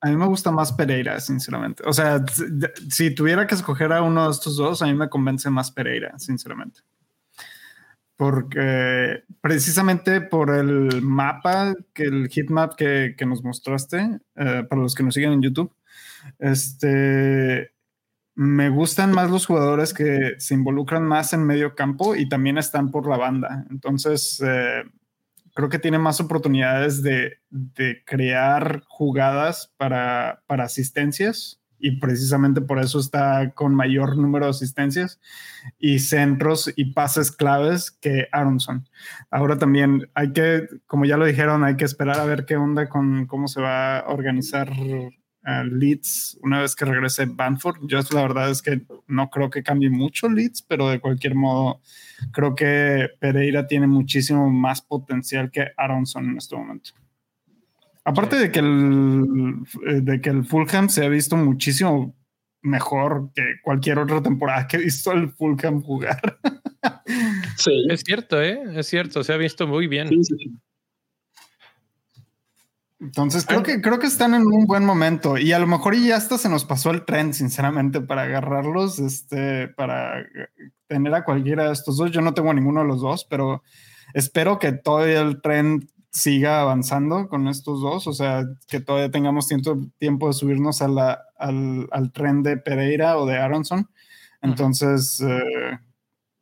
A 0.00 0.10
mí 0.10 0.16
me 0.16 0.26
gusta 0.26 0.52
más 0.52 0.72
Pereira, 0.72 1.18
sinceramente. 1.18 1.82
O 1.84 1.92
sea, 1.92 2.24
si 2.88 3.12
tuviera 3.14 3.48
que 3.48 3.56
escoger 3.56 3.92
a 3.92 4.02
uno 4.02 4.26
de 4.26 4.30
estos 4.30 4.56
dos, 4.56 4.80
a 4.80 4.86
mí 4.86 4.94
me 4.94 5.08
convence 5.08 5.50
más 5.50 5.72
Pereira, 5.72 6.16
sinceramente. 6.18 6.82
Porque 8.18 9.22
precisamente 9.40 10.20
por 10.20 10.50
el 10.50 11.00
mapa, 11.02 11.72
que 11.94 12.02
el 12.02 12.28
heatmap 12.28 12.74
que, 12.74 13.14
que 13.16 13.24
nos 13.24 13.44
mostraste, 13.44 14.18
eh, 14.34 14.64
para 14.68 14.82
los 14.82 14.94
que 14.96 15.04
nos 15.04 15.14
siguen 15.14 15.34
en 15.34 15.42
YouTube, 15.42 15.72
este, 16.40 17.72
me 18.34 18.70
gustan 18.70 19.12
más 19.12 19.30
los 19.30 19.46
jugadores 19.46 19.94
que 19.94 20.34
se 20.38 20.54
involucran 20.54 21.04
más 21.04 21.32
en 21.32 21.44
medio 21.44 21.76
campo 21.76 22.16
y 22.16 22.28
también 22.28 22.58
están 22.58 22.90
por 22.90 23.08
la 23.08 23.16
banda. 23.16 23.64
Entonces, 23.70 24.42
eh, 24.44 24.82
creo 25.54 25.68
que 25.68 25.80
tiene 25.80 25.98
más 25.98 26.20
oportunidades 26.20 27.02
de, 27.02 27.38
crear 28.04 28.82
jugadas 28.86 29.72
para, 29.76 30.42
asistencias 30.48 31.57
y 31.78 31.98
precisamente 31.98 32.60
por 32.60 32.78
eso 32.80 32.98
está 32.98 33.52
con 33.52 33.74
mayor 33.74 34.16
número 34.16 34.46
de 34.46 34.50
asistencias 34.50 35.20
y 35.78 35.98
centros 36.00 36.72
y 36.76 36.92
pases 36.92 37.30
claves 37.30 37.90
que 37.90 38.28
Aronson. 38.32 38.88
Ahora 39.30 39.58
también 39.58 40.10
hay 40.14 40.32
que, 40.32 40.68
como 40.86 41.04
ya 41.04 41.16
lo 41.16 41.26
dijeron, 41.26 41.64
hay 41.64 41.76
que 41.76 41.84
esperar 41.84 42.18
a 42.18 42.24
ver 42.24 42.44
qué 42.44 42.56
onda 42.56 42.88
con 42.88 43.26
cómo 43.26 43.48
se 43.48 43.60
va 43.60 43.98
a 43.98 44.08
organizar 44.08 44.70
Leeds 45.64 46.38
una 46.42 46.60
vez 46.60 46.76
que 46.76 46.84
regrese 46.84 47.24
Banford. 47.26 47.78
Yo 47.86 47.98
la 48.12 48.22
verdad 48.22 48.50
es 48.50 48.60
que 48.60 48.82
no 49.06 49.30
creo 49.30 49.48
que 49.48 49.62
cambie 49.62 49.88
mucho 49.88 50.28
Leeds, 50.28 50.62
pero 50.62 50.88
de 50.90 51.00
cualquier 51.00 51.34
modo 51.34 51.80
creo 52.32 52.54
que 52.54 53.08
Pereira 53.18 53.66
tiene 53.66 53.86
muchísimo 53.86 54.50
más 54.50 54.82
potencial 54.82 55.50
que 55.50 55.68
Aronson 55.76 56.28
en 56.28 56.36
este 56.36 56.56
momento. 56.56 56.90
Aparte 58.08 58.36
de 58.36 58.50
que 58.50 58.60
el, 58.60 59.56
eh, 59.86 60.00
de 60.00 60.20
que 60.22 60.30
el 60.30 60.44
Fulham 60.44 60.88
se 60.88 61.04
ha 61.04 61.08
visto 61.10 61.36
muchísimo 61.36 62.16
mejor 62.62 63.30
que 63.34 63.42
cualquier 63.62 63.98
otra 63.98 64.22
temporada 64.22 64.66
que 64.66 64.78
he 64.78 64.80
visto 64.80 65.12
el 65.12 65.30
Fulham 65.30 65.82
jugar. 65.82 66.38
Sí. 67.56 67.86
Es 67.90 68.02
cierto, 68.06 68.40
¿eh? 68.40 68.60
Es 68.76 68.86
cierto, 68.86 69.24
se 69.24 69.32
ha 69.32 69.36
visto 69.36 69.66
muy 69.66 69.88
bien. 69.88 70.06
Sí, 70.08 70.22
sí, 70.22 70.36
entonces 73.00 73.46
creo 73.46 73.62
que 73.62 73.80
creo 73.80 73.98
que 73.98 74.08
están 74.08 74.34
en 74.34 74.42
un 74.46 74.66
buen 74.66 74.84
momento 74.84 75.38
y 75.38 75.52
a 75.52 75.58
lo 75.58 75.66
mejor 75.68 75.96
ya 75.96 76.16
hasta 76.16 76.36
se 76.36 76.48
nos 76.48 76.64
pasó 76.64 76.90
el 76.90 77.04
tren, 77.04 77.32
sinceramente, 77.32 78.00
para 78.00 78.22
agarrarlos, 78.22 78.98
este, 78.98 79.68
para 79.68 80.24
tener 80.88 81.14
a 81.14 81.24
cualquiera 81.24 81.66
de 81.66 81.72
estos 81.72 81.96
dos. 81.96 82.10
Yo 82.10 82.20
no 82.20 82.34
tengo 82.34 82.52
ninguno 82.52 82.80
de 82.80 82.88
los 82.88 83.00
dos, 83.00 83.24
pero 83.28 83.62
espero 84.14 84.58
que 84.58 84.72
todavía 84.72 85.20
el 85.20 85.40
tren 85.40 85.88
siga 86.10 86.60
avanzando 86.60 87.28
con 87.28 87.48
estos 87.48 87.80
dos, 87.80 88.06
o 88.06 88.12
sea, 88.12 88.44
que 88.66 88.80
todavía 88.80 89.10
tengamos 89.10 89.46
tiempo, 89.46 89.78
tiempo 89.98 90.28
de 90.28 90.32
subirnos 90.32 90.82
a 90.82 90.88
la, 90.88 91.24
al, 91.36 91.88
al, 91.90 92.12
tren 92.12 92.42
de 92.42 92.56
Pereira 92.56 93.18
o 93.18 93.26
de 93.26 93.36
Aronson. 93.36 93.88
Entonces, 94.42 95.20
eh, 95.20 95.78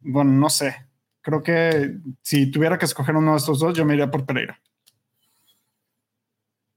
bueno, 0.00 0.32
no 0.32 0.50
sé. 0.50 0.86
Creo 1.20 1.42
que 1.42 1.98
si 2.22 2.50
tuviera 2.50 2.78
que 2.78 2.84
escoger 2.84 3.16
uno 3.16 3.32
de 3.32 3.38
estos 3.38 3.58
dos, 3.58 3.76
yo 3.76 3.84
me 3.84 3.94
iría 3.94 4.10
por 4.10 4.24
Pereira. 4.24 4.60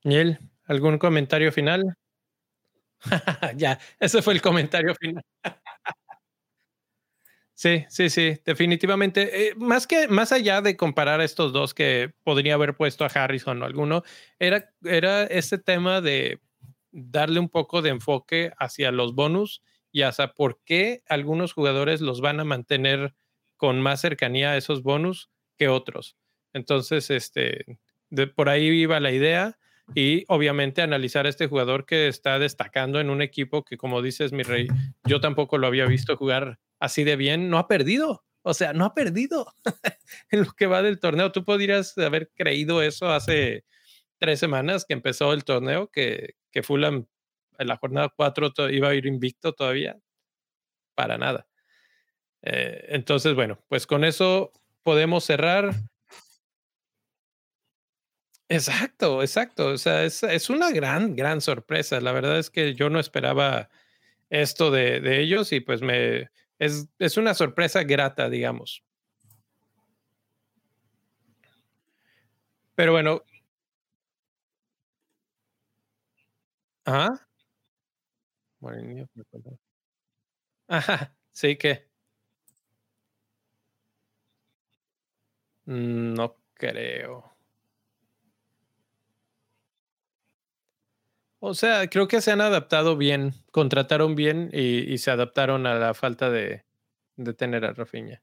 Niel, 0.04 0.40
¿algún 0.66 0.98
comentario 0.98 1.52
final? 1.52 1.96
ya, 3.56 3.80
ese 4.00 4.22
fue 4.22 4.34
el 4.34 4.42
comentario 4.42 4.96
final. 4.96 5.24
sí, 7.60 7.86
sí, 7.90 8.10
sí, 8.10 8.42
definitivamente. 8.46 9.50
Eh, 9.50 9.56
más 9.56 9.86
que 9.86 10.08
más 10.08 10.32
allá 10.32 10.62
de 10.62 10.78
comparar 10.78 11.20
estos 11.20 11.52
dos 11.52 11.74
que 11.74 12.14
podría 12.24 12.54
haber 12.54 12.78
puesto 12.78 13.04
a 13.04 13.08
Harrison 13.08 13.62
o 13.62 13.66
alguno, 13.66 14.04
era, 14.40 14.72
era 14.84 15.24
este 15.24 15.58
tema 15.58 16.00
de 16.00 16.40
darle 16.92 17.42
un 17.42 17.50
poco 17.50 17.82
de 17.82 17.90
enfoque 17.90 18.52
hacia 18.58 18.92
los 18.92 19.14
bonus 19.14 19.62
y 19.92 20.04
hasta 20.04 20.34
por 20.34 20.62
qué 20.64 21.02
algunos 21.10 21.52
jugadores 21.52 22.00
los 22.00 22.22
van 22.22 22.40
a 22.40 22.46
mantener 22.46 23.14
con 23.58 23.82
más 23.82 24.00
cercanía 24.00 24.52
a 24.52 24.58
esos 24.58 24.82
bonus 24.82 25.30
que 25.58 25.68
otros. 25.68 26.16
Entonces, 26.54 27.10
este, 27.10 27.66
de, 28.10 28.28
por 28.28 28.48
ahí 28.48 28.68
iba 28.70 29.02
la 29.02 29.12
idea 29.12 29.58
y 29.94 30.24
obviamente 30.30 30.82
analizar 30.82 31.26
a 31.26 31.30
este 31.30 31.48
jugador 31.48 31.86
que 31.86 32.08
está 32.08 32.40
destacando 32.40 33.02
en 33.02 33.10
un 33.10 33.22
equipo 33.22 33.66
que, 33.66 33.76
como 33.76 34.02
dices, 34.02 34.32
mi 34.32 34.44
rey, 34.44 34.68
yo 35.04 35.20
tampoco 35.20 35.58
lo 35.58 35.68
había 35.68 35.86
visto 35.86 36.16
jugar 36.16 36.60
así 36.80 37.04
de 37.04 37.16
bien, 37.16 37.50
no 37.50 37.58
ha 37.58 37.68
perdido. 37.68 38.26
O 38.42 38.54
sea, 38.54 38.74
no 38.74 38.86
ha 38.86 38.94
perdido 38.94 39.54
en 40.32 40.44
lo 40.44 40.52
que 40.54 40.66
va 40.66 40.82
del 40.82 41.00
torneo. 41.00 41.32
Tú 41.32 41.44
podrías 41.44 41.98
haber 41.98 42.32
creído 42.34 42.82
eso 42.82 43.10
hace 43.10 43.66
tres 44.18 44.40
semanas 44.40 44.86
que 44.86 44.94
empezó 44.94 45.34
el 45.34 45.44
torneo, 45.44 45.90
que, 45.92 46.36
que 46.52 46.64
Fulham 46.64 47.08
en 47.58 47.68
la 47.68 47.78
jornada 47.78 48.12
4 48.16 48.70
iba 48.72 48.90
a 48.90 48.96
ir 48.96 49.06
invicto 49.06 49.54
todavía. 49.54 50.00
Para 50.96 51.18
nada. 51.18 51.48
Eh, 52.42 52.86
entonces, 52.90 53.36
bueno, 53.36 53.60
pues 53.68 53.86
con 53.86 54.04
eso 54.04 54.52
podemos 54.84 55.26
cerrar. 55.26 55.74
Exacto, 58.48 59.22
exacto. 59.22 59.68
O 59.68 59.78
sea, 59.78 60.04
es, 60.04 60.24
es, 60.24 60.50
una 60.50 60.72
gran, 60.72 61.16
gran 61.16 61.42
sorpresa. 61.42 62.02
La 62.02 62.12
verdad 62.14 62.40
es 62.40 62.50
que 62.50 62.74
yo 62.74 62.90
no 62.90 63.00
esperaba 63.00 63.70
esto 64.30 64.72
de, 64.72 65.02
de 65.02 65.22
ellos 65.22 65.52
y 65.52 65.60
pues 65.60 65.82
me 65.82 66.30
es, 66.60 66.88
es, 67.00 67.18
una 67.18 67.34
sorpresa 67.34 67.84
grata, 67.84 68.30
digamos. 68.30 68.84
Pero 72.76 72.94
bueno. 72.94 73.22
Ajá. 76.86 77.28
Ajá, 80.68 81.14
sí 81.32 81.58
que. 81.58 81.90
Mm, 85.68 86.14
no 86.16 86.36
creo. 86.54 87.29
O 91.42 91.54
sea, 91.54 91.88
creo 91.88 92.08
que 92.10 92.22
se 92.22 92.32
han 92.32 92.42
adaptado 92.42 92.98
bien, 92.98 93.34
contrataron 93.52 94.16
bien 94.16 94.50
y, 94.52 94.98
se 94.98 95.10
adaptaron 95.10 95.66
a 95.68 95.76
la 95.76 95.94
falta 95.94 96.30
de, 96.30 96.66
tener 97.38 97.64
a 97.64 97.74
Rafinha. 97.74 98.22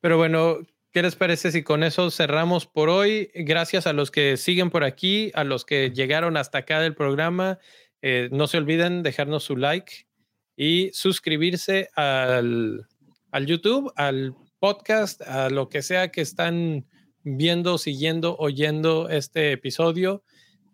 Pero 0.00 0.16
bueno, 0.16 0.58
¿qué 0.92 1.02
les 1.02 1.16
parece 1.16 1.50
si 1.50 1.64
con 1.64 1.82
eso 1.82 2.12
cerramos 2.12 2.66
por 2.66 2.88
hoy? 2.88 3.30
Gracias 3.34 3.88
a 3.88 3.92
los 3.92 4.12
que 4.12 4.36
siguen 4.36 4.70
por 4.70 4.84
aquí, 4.84 5.32
a 5.34 5.42
los 5.42 5.64
que 5.64 5.90
llegaron 5.90 6.36
hasta 6.36 6.58
acá 6.58 6.80
del 6.80 6.94
programa. 6.94 7.58
Eh, 8.02 8.28
no 8.30 8.46
se 8.46 8.58
olviden 8.58 9.02
dejarnos 9.02 9.42
su 9.42 9.56
like 9.56 10.06
y 10.54 10.90
suscribirse 10.92 11.88
al, 11.96 12.86
al 13.32 13.46
YouTube, 13.46 13.92
al 13.96 14.36
podcast, 14.60 15.22
a 15.22 15.50
lo 15.50 15.68
que 15.68 15.82
sea 15.82 16.12
que 16.12 16.20
están 16.20 16.86
viendo, 17.24 17.78
siguiendo, 17.78 18.36
oyendo 18.38 19.08
este 19.08 19.52
episodio. 19.52 20.22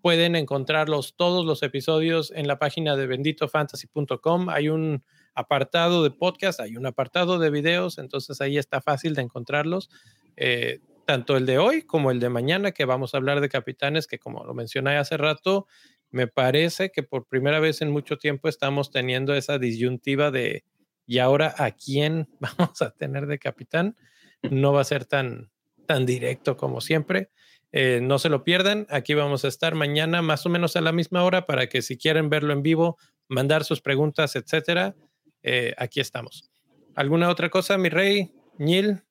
Pueden 0.02 0.36
encontrarlos 0.36 1.14
todos 1.16 1.46
los 1.46 1.62
episodios 1.62 2.30
en 2.34 2.46
la 2.46 2.58
página 2.58 2.96
de 2.96 3.06
benditofantasy.com. 3.06 4.48
Hay 4.50 4.68
un 4.68 5.02
apartado 5.34 6.02
de 6.02 6.10
podcast, 6.10 6.60
hay 6.60 6.76
un 6.76 6.86
apartado 6.86 7.38
de 7.38 7.50
videos, 7.50 7.98
entonces 7.98 8.40
ahí 8.40 8.58
está 8.58 8.80
fácil 8.80 9.14
de 9.14 9.22
encontrarlos. 9.22 9.90
Eh, 10.36 10.80
tanto 11.04 11.36
el 11.36 11.46
de 11.46 11.58
hoy 11.58 11.82
como 11.82 12.10
el 12.10 12.20
de 12.20 12.28
mañana, 12.28 12.72
que 12.72 12.84
vamos 12.84 13.14
a 13.14 13.18
hablar 13.18 13.40
de 13.40 13.48
capitanes, 13.48 14.06
que 14.06 14.18
como 14.18 14.44
lo 14.44 14.54
mencioné 14.54 14.96
hace 14.96 15.16
rato, 15.16 15.66
me 16.10 16.26
parece 16.26 16.90
que 16.90 17.02
por 17.02 17.26
primera 17.26 17.60
vez 17.60 17.82
en 17.82 17.90
mucho 17.90 18.18
tiempo 18.18 18.48
estamos 18.48 18.90
teniendo 18.90 19.34
esa 19.34 19.58
disyuntiva 19.58 20.30
de, 20.30 20.64
¿y 21.06 21.18
ahora 21.18 21.54
a 21.58 21.72
quién 21.72 22.28
vamos 22.58 22.82
a 22.82 22.90
tener 22.90 23.26
de 23.26 23.38
capitán? 23.38 23.96
No 24.42 24.72
va 24.72 24.82
a 24.82 24.84
ser 24.84 25.04
tan, 25.04 25.50
tan 25.86 26.06
directo 26.06 26.56
como 26.56 26.81
siempre. 26.81 27.31
Eh, 27.73 28.01
no 28.02 28.19
se 28.19 28.28
lo 28.28 28.44
pierdan. 28.44 28.86
Aquí 28.89 29.15
vamos 29.15 29.44
a 29.44 29.48
estar 29.48 29.74
mañana 29.74 30.23
más 30.23 30.47
o 30.47 30.48
menos 30.48 30.77
a 30.77 30.81
la 30.81 30.93
misma 30.93 31.24
hora 31.24 31.44
para 31.47 31.69
que 31.69 31.82
si 31.82 31.97
quieren 31.97 32.31
verlo 32.31 32.52
en 32.52 32.62
vivo, 32.62 32.98
mandar 33.28 33.65
sus 33.65 33.81
preguntas, 33.81 34.36
etcétera. 34.36 34.94
Eh, 35.43 35.74
aquí 35.77 36.01
estamos. 36.01 36.51
¿Alguna 36.94 37.28
otra 37.28 37.51
cosa, 37.51 37.77
mi 37.77 37.89
rey? 37.89 38.32
Nil. 38.59 39.02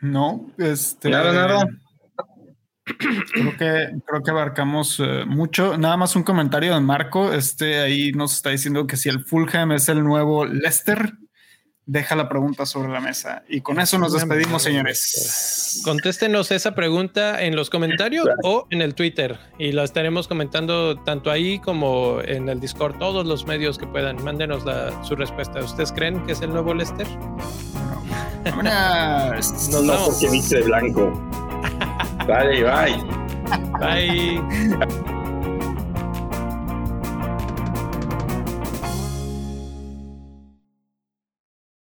No, 0.00 0.50
este. 0.58 1.10
Nada, 1.10 1.32
nada. 1.32 1.64
Creo 2.84 3.56
que, 3.56 4.00
creo 4.06 4.22
que 4.24 4.30
abarcamos 4.30 4.98
eh, 4.98 5.24
mucho. 5.26 5.78
Nada 5.78 5.96
más 5.96 6.16
un 6.16 6.24
comentario 6.24 6.74
de 6.74 6.80
Marco. 6.80 7.32
Este 7.32 7.78
ahí 7.78 8.12
nos 8.12 8.32
está 8.32 8.50
diciendo 8.50 8.86
que 8.86 8.96
si 8.96 9.08
el 9.08 9.24
Fulham 9.24 9.72
es 9.72 9.88
el 9.88 10.02
nuevo 10.02 10.44
Leicester, 10.46 11.12
deja 11.86 12.14
la 12.14 12.28
pregunta 12.28 12.66
sobre 12.66 12.88
la 12.88 13.00
mesa. 13.00 13.42
Y 13.48 13.60
con 13.60 13.80
eso 13.80 13.98
nos 13.98 14.12
despedimos, 14.12 14.62
señores. 14.62 15.80
Contéstenos 15.84 16.50
esa 16.50 16.74
pregunta 16.74 17.42
en 17.42 17.56
los 17.56 17.70
comentarios 17.70 18.28
o 18.44 18.66
en 18.70 18.82
el 18.82 18.94
Twitter 18.94 19.38
y 19.58 19.72
la 19.72 19.84
estaremos 19.84 20.28
comentando 20.28 20.96
tanto 21.02 21.30
ahí 21.30 21.58
como 21.58 22.20
en 22.24 22.48
el 22.48 22.60
Discord, 22.60 22.98
todos 22.98 23.26
los 23.26 23.46
medios 23.46 23.78
que 23.78 23.86
puedan. 23.86 24.22
Mándenos 24.22 24.64
su 25.02 25.16
respuesta. 25.16 25.60
¿Ustedes 25.60 25.92
creen 25.92 26.24
que 26.24 26.32
es 26.32 26.40
el 26.40 26.50
nuevo 26.50 26.74
Lester? 26.74 27.06
No, 28.62 29.82
no, 29.82 30.04
porque 30.06 30.30
viste 30.30 30.56
de 30.56 30.62
blanco. 30.62 31.12
Vale, 32.26 32.62
bye. 32.62 33.22
Bye. 33.78 35.21